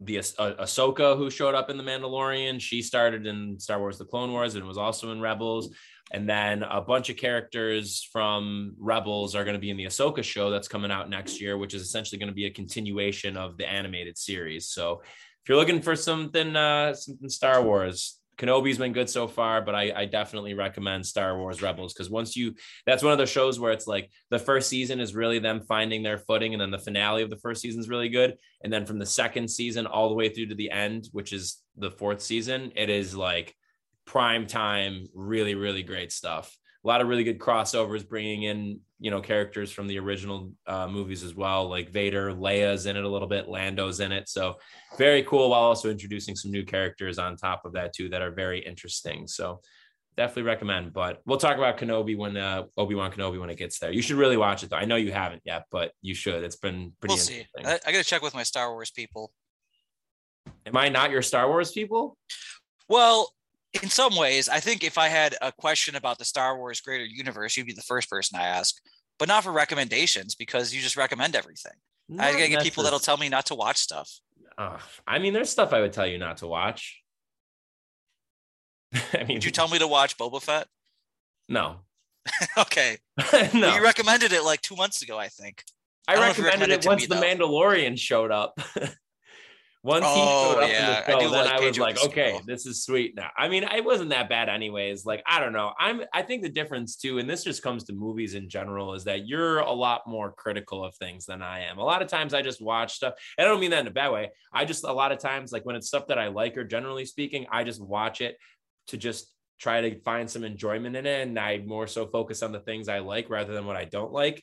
the 0.05 0.18
ah- 0.18 0.55
Ahsoka 0.61 1.16
who 1.16 1.30
showed 1.30 1.55
up 1.55 1.70
in 1.70 1.76
The 1.76 1.84
Mandalorian, 1.84 2.61
she 2.61 2.82
started 2.82 3.26
in 3.26 3.59
Star 3.59 3.78
Wars 3.78 3.98
The 3.98 4.05
Clone 4.05 4.32
Wars 4.32 4.55
and 4.55 4.66
was 4.66 4.78
also 4.78 5.12
in 5.12 5.20
Rebels. 5.20 5.74
And 6.12 6.28
then 6.28 6.62
a 6.62 6.80
bunch 6.80 7.09
of 7.09 7.16
characters 7.16 8.07
from 8.12 8.74
Rebels 8.78 9.34
are 9.34 9.44
going 9.44 9.55
to 9.55 9.61
be 9.61 9.70
in 9.70 9.78
the 9.78 9.86
Ahsoka 9.86 10.22
show 10.22 10.50
that's 10.50 10.68
coming 10.68 10.90
out 10.90 11.09
next 11.09 11.40
year, 11.40 11.57
which 11.57 11.72
is 11.72 11.82
essentially 11.82 12.18
going 12.18 12.28
to 12.28 12.34
be 12.34 12.46
a 12.46 12.50
continuation 12.50 13.36
of 13.36 13.57
the 13.57 13.66
animated 13.66 14.18
series. 14.18 14.68
So 14.68 15.00
if 15.03 15.48
you're 15.48 15.59
looking 15.59 15.80
for 15.80 15.96
something, 15.96 16.55
uh, 16.55 16.92
something 16.94 17.30
Star 17.30 17.62
Wars, 17.62 18.18
Kenobi's 18.39 18.78
been 18.78 18.93
good 18.93 19.11
so 19.11 19.28
far, 19.28 19.61
but 19.62 19.74
I, 19.74 19.93
I 19.95 20.05
definitely 20.07 20.55
recommend 20.55 21.07
Star 21.07 21.39
Wars 21.39 21.62
Rebels 21.62 21.93
because 21.93 22.11
once 22.11 22.37
you, 22.37 22.55
that's 22.87 23.03
one 23.03 23.12
of 23.12 23.18
those 23.18 23.30
shows 23.30 23.61
where 23.61 23.72
it's 23.72 23.87
like 23.87 24.11
the 24.30 24.39
first 24.39 24.68
season 24.68 25.01
is 25.01 25.14
really 25.14 25.39
them 25.39 25.61
finding 25.61 26.03
their 26.03 26.18
footing, 26.18 26.55
and 26.55 26.61
then 26.61 26.70
the 26.70 26.78
finale 26.78 27.22
of 27.22 27.30
the 27.30 27.37
first 27.37 27.61
season 27.61 27.80
is 27.80 27.89
really 27.89 28.09
good, 28.09 28.37
and 28.64 28.72
then 28.72 28.87
from 28.87 28.99
the 28.99 29.07
second 29.07 29.49
season 29.49 29.87
all 29.87 30.09
the 30.09 30.14
way 30.14 30.28
through 30.28 30.47
to 30.47 30.55
the 30.55 30.70
end, 30.70 31.09
which 31.12 31.33
is 31.33 31.62
the 31.76 31.91
fourth 31.91 32.22
season, 32.22 32.72
it 32.74 32.89
is 32.89 33.14
like 33.14 33.55
prime 34.07 34.47
time, 34.47 35.07
really 35.14 35.55
really 35.55 35.83
great 35.83 36.11
stuff 36.11 36.57
a 36.85 36.89
lot 36.89 37.01
of 37.01 37.09
really 37.09 37.24
good 37.24 37.39
crossovers, 37.39 38.07
bringing 38.07 38.45
in 38.45 38.80
you 38.99 39.11
know 39.11 39.20
characters 39.20 39.70
from 39.70 39.87
the 39.87 39.99
original 39.99 40.53
uh, 40.66 40.87
movies 40.87 41.22
as 41.22 41.35
well, 41.35 41.68
like 41.68 41.91
Vader, 41.91 42.33
Leia's 42.33 42.87
in 42.87 42.97
it 42.97 43.05
a 43.05 43.09
little 43.09 43.28
bit, 43.28 43.49
Lando's 43.49 44.01
in 44.01 44.12
it, 44.12 44.28
so 44.28 44.57
very 44.99 45.22
cool. 45.24 45.51
While 45.51 45.62
also 45.62 45.91
introducing 45.91 46.37
some 46.37 46.51
new 46.51 46.64
characters 46.64 47.18
on 47.18 47.37
top 47.37 47.64
of 47.64 47.72
that 47.72 47.93
too 47.93 48.09
that 48.11 48.22
are 48.22 48.30
very 48.30 48.61
interesting. 48.61 49.26
So 49.26 49.61
definitely 50.16 50.45
recommend. 50.45 50.93
But 50.93 51.20
we'll 51.24 51.39
talk 51.39 51.57
about 51.57 51.78
Kenobi 51.78 52.16
when 52.16 52.37
uh, 52.37 52.64
Obi 52.76 52.95
Wan 52.95 53.11
Kenobi 53.11 53.41
when 53.41 53.51
it 53.51 53.59
gets 53.59 53.78
there. 53.78 53.93
You 53.93 54.03
should 54.03 54.16
really 54.16 54.37
watch 54.37 54.62
it 54.62 54.70
though. 54.70 54.76
I 54.76 54.85
know 54.85 54.97
you 54.97 55.12
haven't 55.12 55.43
yet, 55.45 55.64
but 55.70 55.93
you 56.03 56.14
should. 56.14 56.45
It's 56.45 56.57
been 56.57 56.93
pretty. 57.01 57.14
We'll 57.14 57.18
see. 57.18 57.47
I, 57.64 57.80
I 57.87 57.93
got 57.93 57.99
to 57.99 58.05
check 58.05 58.22
with 58.22 58.35
my 58.35 58.43
Star 58.43 58.72
Wars 58.72 58.91
people. 58.91 59.33
Am 60.66 60.76
I 60.76 60.89
not 60.89 61.11
your 61.11 61.22
Star 61.22 61.49
Wars 61.49 61.72
people? 61.72 62.16
Well, 62.89 63.33
in 63.80 63.88
some 63.88 64.16
ways, 64.16 64.48
I 64.48 64.60
think 64.60 64.84
if 64.84 64.98
I 64.98 65.08
had 65.08 65.36
a 65.40 65.52
question 65.52 65.96
about 65.96 66.18
the 66.18 66.24
Star 66.24 66.56
Wars 66.58 66.80
greater 66.80 67.04
universe, 67.04 67.56
you'd 67.56 67.66
be 67.66 67.72
the 67.72 67.82
first 67.82 68.10
person 68.10 68.38
I 68.38 68.46
ask. 68.46 68.76
but 69.18 69.28
not 69.28 69.44
for 69.44 69.52
recommendations 69.52 70.34
because 70.34 70.74
you 70.74 70.80
just 70.82 70.96
recommend 70.96 71.36
everything. 71.36 71.72
Not 72.08 72.26
I 72.26 72.32
gotta 72.32 72.48
get 72.48 72.62
people 72.62 72.82
that'll 72.82 72.98
tell 72.98 73.16
me 73.16 73.28
not 73.28 73.46
to 73.46 73.54
watch 73.54 73.76
stuff. 73.78 74.10
Ugh, 74.58 74.80
I 75.06 75.18
mean, 75.18 75.32
there's 75.32 75.48
stuff 75.50 75.72
I 75.72 75.80
would 75.80 75.92
tell 75.92 76.06
you 76.06 76.18
not 76.18 76.38
to 76.38 76.46
watch. 76.46 77.02
I 79.14 79.18
mean, 79.24 79.36
Did 79.38 79.44
you 79.44 79.50
tell 79.50 79.68
me 79.68 79.78
to 79.78 79.86
watch 79.86 80.18
Boba 80.18 80.42
Fett? 80.42 80.66
no, 81.48 81.80
okay. 82.58 82.98
no. 83.54 83.72
Well, 83.72 83.76
you 83.76 83.82
recommended 83.82 84.32
it 84.32 84.42
like 84.44 84.60
two 84.60 84.76
months 84.76 85.02
ago, 85.02 85.18
I 85.18 85.28
think. 85.28 85.64
I 86.06 86.14
I 86.16 86.16
don't 86.16 86.24
know 86.24 86.30
if 86.30 86.38
you 86.38 86.44
recommended 86.44 86.74
it 86.74 86.84
recommended 86.84 86.84
it 86.84 86.86
once 86.86 87.00
me, 87.02 87.06
the 87.06 87.14
though. 87.14 87.22
Mandalorian 87.22 87.98
showed 87.98 88.30
up. 88.30 88.58
Once 89.85 90.05
he 90.05 90.11
Oh, 90.14 90.53
showed 90.55 90.62
up 90.62 90.70
yeah, 90.70 90.78
in 90.78 90.87
the 90.87 91.09
I 91.09 91.12
show, 91.12 91.18
do 91.20 91.30
then 91.30 91.45
like 91.47 91.55
I 91.55 91.66
was 91.66 91.78
like, 91.78 92.05
okay, 92.05 92.41
this 92.47 92.66
is 92.66 92.85
sweet 92.85 93.16
now. 93.16 93.30
I 93.37 93.49
mean, 93.49 93.64
it 93.64 93.85
wasn't 93.85 94.11
that 94.11 94.28
bad 94.28 94.49
anyways. 94.49 95.05
Like, 95.05 95.22
I 95.26 95.41
don't 95.41 95.53
know. 95.53 95.72
I'm 95.78 96.03
I 96.12 96.22
think 96.22 96.43
the 96.43 96.49
difference 96.49 96.97
too, 96.97 97.18
and 97.18 97.28
this 97.28 97.43
just 97.43 97.62
comes 97.62 97.85
to 97.85 97.93
movies 97.93 98.35
in 98.35 98.49
general, 98.49 98.95
is 98.95 99.05
that 99.05 99.26
you're 99.26 99.59
a 99.59 99.72
lot 99.72 100.03
more 100.07 100.33
critical 100.33 100.85
of 100.85 100.95
things 100.97 101.26
than 101.26 101.43
I 101.43 101.61
am. 101.64 101.78
A 101.78 101.85
lot 101.85 102.01
of 102.01 102.09
times 102.09 102.33
I 102.33 102.43
just 102.43 102.62
watch 102.62 102.95
stuff. 102.95 103.14
and 103.37 103.47
I 103.47 103.51
don't 103.51 103.61
mean 103.61 103.72
that 103.72 103.80
in 103.80 103.87
a 103.89 103.91
bad 103.91 104.12
way. 104.12 104.30
I 104.53 104.64
just 104.64 104.85
a 104.85 104.93
lot 104.93 105.11
of 105.11 105.18
times, 105.18 105.51
like 105.51 105.64
when 105.64 105.74
it's 105.74 105.89
stuff 105.89 106.07
that 106.09 106.18
I 106.18 106.28
like, 106.28 106.57
or 106.57 106.64
generally 106.64 107.05
speaking, 107.05 107.47
I 107.51 107.64
just 107.64 107.80
watch 107.83 108.20
it 108.20 108.37
to 108.89 108.97
just 108.97 109.35
try 109.59 109.80
to 109.80 110.01
find 110.01 110.30
some 110.30 110.45
enjoyment 110.45 110.95
in 110.97 111.07
it. 111.07 111.22
And 111.26 111.39
I 111.39 111.59
more 111.59 111.87
so 111.89 112.07
focus 112.07 112.43
on 112.43 112.53
the 112.53 112.61
things 112.61 112.89
I 112.89 113.01
like 113.01 113.28
rather 113.30 113.53
than 113.53 113.66
what 113.66 113.76
I 113.76 113.85
don't 113.85 114.12
like. 114.12 114.43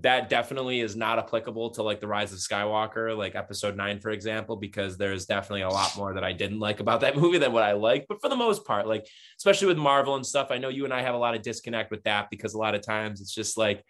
That 0.00 0.30
definitely 0.30 0.80
is 0.80 0.96
not 0.96 1.18
applicable 1.18 1.70
to 1.70 1.82
like 1.82 2.00
the 2.00 2.08
Rise 2.08 2.32
of 2.32 2.38
Skywalker, 2.38 3.16
like 3.16 3.34
episode 3.34 3.76
nine, 3.76 4.00
for 4.00 4.10
example, 4.10 4.56
because 4.56 4.96
there's 4.96 5.26
definitely 5.26 5.62
a 5.62 5.68
lot 5.68 5.94
more 5.96 6.14
that 6.14 6.24
I 6.24 6.32
didn't 6.32 6.58
like 6.58 6.80
about 6.80 7.02
that 7.02 7.16
movie 7.20 7.38
than 7.38 7.52
what 7.52 7.62
I 7.62 7.72
like. 7.72 8.06
But 8.08 8.20
for 8.22 8.30
the 8.30 8.36
most 8.36 8.64
part, 8.64 8.86
like 8.86 9.06
especially 9.38 9.68
with 9.68 9.76
Marvel 9.76 10.14
and 10.14 10.24
stuff, 10.24 10.48
I 10.50 10.58
know 10.58 10.70
you 10.70 10.84
and 10.84 10.94
I 10.94 11.02
have 11.02 11.14
a 11.14 11.18
lot 11.18 11.34
of 11.34 11.42
disconnect 11.42 11.90
with 11.90 12.02
that 12.04 12.30
because 12.30 12.54
a 12.54 12.58
lot 12.58 12.74
of 12.74 12.80
times 12.80 13.20
it's 13.20 13.34
just 13.34 13.58
like 13.58 13.84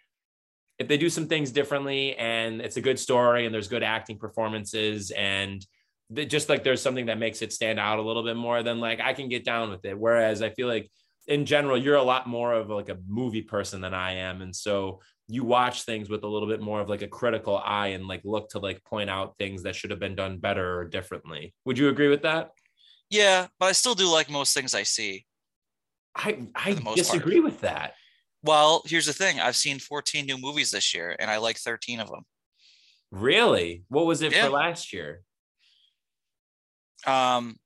if 0.79 0.89
they 0.89 0.97
do 0.97 1.09
some 1.09 1.27
things 1.27 1.51
differently 1.51 2.15
and 2.17 2.59
it's 2.59 2.75
a 2.75 2.81
good 2.81 2.99
story 2.99 3.45
and 3.45 3.55
there's 3.55 3.69
good 3.69 3.83
acting 3.83 4.17
performances 4.17 5.11
and 5.11 5.65
just 6.13 6.49
like 6.49 6.63
there's 6.63 6.81
something 6.81 7.05
that 7.05 7.17
makes 7.17 7.41
it 7.41 7.53
stand 7.53 7.79
out 7.79 7.97
a 7.97 8.01
little 8.01 8.23
bit 8.23 8.35
more 8.35 8.61
then 8.61 8.79
like 8.79 8.99
I 8.99 9.13
can 9.13 9.29
get 9.29 9.45
down 9.45 9.69
with 9.69 9.85
it. 9.85 9.97
Whereas 9.97 10.41
I 10.41 10.49
feel 10.49 10.67
like 10.67 10.89
in 11.27 11.45
general, 11.45 11.77
you're 11.77 11.95
a 11.95 12.03
lot 12.03 12.27
more 12.27 12.53
of 12.53 12.69
like 12.69 12.89
a 12.89 12.97
movie 13.07 13.41
person 13.41 13.81
than 13.81 13.93
I 13.93 14.13
am. 14.13 14.41
And 14.41 14.55
so 14.55 15.01
you 15.27 15.43
watch 15.43 15.83
things 15.83 16.09
with 16.09 16.23
a 16.23 16.27
little 16.27 16.47
bit 16.47 16.61
more 16.61 16.81
of 16.81 16.89
like 16.89 17.01
a 17.01 17.07
critical 17.07 17.57
eye 17.57 17.87
and 17.87 18.07
like 18.07 18.21
look 18.23 18.49
to 18.49 18.59
like 18.59 18.83
point 18.83 19.09
out 19.09 19.35
things 19.37 19.63
that 19.63 19.75
should 19.75 19.89
have 19.89 19.99
been 19.99 20.15
done 20.15 20.37
better 20.37 20.79
or 20.79 20.85
differently. 20.85 21.53
Would 21.65 21.77
you 21.77 21.89
agree 21.89 22.09
with 22.09 22.21
that? 22.23 22.51
Yeah, 23.09 23.47
but 23.59 23.67
I 23.67 23.71
still 23.71 23.95
do 23.95 24.07
like 24.11 24.29
most 24.29 24.53
things 24.53 24.73
I 24.75 24.83
see. 24.83 25.25
I 26.15 26.47
I 26.55 26.69
most 26.71 26.83
part. 26.85 26.95
disagree 26.97 27.39
with 27.39 27.61
that. 27.61 27.93
Well, 28.43 28.83
here's 28.85 29.07
the 29.07 29.13
thing 29.13 29.39
I've 29.39 29.55
seen 29.55 29.79
14 29.79 30.25
new 30.25 30.37
movies 30.37 30.69
this 30.69 30.93
year, 30.93 31.15
and 31.17 31.31
I 31.31 31.37
like 31.37 31.57
13 31.57 31.99
of 31.99 32.09
them. 32.09 32.23
Really? 33.11 33.83
What 33.89 34.05
was 34.05 34.21
it 34.21 34.31
Yeah. 34.31 34.45
for 34.45 34.51
last 34.51 34.93
year? 34.93 35.23
Um, 37.07 37.57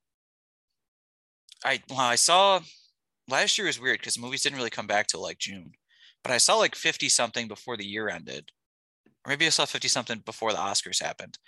I 1.64 1.82
well, 1.88 1.98
I 2.00 2.14
saw 2.16 2.60
last 3.28 3.56
year 3.58 3.66
was 3.66 3.80
weird 3.80 3.98
because 4.00 4.18
movies 4.18 4.42
didn't 4.42 4.56
really 4.58 4.70
come 4.70 4.86
back 4.86 5.06
till 5.06 5.22
like 5.22 5.38
June, 5.38 5.72
but 6.22 6.32
I 6.32 6.38
saw 6.38 6.56
like 6.56 6.74
50 6.74 7.08
something 7.08 7.48
before 7.48 7.76
the 7.76 7.86
year 7.86 8.08
ended, 8.08 8.50
or 9.24 9.30
maybe 9.30 9.46
I 9.46 9.50
saw 9.50 9.64
50 9.64 9.88
something 9.88 10.18
before 10.20 10.52
the 10.52 10.58
Oscars 10.58 11.02
happened. 11.02 11.38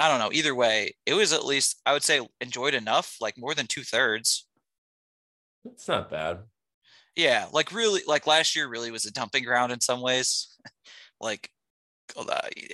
I 0.00 0.08
don't 0.08 0.18
know. 0.18 0.32
Either 0.32 0.54
way, 0.54 0.94
it 1.06 1.14
was 1.14 1.32
at 1.32 1.44
least 1.44 1.80
I 1.86 1.92
would 1.92 2.02
say 2.02 2.26
enjoyed 2.40 2.74
enough, 2.74 3.16
like 3.20 3.38
more 3.38 3.54
than 3.54 3.66
two 3.66 3.82
thirds. 3.82 4.46
It's 5.64 5.88
not 5.88 6.10
bad. 6.10 6.40
Yeah, 7.16 7.46
like 7.52 7.70
really, 7.72 8.02
like 8.06 8.26
last 8.26 8.56
year 8.56 8.68
really 8.68 8.90
was 8.90 9.04
a 9.04 9.12
dumping 9.12 9.44
ground 9.44 9.70
in 9.72 9.80
some 9.80 10.00
ways. 10.00 10.58
like 11.20 11.50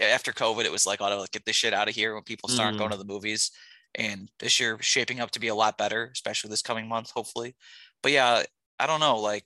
after 0.00 0.32
COVID, 0.32 0.64
it 0.64 0.72
was 0.72 0.86
like, 0.86 1.00
oh, 1.02 1.26
get 1.30 1.44
this 1.44 1.56
shit 1.56 1.74
out 1.74 1.88
of 1.88 1.94
here 1.94 2.14
when 2.14 2.24
people 2.24 2.48
start 2.48 2.74
Mm. 2.74 2.78
going 2.78 2.90
to 2.90 2.96
the 2.96 3.04
movies. 3.04 3.50
And 3.94 4.30
this 4.38 4.58
year 4.60 4.78
shaping 4.80 5.20
up 5.20 5.30
to 5.32 5.40
be 5.40 5.48
a 5.48 5.54
lot 5.54 5.76
better, 5.76 6.10
especially 6.12 6.48
this 6.50 6.62
coming 6.62 6.88
month, 6.88 7.10
hopefully. 7.10 7.54
But 8.02 8.12
yeah, 8.12 8.44
I 8.78 8.86
don't 8.86 9.00
know. 9.00 9.18
Like, 9.18 9.44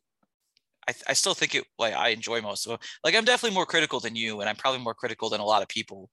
I, 0.88 0.92
th- 0.92 1.04
I 1.08 1.12
still 1.14 1.34
think 1.34 1.54
it. 1.54 1.64
Like, 1.78 1.94
I 1.94 2.08
enjoy 2.08 2.40
most 2.40 2.66
of 2.66 2.72
it. 2.74 2.80
Like, 3.02 3.14
I'm 3.14 3.24
definitely 3.24 3.54
more 3.54 3.66
critical 3.66 4.00
than 4.00 4.16
you, 4.16 4.40
and 4.40 4.48
I'm 4.48 4.56
probably 4.56 4.80
more 4.80 4.94
critical 4.94 5.30
than 5.30 5.40
a 5.40 5.44
lot 5.44 5.62
of 5.62 5.68
people. 5.68 6.10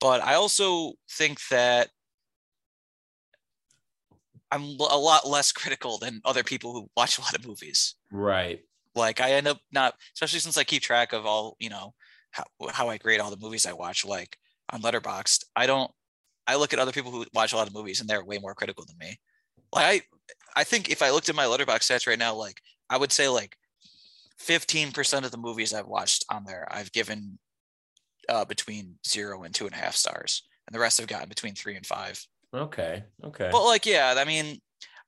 But 0.00 0.22
I 0.22 0.34
also 0.34 0.92
think 1.10 1.40
that 1.50 1.90
I'm 4.50 4.62
a 4.62 4.96
lot 4.96 5.28
less 5.28 5.52
critical 5.52 5.98
than 5.98 6.20
other 6.24 6.42
people 6.42 6.72
who 6.72 6.90
watch 6.96 7.18
a 7.18 7.20
lot 7.22 7.34
of 7.34 7.46
movies 7.46 7.94
Right. 8.10 8.60
like 8.94 9.20
i 9.20 9.32
end 9.32 9.46
up 9.46 9.58
not 9.70 9.94
especially 10.14 10.38
since 10.40 10.56
i 10.56 10.64
keep 10.64 10.82
track 10.82 11.12
of 11.12 11.26
all 11.26 11.56
you 11.58 11.68
know 11.68 11.92
how, 12.30 12.44
how 12.70 12.88
i 12.88 12.96
grade 12.96 13.20
all 13.20 13.30
the 13.30 13.36
movies 13.36 13.66
i 13.66 13.72
watch 13.72 14.04
like 14.04 14.38
on 14.72 14.80
letterboxd 14.80 15.44
i 15.54 15.66
don't 15.66 15.90
i 16.46 16.56
look 16.56 16.72
at 16.72 16.78
other 16.78 16.92
people 16.92 17.10
who 17.12 17.26
watch 17.34 17.52
a 17.52 17.56
lot 17.56 17.68
of 17.68 17.74
movies 17.74 18.00
and 18.00 18.08
they're 18.08 18.24
way 18.24 18.38
more 18.38 18.54
critical 18.54 18.84
than 18.86 18.96
me 18.98 19.18
like 19.74 19.84
i 20.56 20.60
i 20.60 20.64
think 20.64 20.88
if 20.90 21.02
i 21.02 21.10
looked 21.10 21.28
at 21.28 21.34
my 21.34 21.44
letterboxd 21.44 21.82
stats 21.90 22.06
right 22.06 22.18
now 22.18 22.34
like 22.34 22.62
i 22.88 22.96
would 22.96 23.12
say 23.12 23.28
like 23.28 23.56
15% 24.40 25.24
of 25.24 25.30
the 25.30 25.36
movies 25.36 25.74
i've 25.74 25.86
watched 25.86 26.24
on 26.30 26.44
there 26.44 26.66
i've 26.70 26.92
given 26.92 27.38
uh, 28.28 28.44
between 28.44 28.94
zero 29.06 29.42
and 29.42 29.54
two 29.54 29.64
and 29.66 29.74
a 29.74 29.78
half 29.78 29.96
stars 29.96 30.42
and 30.66 30.74
the 30.74 30.80
rest 30.80 30.98
have 30.98 31.08
gotten 31.08 31.28
between 31.28 31.54
three 31.54 31.76
and 31.76 31.86
five 31.86 32.24
Okay. 32.54 33.04
Okay. 33.24 33.48
but 33.52 33.64
like, 33.64 33.86
yeah, 33.86 34.14
I 34.16 34.24
mean, 34.24 34.60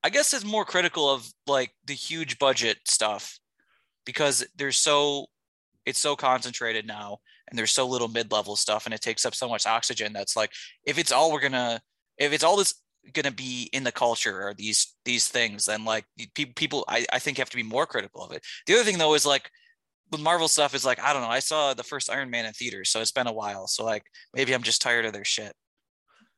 I 0.02 0.10
guess 0.10 0.32
it's 0.32 0.44
more 0.44 0.64
critical 0.64 1.08
of 1.08 1.26
like 1.46 1.72
the 1.86 1.94
huge 1.94 2.38
budget 2.38 2.78
stuff 2.86 3.38
because 4.04 4.46
there's 4.56 4.76
so 4.76 5.26
it's 5.86 5.98
so 5.98 6.16
concentrated 6.16 6.86
now 6.86 7.18
and 7.48 7.58
there's 7.58 7.72
so 7.72 7.86
little 7.86 8.08
mid-level 8.08 8.56
stuff 8.56 8.86
and 8.86 8.94
it 8.94 9.00
takes 9.00 9.24
up 9.24 9.34
so 9.34 9.48
much 9.48 9.66
oxygen 9.66 10.12
that's 10.12 10.36
like 10.36 10.52
if 10.84 10.98
it's 10.98 11.12
all 11.12 11.32
we're 11.32 11.40
gonna 11.40 11.80
if 12.18 12.32
it's 12.32 12.44
all 12.44 12.56
this 12.56 12.74
gonna 13.12 13.30
be 13.30 13.68
in 13.72 13.82
the 13.84 13.92
culture 13.92 14.46
or 14.48 14.54
these 14.54 14.94
these 15.04 15.28
things 15.28 15.64
then 15.66 15.84
like 15.84 16.04
pe- 16.34 16.44
people 16.44 16.84
I, 16.88 17.06
I 17.12 17.18
think 17.18 17.38
have 17.38 17.50
to 17.50 17.56
be 17.56 17.62
more 17.62 17.86
critical 17.86 18.22
of 18.22 18.32
it 18.32 18.42
the 18.66 18.74
other 18.74 18.84
thing 18.84 18.98
though 18.98 19.14
is 19.14 19.24
like 19.26 19.50
with 20.12 20.20
marvel 20.20 20.48
stuff 20.48 20.74
is 20.74 20.84
like 20.84 21.00
i 21.02 21.12
don't 21.12 21.22
know 21.22 21.28
i 21.28 21.38
saw 21.38 21.72
the 21.74 21.82
first 21.82 22.10
iron 22.10 22.30
man 22.30 22.44
in 22.46 22.52
theaters 22.52 22.90
so 22.90 23.00
it's 23.00 23.10
been 23.12 23.26
a 23.26 23.32
while 23.32 23.66
so 23.66 23.84
like 23.84 24.04
maybe 24.34 24.54
i'm 24.54 24.62
just 24.62 24.82
tired 24.82 25.04
of 25.06 25.12
their 25.12 25.24
shit 25.24 25.52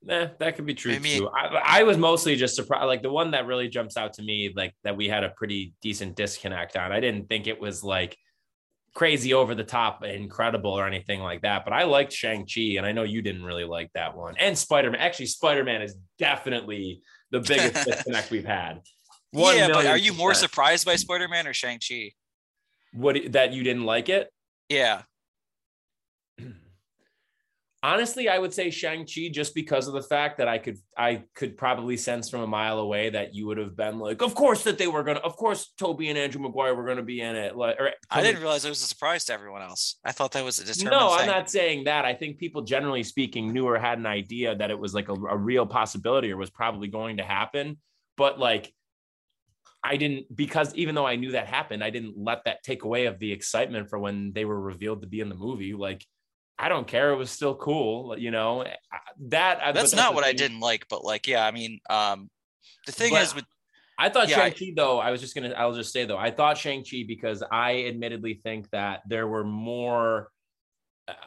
Nah, 0.05 0.27
that 0.41 0.57
could 0.57 0.67
be 0.67 0.75
true 0.75 0.91
Maybe- 0.93 1.19
too. 1.21 1.29
I, 1.29 1.81
I 1.81 1.83
was 1.85 1.97
mostly 1.97 2.35
just 2.35 2.57
surprised. 2.57 2.87
Like 2.87 3.03
the 3.03 3.13
one 3.13 3.31
that 3.31 3.47
really 3.47 3.69
jumps 3.69 3.97
out 3.97 4.13
to 4.15 4.23
me, 4.25 4.53
like 4.57 4.75
that 4.83 4.97
we 4.97 5.07
had 5.09 5.23
a 5.23 5.29
pretty 5.29 5.75
decent 5.81 6.17
disconnect 6.17 6.77
on. 6.77 6.91
I 6.91 6.99
didn't 6.99 7.29
think 7.29 7.47
it 7.47 7.61
was 7.61 7.85
like 7.85 8.19
crazy 8.95 9.35
over 9.35 9.55
the 9.55 9.65
top, 9.65 10.05
incredible 10.05 10.73
or 10.73 10.87
anything 10.87 11.21
like 11.21 11.43
that. 11.43 11.65
But 11.65 11.73
I 11.73 11.85
liked 11.85 12.13
Shang 12.13 12.47
Chi, 12.47 12.77
and 12.77 12.87
I 12.87 12.93
know 12.93 13.03
you 13.03 13.23
didn't 13.23 13.45
really 13.45 13.65
like 13.65 13.91
that 13.95 14.17
one. 14.17 14.37
And 14.39 14.57
Spider 14.57 14.91
Man. 14.91 15.01
Actually, 15.01 15.27
Spider 15.27 15.65
Man 15.65 15.83
is 15.83 15.97
definitely 16.19 17.03
the 17.31 17.41
biggest 17.41 17.87
disconnect 17.87 18.31
we've 18.31 18.45
had. 18.45 18.81
One 19.33 19.57
yeah 19.57 19.69
but 19.69 19.87
are 19.87 19.97
you 19.97 20.13
more 20.13 20.35
surprised 20.35 20.85
by 20.85 20.97
spider-man 20.97 21.47
or 21.47 21.55
shang-chi 21.55 22.13
What 22.93 23.33
that 23.33 23.55
you 23.55 23.65
didn't 23.65 23.85
like 23.85 24.11
it? 24.11 24.31
yeah 24.69 25.03
honestly 27.83 28.29
i 28.29 28.39
would 28.39 28.55
say 28.55 28.71
shang-chi 28.71 29.29
just 29.33 29.55
because 29.55 29.89
of 29.89 29.95
the 29.95 30.03
fact 30.03 30.39
that 30.39 30.47
i 30.47 30.57
could 30.57 30.79
i 30.97 31.23
could 31.35 31.57
probably 31.57 31.97
sense 31.97 32.31
from 32.31 32.41
a 32.41 32.47
mile 32.47 32.79
away 32.79 33.11
that 33.11 33.35
you 33.35 33.47
would 33.47 33.59
have 33.59 33.77
been 33.77 33.99
like 33.99 34.23
of 34.23 34.35
course 34.35 34.63
that 34.63 34.79
they 34.79 34.87
were 34.87 35.03
gonna 35.03 35.19
of 35.21 35.37
course 35.37 35.73
toby 35.77 36.09
and 36.09 36.19
andrew 36.19 36.41
mcguire 36.41 36.77
were 36.77 36.87
gonna 36.87 37.03
be 37.03 37.21
in 37.21 37.35
it 37.35 37.57
like 37.57 37.77
or, 37.81 37.91
I 38.11 38.23
didn't 38.23 38.41
realize 38.41 38.65
it 38.65 38.69
was 38.69 38.83
a 38.83 38.87
surprise 38.87 39.25
to 39.27 39.33
everyone 39.33 39.63
else. 39.63 39.99
I 40.05 40.13
thought 40.13 40.33
that 40.33 40.45
was 40.45 40.59
a 40.59 40.65
determined 40.65 40.99
no 40.99 41.13
i'm 41.13 41.27
not 41.27 41.51
saying 41.51 41.85
that 41.85 42.05
i 42.05 42.15
think 42.15 42.39
people 42.39 42.63
generally 42.63 43.03
speaking 43.03 43.53
knew 43.53 43.67
or 43.67 43.79
had 43.79 43.99
an 43.99 44.07
idea 44.07 44.55
that 44.55 44.71
it 44.71 44.79
was 44.79 44.95
like 44.95 45.09
a, 45.09 45.15
a 45.15 45.37
real 45.37 45.67
possibility 45.67 46.31
or 46.31 46.37
was 46.37 46.51
probably 46.51 46.89
going 46.89 47.17
to 47.17 47.25
happen 47.25 47.79
but 48.17 48.39
like 48.39 48.73
I 49.85 49.97
didn't 49.97 50.35
because 50.35 50.75
even 50.77 50.95
though 50.95 51.07
I 51.07 51.17
knew 51.17 51.33
that 51.33 51.49
happened, 51.49 51.83
I 51.83 51.91
didn't 51.91 52.15
let 52.17 52.45
that 52.45 52.63
take 52.63 52.85
away 52.85 53.07
of 53.07 53.19
the 53.19 53.33
excitement 53.33 53.89
for 53.89 53.99
when 53.99 54.33
they 54.33 54.45
were 54.45 54.61
revealed 54.61 55.01
to 55.03 55.09
be 55.09 55.21
in 55.21 55.29
the 55.29 55.35
movie. 55.35 55.75
Like, 55.75 56.07
I 56.59 56.69
don't 56.69 56.87
care; 56.87 57.13
it 57.13 57.17
was 57.17 57.31
still 57.31 57.55
cool, 57.55 58.17
you 58.19 58.31
know. 58.31 58.65
That 59.29 59.61
but 59.65 59.75
That's 59.75 59.95
not 59.95 60.15
what 60.15 60.25
I 60.25 60.33
didn't 60.33 60.61
like, 60.61 60.87
but 60.89 61.05
like, 61.05 61.27
yeah, 61.27 61.45
I 61.45 61.51
mean, 61.51 61.81
um, 61.91 62.31
the 62.87 62.93
thing 62.93 63.13
But 63.13 63.23
is 63.23 63.35
with 63.35 63.45
I 63.99 64.09
thought 64.09 64.29
Yeah, 64.29 64.41
I- 64.41 64.51
Shang-Chi, 64.51 64.73
though, 64.77 64.99
I 64.99 65.11
was 65.11 65.21
just 65.21 65.35
going 65.35 65.51
to, 65.51 65.59
I'll 65.59 65.75
just 65.75 65.93
say, 65.93 66.05
though, 66.05 66.19
I 66.19 66.31
thought 66.31 66.59
Shang-Chi 66.59 67.05
because 67.07 67.43
I 67.53 67.85
admittedly 67.85 68.41
think 68.43 68.69
that 68.71 69.03
there 69.07 69.29
were 69.29 69.45
more. 69.45 70.29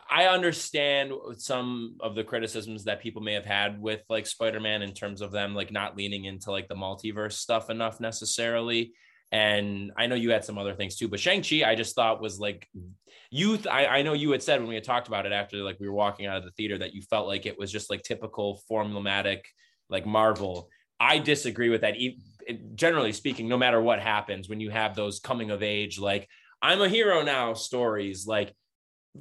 I 0.09 0.27
understand 0.27 1.11
some 1.37 1.97
of 1.99 2.15
the 2.15 2.23
criticisms 2.23 2.85
that 2.85 3.01
people 3.01 3.21
may 3.21 3.33
have 3.33 3.45
had 3.45 3.79
with 3.79 4.01
like 4.09 4.25
Spider-Man 4.25 4.81
in 4.81 4.93
terms 4.93 5.21
of 5.21 5.31
them 5.31 5.53
like 5.53 5.71
not 5.71 5.97
leaning 5.97 6.25
into 6.25 6.49
like 6.49 6.69
the 6.69 6.75
multiverse 6.75 7.33
stuff 7.33 7.69
enough 7.69 7.99
necessarily. 7.99 8.93
And 9.31 9.91
I 9.97 10.07
know 10.07 10.15
you 10.15 10.31
had 10.31 10.45
some 10.45 10.57
other 10.57 10.73
things 10.73 10.95
too, 10.95 11.09
but 11.09 11.19
Shang-Chi, 11.19 11.63
I 11.69 11.75
just 11.75 11.93
thought 11.93 12.21
was 12.21 12.39
like 12.39 12.67
youth. 13.31 13.67
I, 13.67 13.85
I 13.87 14.01
know 14.01 14.13
you 14.13 14.31
had 14.31 14.43
said 14.43 14.59
when 14.59 14.69
we 14.69 14.75
had 14.75 14.83
talked 14.83 15.07
about 15.07 15.25
it 15.25 15.31
after 15.31 15.57
like 15.57 15.79
we 15.79 15.87
were 15.87 15.93
walking 15.93 16.25
out 16.25 16.37
of 16.37 16.43
the 16.43 16.51
theater 16.51 16.77
that 16.77 16.93
you 16.93 17.01
felt 17.01 17.27
like 17.27 17.45
it 17.45 17.57
was 17.57 17.71
just 17.71 17.89
like 17.89 18.03
typical 18.03 18.61
formulaic 18.69 19.41
like 19.89 20.05
Marvel. 20.05 20.69
I 20.99 21.19
disagree 21.19 21.69
with 21.69 21.81
that. 21.81 21.95
Generally 22.75 23.13
speaking, 23.13 23.47
no 23.47 23.57
matter 23.57 23.81
what 23.81 23.99
happens, 23.99 24.49
when 24.49 24.59
you 24.59 24.69
have 24.69 24.95
those 24.95 25.19
coming 25.19 25.51
of 25.51 25.63
age, 25.63 25.99
like 25.99 26.27
I'm 26.61 26.81
a 26.81 26.89
hero 26.89 27.23
now 27.23 27.53
stories, 27.53 28.25
like 28.25 28.53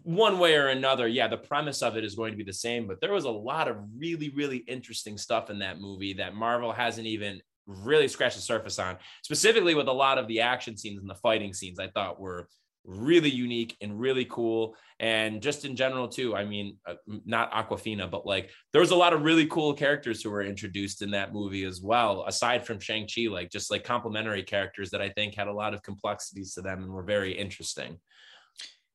one 0.02 0.38
way 0.38 0.56
or 0.56 0.68
another, 0.68 1.06
yeah, 1.06 1.28
the 1.28 1.36
premise 1.36 1.82
of 1.82 1.96
it 1.96 2.04
is 2.04 2.14
going 2.14 2.32
to 2.32 2.36
be 2.36 2.44
the 2.44 2.52
same, 2.52 2.86
but 2.86 3.00
there 3.00 3.12
was 3.12 3.24
a 3.24 3.30
lot 3.30 3.68
of 3.68 3.76
really, 3.96 4.30
really 4.30 4.58
interesting 4.58 5.16
stuff 5.16 5.50
in 5.50 5.60
that 5.60 5.80
movie 5.80 6.14
that 6.14 6.34
Marvel 6.34 6.72
hasn't 6.72 7.06
even 7.06 7.40
really 7.66 8.08
scratched 8.08 8.36
the 8.36 8.42
surface 8.42 8.78
on, 8.78 8.96
specifically 9.22 9.74
with 9.74 9.88
a 9.88 9.92
lot 9.92 10.18
of 10.18 10.26
the 10.26 10.40
action 10.40 10.76
scenes 10.76 11.00
and 11.00 11.08
the 11.08 11.14
fighting 11.14 11.54
scenes 11.54 11.78
I 11.78 11.88
thought 11.88 12.20
were 12.20 12.48
really 12.84 13.30
unique 13.30 13.76
and 13.80 13.98
really 13.98 14.24
cool. 14.26 14.76
And 15.00 15.42
just 15.42 15.64
in 15.64 15.74
general, 15.74 16.08
too, 16.08 16.36
I 16.36 16.44
mean, 16.44 16.76
uh, 16.86 16.94
not 17.24 17.52
Awkwafina 17.52 18.10
but 18.10 18.26
like 18.26 18.50
there 18.72 18.80
was 18.80 18.90
a 18.90 18.96
lot 18.96 19.12
of 19.12 19.22
really 19.22 19.46
cool 19.46 19.74
characters 19.74 20.22
who 20.22 20.30
were 20.30 20.42
introduced 20.42 21.02
in 21.02 21.10
that 21.12 21.32
movie 21.32 21.64
as 21.64 21.80
well, 21.80 22.24
aside 22.26 22.66
from 22.66 22.78
Shang-Chi, 22.78 23.28
like 23.30 23.50
just 23.50 23.70
like 23.70 23.84
complementary 23.84 24.42
characters 24.42 24.90
that 24.90 25.00
I 25.00 25.08
think 25.10 25.34
had 25.34 25.48
a 25.48 25.52
lot 25.52 25.74
of 25.74 25.82
complexities 25.82 26.54
to 26.54 26.62
them 26.62 26.82
and 26.82 26.92
were 26.92 27.02
very 27.02 27.32
interesting. 27.32 27.98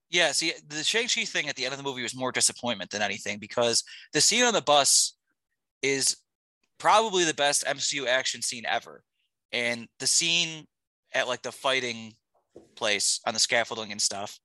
Yeah, 0.09 0.31
see, 0.31 0.53
the 0.67 0.83
Shang-Chi 0.83 1.25
thing 1.25 1.49
at 1.49 1.55
the 1.55 1.65
end 1.65 1.73
of 1.73 1.77
the 1.77 1.83
movie 1.83 2.01
was 2.01 2.15
more 2.15 2.31
disappointment 2.31 2.89
than 2.91 3.01
anything 3.01 3.37
because 3.37 3.83
the 4.13 4.21
scene 4.21 4.43
on 4.43 4.53
the 4.53 4.61
bus 4.61 5.15
is 5.81 6.17
probably 6.79 7.23
the 7.25 7.33
best 7.33 7.65
MCU 7.65 8.07
action 8.07 8.41
scene 8.41 8.63
ever. 8.67 9.03
And 9.51 9.87
the 9.99 10.07
scene 10.07 10.65
at 11.13 11.27
like 11.27 11.41
the 11.41 11.51
fighting 11.51 12.13
place 12.75 13.19
on 13.25 13.33
the 13.33 13.39
scaffolding 13.39 13.91
and 13.91 14.01
stuff, 14.01 14.39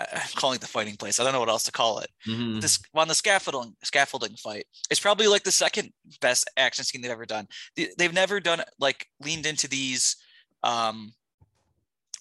I'm 0.00 0.28
calling 0.36 0.56
it 0.56 0.60
the 0.60 0.68
fighting 0.68 0.96
place. 0.96 1.18
I 1.18 1.24
don't 1.24 1.32
know 1.32 1.40
what 1.40 1.48
else 1.48 1.64
to 1.64 1.72
call 1.72 1.98
it. 1.98 2.10
Mm-hmm. 2.26 2.60
This 2.60 2.78
on 2.94 3.08
the 3.08 3.14
scaffolding 3.14 3.74
scaffolding 3.82 4.36
fight. 4.36 4.66
It's 4.90 5.00
probably 5.00 5.26
like 5.26 5.42
the 5.42 5.50
second 5.50 5.92
best 6.20 6.48
action 6.56 6.84
scene 6.84 7.02
they've 7.02 7.10
ever 7.10 7.26
done. 7.26 7.48
They've 7.76 8.12
never 8.12 8.38
done 8.38 8.62
like 8.78 9.06
leaned 9.20 9.46
into 9.46 9.68
these 9.68 10.16
um 10.62 11.12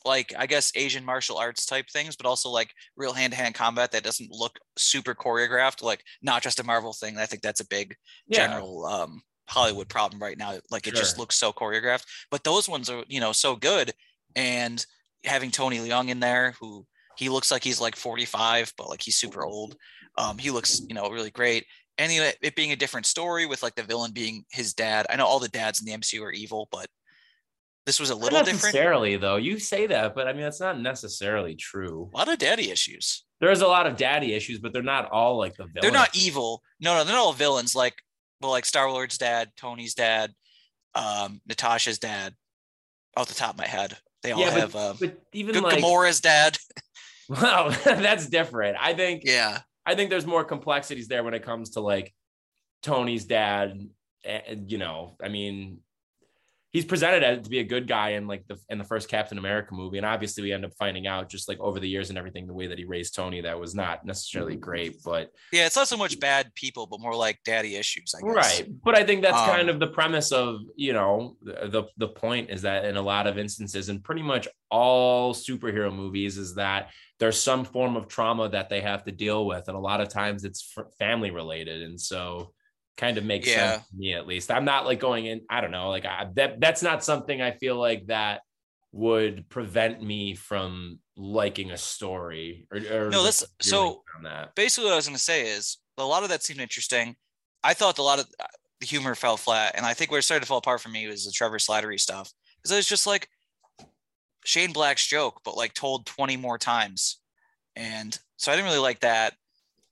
like 0.06 0.34
I 0.38 0.48
guess 0.48 0.72
Asian 0.76 1.06
martial 1.06 1.38
arts 1.38 1.66
type 1.68 1.88
things, 1.90 2.16
but 2.16 2.26
also 2.26 2.50
like 2.50 2.74
real 2.96 3.14
hand 3.14 3.34
to 3.34 3.38
hand 3.38 3.54
combat 3.54 3.92
that 3.92 4.04
doesn't 4.04 4.32
look 4.32 4.58
super 4.78 5.14
choreographed, 5.14 5.84
like 5.84 6.04
not 6.24 6.42
just 6.42 6.60
a 6.60 6.64
Marvel 6.64 6.94
thing. 6.94 7.18
I 7.18 7.28
think 7.28 7.44
that's 7.44 7.62
a 7.62 7.68
big 7.68 7.96
yeah. 8.28 8.48
general 8.48 8.86
um, 8.86 9.22
Hollywood 9.48 9.90
problem 9.90 10.20
right 10.22 10.38
now. 10.38 10.56
Like 10.72 10.88
it 10.88 10.92
sure. 10.92 11.02
just 11.02 11.20
looks 11.20 11.36
so 11.36 11.54
choreographed, 11.54 12.06
but 12.32 12.44
those 12.44 12.68
ones 12.68 12.90
are 12.90 13.04
you 13.08 13.20
know 13.20 13.34
so 13.34 13.56
good. 13.56 13.94
And 14.36 14.84
having 15.28 15.52
Tony 15.52 15.80
Leung 15.80 16.10
in 16.10 16.20
there, 16.20 16.56
who 16.60 16.86
he 17.18 17.30
looks 17.30 17.52
like 17.52 17.64
he's 17.64 17.82
like 17.82 17.96
45, 17.96 18.74
but 18.78 18.90
like 18.90 19.02
he's 19.02 19.18
super 19.18 19.44
old. 19.44 19.76
Um, 20.18 20.38
he 20.38 20.52
looks 20.52 20.82
you 20.88 20.96
know 20.96 21.10
really 21.10 21.32
great. 21.32 21.66
And 22.00 22.12
it 22.12 22.56
being 22.56 22.72
a 22.72 22.76
different 22.76 23.08
story 23.08 23.48
with 23.48 23.64
like 23.64 23.74
the 23.74 23.82
villain 23.82 24.12
being 24.12 24.46
his 24.52 24.76
dad. 24.76 25.08
I 25.10 25.16
know 25.16 25.26
all 25.26 25.40
the 25.40 25.48
dads 25.48 25.80
in 25.80 25.86
the 25.86 25.98
MCU 25.98 26.22
are 26.22 26.32
evil, 26.32 26.68
but 26.72 26.86
this 27.88 28.00
was 28.00 28.10
a 28.10 28.16
little 28.16 28.38
not 28.38 28.46
necessarily, 28.46 29.12
different. 29.12 29.22
though. 29.22 29.36
You 29.38 29.58
say 29.60 29.88
that, 29.88 30.14
but 30.14 30.28
I 30.28 30.34
mean 30.34 30.42
that's 30.42 30.60
not 30.60 30.80
necessarily 30.80 31.56
true. 31.56 32.12
A 32.14 32.18
lot 32.18 32.28
of 32.28 32.38
daddy 32.38 32.70
issues. 32.70 33.24
There's 33.40 33.62
a 33.62 33.68
lot 33.68 33.88
of 33.88 33.96
daddy 33.98 34.34
issues, 34.34 34.60
but 34.60 34.74
they're 34.74 34.84
not 34.84 35.10
all 35.10 35.38
like 35.38 35.56
the 35.56 35.66
villains. 35.66 35.82
They're 35.82 35.92
not 35.92 36.16
evil. 36.16 36.62
No, 36.80 36.96
no, 36.96 37.04
they're 37.04 37.16
not 37.16 37.22
all 37.22 37.34
villains. 37.34 37.76
Like, 37.76 37.96
well, 38.42 38.52
like 38.52 38.66
Star 38.66 38.92
Lord's 38.92 39.18
dad, 39.18 39.52
Tony's 39.56 39.94
dad, 39.94 40.34
um, 40.96 41.42
Natasha's 41.48 41.98
dad. 41.98 42.34
Off 43.16 43.28
the 43.28 43.34
top 43.34 43.54
of 43.54 43.58
my 43.58 43.66
head, 43.66 43.98
they 44.28 44.34
all 44.34 44.42
yeah, 44.42 44.60
have. 44.60 44.74
But, 44.74 44.80
uh, 44.80 44.94
but 45.00 45.22
even 45.32 45.54
G- 45.56 45.60
like 45.62 45.80
Gamora's 45.80 46.22
dad. 46.22 46.58
Well, 47.30 47.72
that's 47.84 48.26
different. 48.28 48.78
I 48.80 48.94
think. 48.94 49.24
Yeah. 49.26 49.60
I 49.86 49.96
think 49.96 50.10
there's 50.10 50.26
more 50.26 50.46
complexities 50.46 51.10
there 51.10 51.26
when 51.26 51.34
it 51.34 51.44
comes 51.44 51.72
to 51.72 51.82
like 51.82 52.14
Tony's 52.84 53.26
dad. 53.26 53.86
And, 54.24 54.72
you 54.72 54.78
know, 54.78 55.18
I 55.22 55.28
mean, 55.28 55.80
he's 56.78 56.86
presented 56.86 57.24
as 57.24 57.44
to 57.44 57.50
be 57.50 57.58
a 57.58 57.64
good 57.64 57.88
guy 57.88 58.10
in 58.10 58.28
like 58.28 58.46
the 58.48 58.56
in 58.70 58.78
the 58.78 58.84
first 58.84 59.10
Captain 59.10 59.40
America 59.40 59.74
movie, 59.74 59.98
and 59.98 60.06
obviously 60.06 60.44
we 60.44 60.52
end 60.54 60.64
up 60.64 60.72
finding 60.78 61.08
out 61.08 61.28
just 61.28 61.50
like 61.50 61.60
over 61.60 61.80
the 61.80 61.90
years 61.90 62.10
and 62.10 62.20
everything 62.20 62.46
the 62.46 62.54
way 62.54 62.68
that 62.68 62.78
he 62.78 62.86
raised 62.86 63.16
Tony 63.16 63.42
that 63.42 63.60
was 63.60 63.74
not 63.74 64.06
necessarily 64.06 64.56
great, 64.56 65.02
but 65.04 65.32
yeah, 65.52 65.66
it's 65.66 65.76
not 65.76 65.88
so 65.88 65.98
much 65.98 66.20
bad 66.20 66.54
people, 66.54 66.86
but 66.86 67.00
more 67.00 67.16
like 67.16 67.40
daddy 67.44 67.76
issues, 67.76 68.14
Right, 68.24 68.68
but 68.84 68.96
I 68.96 69.04
think 69.04 69.24
that's 69.24 69.40
um, 69.40 69.50
kind 69.50 69.70
of 69.70 69.80
the 69.80 69.88
premise 69.88 70.32
of 70.32 70.60
you 70.76 70.94
know 70.94 71.36
the 71.42 71.88
the 71.98 72.10
point 72.10 72.52
is 72.52 72.62
that 72.62 72.86
in 72.86 72.96
a 72.96 73.02
lot 73.02 73.26
of 73.26 73.40
instances, 73.40 73.90
and 73.90 74.04
pretty 74.04 74.22
much 74.22 74.48
all 74.70 75.34
superhero 75.34 75.92
movies, 75.92 76.38
is 76.38 76.54
that 76.56 76.92
there's 77.20 77.42
some 77.42 77.66
form 77.66 77.96
of 77.96 78.08
trauma 78.08 78.50
that 78.50 78.70
they 78.70 78.82
have 78.82 79.04
to 79.06 79.12
deal 79.12 79.48
with, 79.48 79.68
and 79.68 79.76
a 79.76 79.80
lot 79.80 80.00
of 80.00 80.10
times 80.10 80.44
it's 80.44 80.76
family 81.00 81.32
related, 81.32 81.82
and 81.82 82.00
so 82.00 82.54
kind 82.98 83.18
of 83.18 83.24
makes 83.24 83.48
yeah. 83.48 83.74
sense 83.74 83.88
to 83.90 83.96
me 83.96 84.14
at 84.14 84.28
least. 84.28 84.52
I'm 84.52 84.66
not 84.66 84.86
like 84.86 85.00
going 85.00 85.28
in, 85.28 85.42
I 85.50 85.62
don't 85.62 85.72
know, 85.72 85.90
like 85.90 86.06
I, 86.06 86.28
that 86.36 86.60
that's 86.60 86.82
not 86.82 87.04
something 87.04 87.42
I 87.42 87.52
feel 87.52 87.78
like 87.78 88.08
that 88.08 88.42
would 88.92 89.48
prevent 89.50 90.02
me 90.02 90.34
from 90.34 91.00
liking 91.16 91.72
a 91.72 91.78
story 91.78 92.68
or, 92.72 92.78
or 92.78 93.10
no 93.10 93.24
that's 93.24 93.44
so 93.62 94.04
that. 94.24 94.54
basically 94.56 94.86
what 94.86 94.94
i 94.94 94.96
was 94.96 95.08
going 95.08 95.18
to 95.18 95.22
say 95.22 95.48
is 95.48 95.78
a 95.98 96.04
lot 96.04 96.24
of 96.24 96.30
that 96.30 96.44
seemed 96.44 96.60
interesting 96.60 97.16
i 97.64 97.74
thought 97.74 97.98
a 97.98 98.04
lot 98.04 98.20
of 98.20 98.28
the 98.80 98.86
humor 98.86 99.14
fell 99.14 99.36
flat 99.36 99.74
and 99.76 99.86
i 99.86 99.94
think 99.94 100.10
where 100.10 100.20
it 100.20 100.24
started 100.24 100.42
to 100.42 100.48
fall 100.48 100.60
apart 100.60 100.80
for 100.80 100.90
me 100.90 101.08
was 101.08 101.26
the 101.26 101.32
trevor 101.32 101.58
slattery 101.58 102.00
stuff 102.00 102.32
because 102.58 102.72
it 102.72 102.76
was 102.76 102.88
just 102.88 103.08
like 103.08 103.28
shane 104.46 104.72
black's 104.72 105.06
joke 105.06 105.42
but 105.44 105.58
like 105.58 105.74
told 105.74 106.06
20 106.06 106.38
more 106.38 106.58
times 106.58 107.20
and 107.76 108.18
so 108.38 108.52
i 108.52 108.56
didn't 108.56 108.70
really 108.70 108.80
like 108.82 109.02
that 109.02 109.34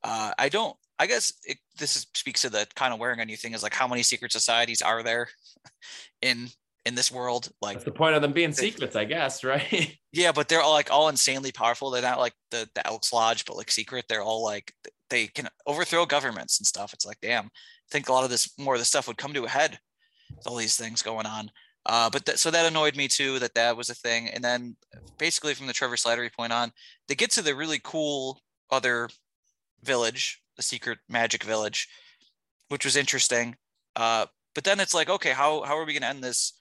uh, 0.03 0.32
i 0.38 0.47
don't 0.47 0.78
I 0.97 1.08
guess 1.08 1.34
it, 1.43 1.58
this 1.78 1.95
is, 1.95 2.07
speaks 2.13 2.41
to 2.41 2.49
the 2.49 2.67
kind 2.76 2.93
of 2.93 2.99
wearing 2.99 3.19
on 3.19 3.30
you 3.30 3.38
thing 3.38 3.53
is 3.53 3.63
like 3.63 3.73
how 3.73 3.88
many 3.88 4.03
secret 4.03 4.32
societies 4.32 4.82
are 4.82 5.03
there 5.03 5.30
in 6.21 6.49
in 6.86 6.95
this 6.95 7.11
world? 7.11 7.49
Like 7.61 7.76
That's 7.76 7.86
the 7.86 7.91
point 7.91 8.15
of 8.15 8.21
them 8.21 8.32
being 8.32 8.53
secrets, 8.53 8.95
I 8.95 9.05
guess, 9.05 9.43
right? 9.43 9.97
yeah, 10.11 10.32
but 10.32 10.47
they're 10.47 10.61
all 10.61 10.73
like 10.73 10.91
all 10.91 11.09
insanely 11.09 11.51
powerful. 11.51 11.91
They're 11.91 12.01
not 12.01 12.19
like 12.19 12.34
the 12.51 12.69
the 12.76 12.86
Elks 12.86 13.11
Lodge, 13.11 13.45
but 13.45 13.57
like 13.57 13.71
secret. 13.71 14.05
They're 14.07 14.23
all 14.23 14.43
like 14.43 14.73
they 15.09 15.28
can 15.28 15.47
overthrow 15.67 16.05
governments 16.05 16.59
and 16.59 16.67
stuff. 16.67 16.93
It's 16.93 17.05
like, 17.05 17.19
damn, 17.21 17.45
I 17.45 17.89
think 17.91 18.09
a 18.09 18.13
lot 18.13 18.23
of 18.23 18.30
this 18.30 18.57
more 18.57 18.76
of 18.76 18.80
the 18.80 18.86
stuff 18.86 19.07
would 19.07 19.17
come 19.17 19.34
to 19.34 19.45
a 19.45 19.49
head 19.49 19.80
with 20.36 20.47
all 20.47 20.55
these 20.55 20.78
things 20.78 21.01
going 21.01 21.26
on. 21.26 21.51
Uh, 21.86 22.09
but 22.09 22.26
th- 22.26 22.38
so 22.39 22.49
that 22.49 22.65
annoyed 22.65 22.95
me 22.95 23.07
too 23.07 23.38
that 23.39 23.53
that 23.53 23.78
was 23.78 23.89
a 23.89 23.95
thing. 23.95 24.28
And 24.30 24.43
then 24.43 24.76
basically 25.19 25.53
from 25.53 25.67
the 25.67 25.73
Trevor 25.73 25.95
Slattery 25.95 26.34
point 26.34 26.51
on, 26.51 26.71
they 27.07 27.15
get 27.15 27.30
to 27.32 27.43
the 27.43 27.55
really 27.55 27.80
cool 27.84 28.41
other 28.71 29.07
village 29.84 30.41
the 30.56 30.64
secret 30.64 30.99
magic 31.10 31.43
village, 31.43 31.88
which 32.70 32.86
was 32.86 32.95
interesting. 32.95 33.56
Uh, 33.95 34.26
but 34.53 34.64
then 34.64 34.80
it's 34.80 34.93
like, 34.93 35.10
okay, 35.10 35.32
how 35.32 35.64
how 35.64 35.78
are 35.78 35.86
we 35.86 35.93
gonna 35.93 36.08
end 36.08 36.24
this 36.24 36.53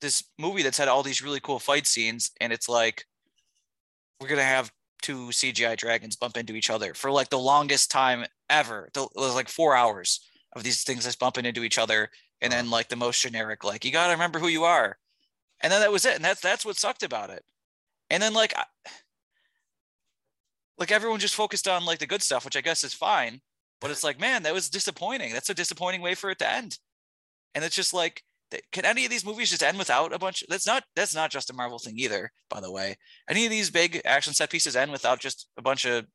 this 0.00 0.22
movie 0.38 0.62
that's 0.62 0.78
had 0.78 0.88
all 0.88 1.02
these 1.02 1.22
really 1.22 1.40
cool 1.40 1.58
fight 1.58 1.86
scenes, 1.86 2.30
and 2.40 2.52
it's 2.52 2.68
like 2.68 3.06
we're 4.20 4.28
gonna 4.28 4.42
have 4.42 4.72
two 5.02 5.28
CGI 5.28 5.76
dragons 5.76 6.16
bump 6.16 6.36
into 6.36 6.54
each 6.54 6.70
other 6.70 6.94
for 6.94 7.10
like 7.10 7.30
the 7.30 7.38
longest 7.38 7.90
time 7.90 8.24
ever. 8.50 8.90
It 8.94 9.08
was 9.14 9.34
like 9.34 9.48
four 9.48 9.74
hours 9.74 10.20
of 10.54 10.62
these 10.62 10.82
things 10.82 11.04
just 11.04 11.18
bumping 11.18 11.46
into 11.46 11.64
each 11.64 11.78
other, 11.78 12.10
and 12.40 12.52
then 12.52 12.70
like 12.70 12.88
the 12.88 12.96
most 12.96 13.22
generic, 13.22 13.64
like 13.64 13.84
you 13.84 13.92
gotta 13.92 14.12
remember 14.12 14.38
who 14.38 14.48
you 14.48 14.64
are, 14.64 14.98
and 15.60 15.72
then 15.72 15.80
that 15.80 15.92
was 15.92 16.04
it, 16.04 16.16
and 16.16 16.24
that's 16.24 16.40
that's 16.40 16.64
what 16.64 16.76
sucked 16.76 17.02
about 17.02 17.30
it. 17.30 17.44
And 18.10 18.22
then 18.22 18.32
like 18.34 18.54
like 20.78 20.92
everyone 20.92 21.20
just 21.20 21.34
focused 21.34 21.68
on 21.68 21.84
like 21.84 21.98
the 21.98 22.06
good 22.06 22.22
stuff, 22.22 22.44
which 22.44 22.56
I 22.56 22.60
guess 22.60 22.84
is 22.84 22.94
fine. 22.94 23.40
But 23.80 23.90
it's 23.90 24.04
like, 24.04 24.20
man, 24.20 24.42
that 24.42 24.54
was 24.54 24.68
disappointing. 24.68 25.32
That's 25.32 25.50
a 25.50 25.54
disappointing 25.54 26.00
way 26.00 26.14
for 26.14 26.30
it 26.30 26.38
to 26.40 26.50
end. 26.50 26.78
And 27.54 27.64
it's 27.64 27.76
just 27.76 27.94
like, 27.94 28.22
can 28.72 28.84
any 28.84 29.04
of 29.04 29.10
these 29.10 29.26
movies 29.26 29.50
just 29.50 29.62
end 29.62 29.78
without 29.78 30.12
a 30.12 30.18
bunch? 30.18 30.42
That's 30.48 30.66
not 30.66 30.84
that's 30.96 31.14
not 31.14 31.30
just 31.30 31.50
a 31.50 31.54
Marvel 31.54 31.78
thing 31.78 31.98
either, 31.98 32.32
by 32.48 32.60
the 32.60 32.72
way. 32.72 32.96
Any 33.28 33.44
of 33.44 33.50
these 33.50 33.70
big 33.70 34.00
action 34.04 34.32
set 34.32 34.50
pieces 34.50 34.74
end 34.74 34.90
without 34.90 35.20
just 35.20 35.48
a 35.58 35.62
bunch 35.62 35.84
of 35.84 36.06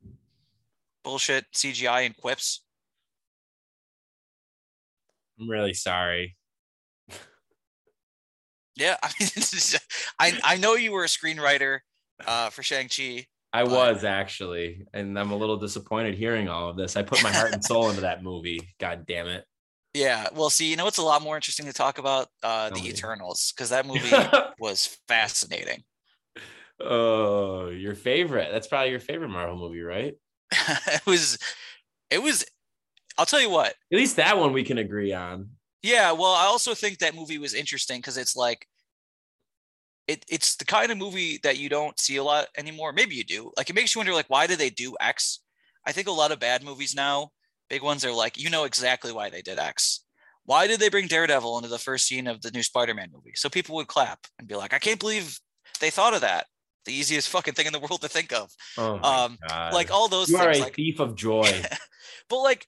bullshit 1.04 1.46
CGI 1.54 2.06
and 2.06 2.18
quips? 2.18 2.64
I'm 5.40 5.50
really 5.50 5.74
sorry. 5.74 6.36
yeah, 8.76 8.98
I 9.04 9.12
mean, 9.20 9.30
I 10.20 10.40
I 10.44 10.58
know 10.58 10.74
you 10.74 10.92
were 10.92 11.04
a 11.04 11.08
screenwriter 11.08 11.80
uh, 12.26 12.50
for 12.50 12.64
Shang 12.64 12.90
Chi, 12.90 13.28
I 13.54 13.64
was 13.66 14.04
actually, 14.04 14.88
and 14.94 15.18
I'm 15.18 15.30
a 15.30 15.36
little 15.36 15.58
disappointed 15.58 16.16
hearing 16.16 16.50
all 16.50 16.70
of 16.70 16.76
this. 16.76 16.96
I 16.98 17.04
put 17.04 17.22
my 17.22 17.32
heart 17.32 17.54
and 17.54 17.64
soul 17.64 17.90
into 17.90 18.02
that 18.02 18.24
movie. 18.24 18.74
God 18.80 19.06
damn 19.06 19.28
it. 19.28 19.46
Yeah. 19.94 20.28
Well, 20.34 20.50
see, 20.50 20.72
you 20.72 20.76
know 20.76 20.86
what's 20.86 20.98
a 20.98 21.04
lot 21.04 21.22
more 21.22 21.36
interesting 21.36 21.68
to 21.68 21.74
talk 21.74 22.00
about? 22.00 22.30
Uh, 22.42 22.72
the. 22.72 22.90
Eternals, 22.90 23.54
because 23.56 23.70
that 23.70 23.86
movie 23.86 24.10
was 24.60 24.98
fascinating. 25.08 25.84
Oh, 26.80 27.70
your 27.70 27.94
favorite. 27.94 28.50
That's 28.52 28.68
probably 28.68 28.90
your 28.90 29.00
favorite 29.00 29.30
Marvel 29.30 29.56
movie, 29.56 29.82
right? 29.82 30.16
it 30.52 31.06
was, 31.06 31.38
it 32.10 32.24
was, 32.24 32.44
I'll 33.20 33.28
tell 33.28 33.42
you 33.42 33.52
what. 33.52 33.76
At 33.92 33.98
least 33.98 34.16
that 34.16 34.40
one 34.40 34.52
we 34.52 34.64
can 34.64 34.80
agree 34.80 35.14
on. 35.14 35.50
Yeah. 35.84 36.12
Well, 36.14 36.34
I 36.34 36.46
also 36.46 36.74
think 36.74 36.98
that 37.00 37.14
movie 37.14 37.38
was 37.38 37.54
interesting 37.54 38.00
because 38.00 38.18
it's 38.18 38.36
like, 38.36 38.68
it, 40.08 40.26
it's 40.30 40.56
the 40.58 40.66
kind 40.66 40.92
of 40.92 40.98
movie 40.98 41.40
that 41.44 41.58
you 41.58 41.70
don't 41.70 42.00
see 42.00 42.18
a 42.18 42.24
lot 42.24 42.48
anymore. 42.58 42.92
Maybe 42.94 43.16
you 43.16 43.24
do. 43.24 43.52
Like 43.58 43.70
it 43.70 43.76
makes 43.76 43.96
you 43.96 44.00
wonder, 44.00 44.14
like, 44.14 44.30
why 44.30 44.48
did 44.48 44.60
they 44.60 44.70
do 44.70 44.96
X? 45.00 45.40
I 45.86 45.92
think 45.92 46.08
a 46.08 46.12
lot 46.12 46.32
of 46.32 46.40
bad 46.40 46.64
movies 46.64 46.94
now, 46.96 47.30
big 47.70 47.82
ones 47.84 48.04
are 48.06 48.12
like, 48.12 48.38
you 48.42 48.50
know 48.50 48.64
exactly 48.66 49.12
why 49.12 49.30
they 49.30 49.42
did 49.42 49.60
X. 49.60 50.04
Why 50.46 50.68
did 50.68 50.80
they 50.82 50.90
bring 50.90 51.08
Daredevil 51.08 51.58
into 51.58 51.70
the 51.70 51.78
first 51.80 52.06
scene 52.06 52.28
of 52.28 52.42
the 52.42 52.52
new 52.52 52.64
Spider-Man 52.64 53.10
movie? 53.14 53.32
So 53.36 53.50
people 53.50 53.76
would 53.76 53.88
clap 53.88 54.20
and 54.38 54.48
be 54.48 54.56
like, 54.56 54.74
I 54.74 54.80
can't 54.80 55.00
believe 55.00 55.40
they 55.80 55.90
thought 55.90 56.14
of 56.14 56.22
that. 56.22 56.48
the 56.86 56.94
easiest 56.94 57.30
fucking 57.30 57.54
thing 57.54 57.66
in 57.66 57.72
the 57.72 57.80
world 57.80 58.02
to 58.02 58.10
think 58.10 58.34
of. 58.34 58.52
Oh 58.78 58.96
Um, 59.02 59.38
God. 59.48 59.74
Like 59.74 59.90
all 59.90 60.10
those 60.10 60.30
you 60.30 60.36
are 60.38 60.52
a 60.52 60.58
Like, 60.60 60.76
thief 60.76 61.00
of 61.00 61.16
joy. 61.16 61.50
but 62.30 62.40
like 62.42 62.68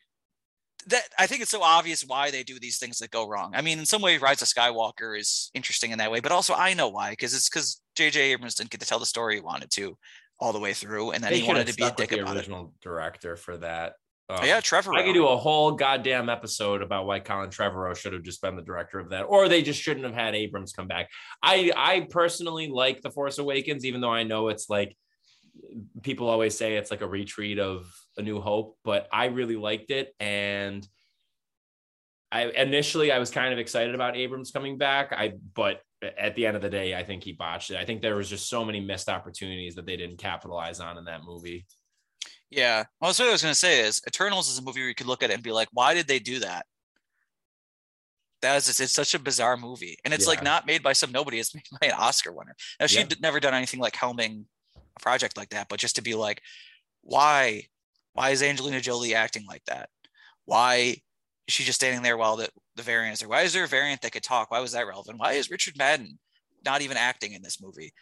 that, 0.88 1.03
I 1.17 1.27
think 1.27 1.41
it's 1.41 1.51
so 1.51 1.61
obvious 1.61 2.03
why 2.05 2.31
they 2.31 2.43
do 2.43 2.59
these 2.59 2.77
things 2.77 2.99
that 2.99 3.11
go 3.11 3.27
wrong. 3.27 3.53
I 3.55 3.61
mean, 3.61 3.79
in 3.79 3.86
some 3.86 4.01
way, 4.01 4.17
Rise 4.17 4.41
of 4.41 4.47
Skywalker 4.47 5.17
is 5.19 5.49
interesting 5.53 5.91
in 5.91 5.97
that 5.99 6.11
way, 6.11 6.19
but 6.19 6.31
also 6.31 6.53
I 6.53 6.73
know 6.73 6.89
why 6.89 7.11
because 7.11 7.33
it's 7.33 7.49
because 7.49 7.81
J.J. 7.95 8.19
Abrams 8.33 8.55
didn't 8.55 8.69
get 8.69 8.81
to 8.81 8.88
tell 8.88 8.99
the 8.99 9.05
story 9.05 9.36
he 9.36 9.41
wanted 9.41 9.71
to 9.71 9.97
all 10.39 10.53
the 10.53 10.59
way 10.59 10.73
through, 10.73 11.11
and 11.11 11.23
then 11.23 11.31
they 11.31 11.39
he 11.39 11.47
wanted 11.47 11.67
to 11.67 11.75
be 11.75 11.83
a 11.83 11.91
dick 11.91 12.09
the 12.09 12.21
about 12.21 12.36
it. 12.36 12.39
original 12.39 12.73
director 12.81 13.36
for 13.36 13.57
that. 13.57 13.93
Oh, 14.27 14.43
yeah, 14.43 14.59
Trevor. 14.59 14.93
I 14.95 15.03
could 15.03 15.13
do 15.13 15.27
a 15.27 15.38
whole 15.38 15.73
goddamn 15.73 16.29
episode 16.29 16.81
about 16.81 17.05
why 17.05 17.19
Colin 17.19 17.51
Trevorrow 17.51 17.95
should 17.95 18.13
have 18.13 18.23
just 18.23 18.41
been 18.41 18.55
the 18.55 18.63
director 18.63 18.99
of 18.99 19.09
that, 19.11 19.23
or 19.23 19.47
they 19.47 19.61
just 19.61 19.79
shouldn't 19.79 20.05
have 20.05 20.15
had 20.15 20.33
Abrams 20.33 20.73
come 20.73 20.88
back. 20.88 21.09
I 21.43 21.71
I 21.75 22.07
personally 22.09 22.67
like 22.67 23.01
The 23.01 23.11
Force 23.11 23.38
Awakens, 23.38 23.86
even 23.86 24.01
though 24.01 24.11
I 24.11 24.23
know 24.23 24.47
it's 24.47 24.67
like 24.69 24.97
people 26.01 26.27
always 26.27 26.57
say 26.57 26.75
it's 26.75 26.91
like 26.91 27.01
a 27.01 27.07
retreat 27.07 27.59
of 27.59 27.86
A 28.18 28.22
New 28.22 28.39
Hope, 28.39 28.78
but 28.84 29.07
I 29.11 29.26
really 29.26 29.55
liked 29.55 29.91
it. 29.91 30.13
And 30.20 30.88
I 32.32 32.45
initially 32.49 33.11
I 33.11 33.20
was 33.20 33.32
kind 33.32 33.53
of 33.53 33.59
excited 33.59 33.95
about 33.95 34.16
Abrams 34.18 34.51
coming 34.51 34.78
back. 34.78 35.11
I 35.13 35.34
but 35.53 35.82
at 36.18 36.36
the 36.36 36.45
end 36.45 36.55
of 36.55 36.61
the 36.61 36.70
day, 36.70 36.95
I 36.95 37.03
think 37.03 37.24
he 37.24 37.32
botched 37.32 37.72
it. 37.72 37.78
I 37.78 37.86
think 37.86 38.01
there 38.01 38.16
was 38.16 38.30
just 38.30 38.49
so 38.49 38.63
many 38.66 38.80
missed 38.80 39.09
opportunities 39.09 39.76
that 39.76 39.86
they 39.86 39.95
didn't 39.97 40.18
capitalize 40.18 40.80
on 40.80 40.97
in 40.97 41.05
that 41.05 41.24
movie. 41.24 41.66
Yeah. 42.51 42.84
Well, 42.99 43.09
that's 43.09 43.20
what 43.20 43.30
I 43.30 43.32
was 43.32 43.41
gonna 43.41 43.55
say 43.55 43.82
is 43.82 44.01
Eternals 44.07 44.49
is 44.49 44.57
a 44.59 44.61
movie 44.61 44.82
where 44.82 44.89
you 44.89 44.95
could 44.95 45.07
look 45.07 45.24
at 45.24 45.30
it 45.30 45.34
and 45.34 45.43
be 45.43 45.51
like, 45.51 45.70
why 45.72 45.93
did 45.93 46.07
they 46.07 46.20
do 46.20 46.39
that? 46.39 46.66
That 48.41 48.57
is 48.57 48.80
it's 48.80 48.91
such 48.91 49.13
a 49.16 49.20
bizarre 49.20 49.57
movie. 49.57 49.97
And 50.05 50.13
it's 50.13 50.28
like 50.28 50.43
not 50.43 50.68
made 50.68 50.84
by 50.84 50.93
some 50.93 51.11
nobody, 51.11 51.39
it's 51.39 51.55
made 51.55 51.63
by 51.82 51.88
an 51.88 51.93
Oscar 51.97 52.32
winner. 52.32 52.55
Now 52.80 52.86
she'd 52.88 53.11
Yeah. 53.11 53.18
never 53.22 53.39
done 53.39 53.53
anything 53.53 53.80
like 53.80 53.93
helming 53.95 54.45
a 54.76 54.99
project 54.99 55.38
like 55.38 55.49
that, 55.49 55.68
but 55.70 55.80
just 55.80 55.95
to 55.95 56.01
be 56.03 56.13
like, 56.13 56.41
why? 57.01 57.66
Why 58.16 58.30
is 58.32 58.41
Angelina 58.41 58.80
Jolie 58.80 59.13
acting 59.13 59.45
like 59.45 59.63
that? 59.66 59.89
Why 60.45 60.76
is 61.47 61.53
she 61.53 61.63
just 61.66 61.80
standing 61.80 62.01
there 62.01 62.16
while 62.18 62.38
the, 62.38 62.49
the 62.76 62.82
deviant 62.82 63.11
is 63.13 63.20
there? 63.20 63.28
Why 63.30 63.41
is 63.41 63.51
there 63.53 63.66
a 63.66 63.68
deviant 63.68 64.01
that 64.01 64.13
could 64.13 64.24
talk? 64.24 64.49
Why 64.49 64.61
was 64.61 64.72
that 64.72 64.88
relevant? 64.88 65.20
Why 65.20 65.34
is 65.34 65.51
Richard 65.51 65.78
Madden 65.78 66.18
not 66.63 66.82
even 66.82 66.95
acting 66.97 67.34
in 67.34 67.41
this 67.41 67.61
movie? 67.61 67.93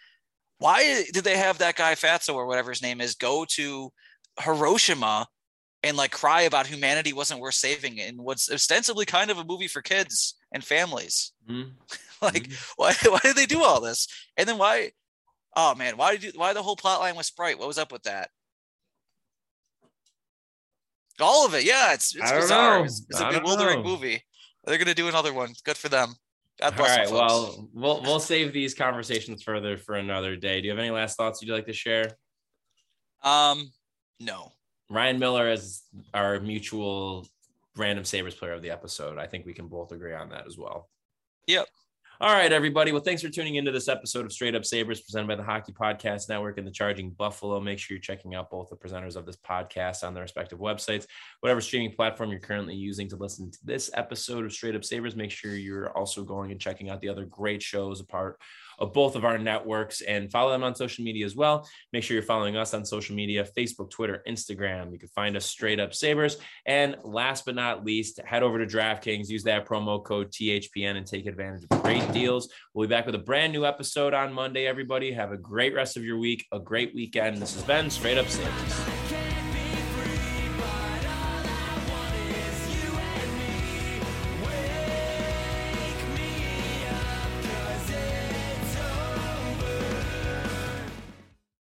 Why 0.59 1.03
did 1.11 1.24
they 1.24 1.36
have 1.36 1.57
that 1.57 1.76
guy 1.76 1.95
Fatso 1.95 2.36
or 2.36 2.45
whatever 2.45 2.70
his 2.70 2.82
name 2.84 3.01
is 3.01 3.16
go 3.16 3.43
to 3.49 3.91
Hiroshima 4.39 5.28
and 5.82 5.97
like 5.97 6.11
cry 6.11 6.43
about 6.43 6.68
humanity 6.68 7.11
wasn't 7.11 7.39
worth 7.39 7.55
saving 7.55 7.97
in 7.97 8.22
what's 8.22 8.51
ostensibly 8.51 9.05
kind 9.05 9.32
of 9.32 9.39
a 9.39 9.43
movie 9.43 9.68
for 9.68 9.82
kids 9.82 10.36
and 10.53 10.64
families. 10.64 11.34
Mhm. 11.49 11.72
Like, 12.22 12.43
Mhm. 12.47 12.74
why 12.78 12.93
why 13.11 13.20
did 13.24 13.36
they 13.36 13.47
do 13.47 13.64
all 13.64 13.82
this? 13.82 14.07
And 14.38 14.47
then 14.47 14.57
why? 14.57 14.91
Oh 15.57 15.76
man, 15.76 15.97
why 15.97 16.11
did 16.14 16.24
you 16.24 16.32
why 16.36 16.53
the 16.53 16.64
whole 16.64 16.78
plot 16.78 16.99
line 17.01 17.16
with 17.16 17.26
Sprite? 17.26 17.57
What 17.59 17.68
was 17.68 17.80
up 17.80 17.91
with 17.91 18.03
that? 18.03 18.30
All 21.20 21.45
of 21.45 21.53
it, 21.53 21.64
yeah, 21.64 21.93
it's 21.93 22.16
it's 22.16 22.32
bizarre. 22.32 22.80
know. 22.80 22.86
It's, 22.86 23.05
it's 23.09 23.20
a 23.20 23.30
bewildering 23.30 23.84
know. 23.84 23.89
movie. 23.89 24.24
They're 24.66 24.78
gonna 24.78 24.93
do 24.93 25.07
another 25.07 25.34
one. 25.34 25.53
Good 25.64 25.78
for 25.78 25.89
them. 25.89 26.16
God 26.59 26.76
bless 26.76 26.97
right. 26.97 27.07
them. 27.07 27.16
Well, 27.16 27.70
we'll 27.74 28.01
we'll 28.01 28.20
save 28.20 28.53
these 28.53 28.74
conversations 28.74 29.43
further 29.43 29.78
for 29.78 29.95
another 29.95 30.36
day. 30.36 30.61
Do 30.61 30.66
you 30.68 30.72
have 30.72 30.80
any 30.80 30.91
last 30.91 31.18
thoughts 31.18 31.41
you'd 31.41 31.53
like 31.53 31.66
to 31.68 31.74
share? 31.74 32.18
um, 33.24 33.72
no. 34.20 34.51
Ryan 34.89 35.18
Miller 35.18 35.49
is 35.49 35.82
our 36.14 36.39
mutual 36.39 37.28
random 37.76 38.05
Sabres 38.05 38.36
player 38.36 38.51
of 38.51 38.61
the 38.61 38.70
episode. 38.70 39.18
I 39.18 39.28
think 39.28 39.45
we 39.45 39.53
can 39.53 39.68
both 39.68 39.91
agree 39.91 40.14
on 40.14 40.30
that 40.30 40.45
as 40.45 40.57
well. 40.57 40.89
Yep. 41.47 41.68
All 42.22 42.32
right, 42.32 42.53
everybody. 42.53 42.91
Well, 42.91 43.01
thanks 43.01 43.24
for 43.24 43.30
tuning 43.30 43.55
into 43.55 43.72
this 43.72 43.88
episode 43.88 44.24
of 44.24 44.32
Straight 44.32 44.53
Up 44.53 44.64
Sabres 44.64 45.01
presented 45.01 45.28
by 45.28 45.36
the 45.36 45.43
Hockey 45.43 45.74
Podcast 45.74 46.30
Network 46.30 46.59
and 46.59 46.66
the 46.66 46.72
Charging 46.72 47.09
Buffalo. 47.09 47.59
Make 47.59 47.80
sure 47.80 47.95
you're 47.95 48.01
checking 48.01 48.36
out 48.36 48.51
both 48.51 48.70
the 48.70 48.76
presenters 48.76 49.16
of 49.16 49.26
this 49.26 49.36
podcast 49.36 50.03
on 50.03 50.14
their 50.14 50.22
respective 50.22 50.59
websites. 50.59 51.07
Whatever 51.39 51.59
streaming 51.59 51.91
platform 51.91 52.30
you're 52.30 52.39
currently 52.39 52.76
using 52.76 53.09
to 53.09 53.16
listen 53.16 53.49
to 53.49 53.57
this 53.64 53.89
episode 53.95 54.45
of 54.45 54.53
Straight 54.53 54.76
Up 54.76 54.86
Sabres, 54.86 55.16
make 55.16 55.32
sure 55.32 55.55
you're 55.55 55.89
also 55.97 56.24
going 56.24 56.51
and 56.51 56.61
checking 56.61 56.91
out 56.91 57.01
the 57.01 57.09
other 57.09 57.26
great 57.26 57.64
shows 57.64 57.99
a 57.99 58.05
part 58.05 58.39
of 58.80 58.93
both 58.93 59.15
of 59.15 59.26
our 59.26 59.38
networks 59.38 60.01
and 60.01 60.32
follow 60.32 60.51
them 60.51 60.63
on 60.63 60.76
social 60.76 61.03
media 61.03 61.26
as 61.26 61.36
well. 61.36 61.67
Make 61.91 62.03
sure 62.03 62.15
you're 62.15 62.24
following 62.24 62.57
us 62.57 62.74
on 62.74 62.86
social 62.86 63.15
media 63.15 63.45
Facebook, 63.57 63.89
Twitter, 63.89 64.24
Instagram. 64.28 64.91
You 64.91 64.99
can 64.99 65.09
find 65.09 65.36
us 65.38 65.45
Straight 65.45 65.80
Up 65.80 65.93
Sabres. 65.93 66.38
And 66.65 66.97
last 67.03 67.45
but 67.45 67.55
not 67.55 67.86
least, 67.86 68.19
head 68.26 68.43
over 68.43 68.63
to 68.63 68.78
DraftKings, 68.78 69.30
use 69.30 69.43
that 69.43 69.67
promo 69.67 70.03
code 70.03 70.32
THPN 70.32 70.97
and 70.97 71.05
take 71.05 71.26
advantage 71.26 71.65
of 71.69 71.82
great 71.82 72.11
deals. 72.11 72.49
We'll 72.74 72.88
be 72.88 72.93
back 72.93 73.05
with 73.05 73.15
a 73.15 73.19
brand 73.19 73.53
new 73.53 73.65
episode 73.65 74.13
on 74.13 74.34
Monday, 74.34 74.65
everybody. 74.67 75.11
Have 75.11 75.32
a 75.32 75.38
great 75.38 75.74
rest 75.74 75.97
of 75.97 76.03
your 76.03 76.17
week, 76.17 76.45
a 76.51 76.59
great 76.59 76.93
weekend. 76.95 77.38
This 77.38 77.53
has 77.53 77.63
been 77.63 77.89
Straight 77.89 78.17
Up 78.17 78.28
Sabres. 78.28 78.82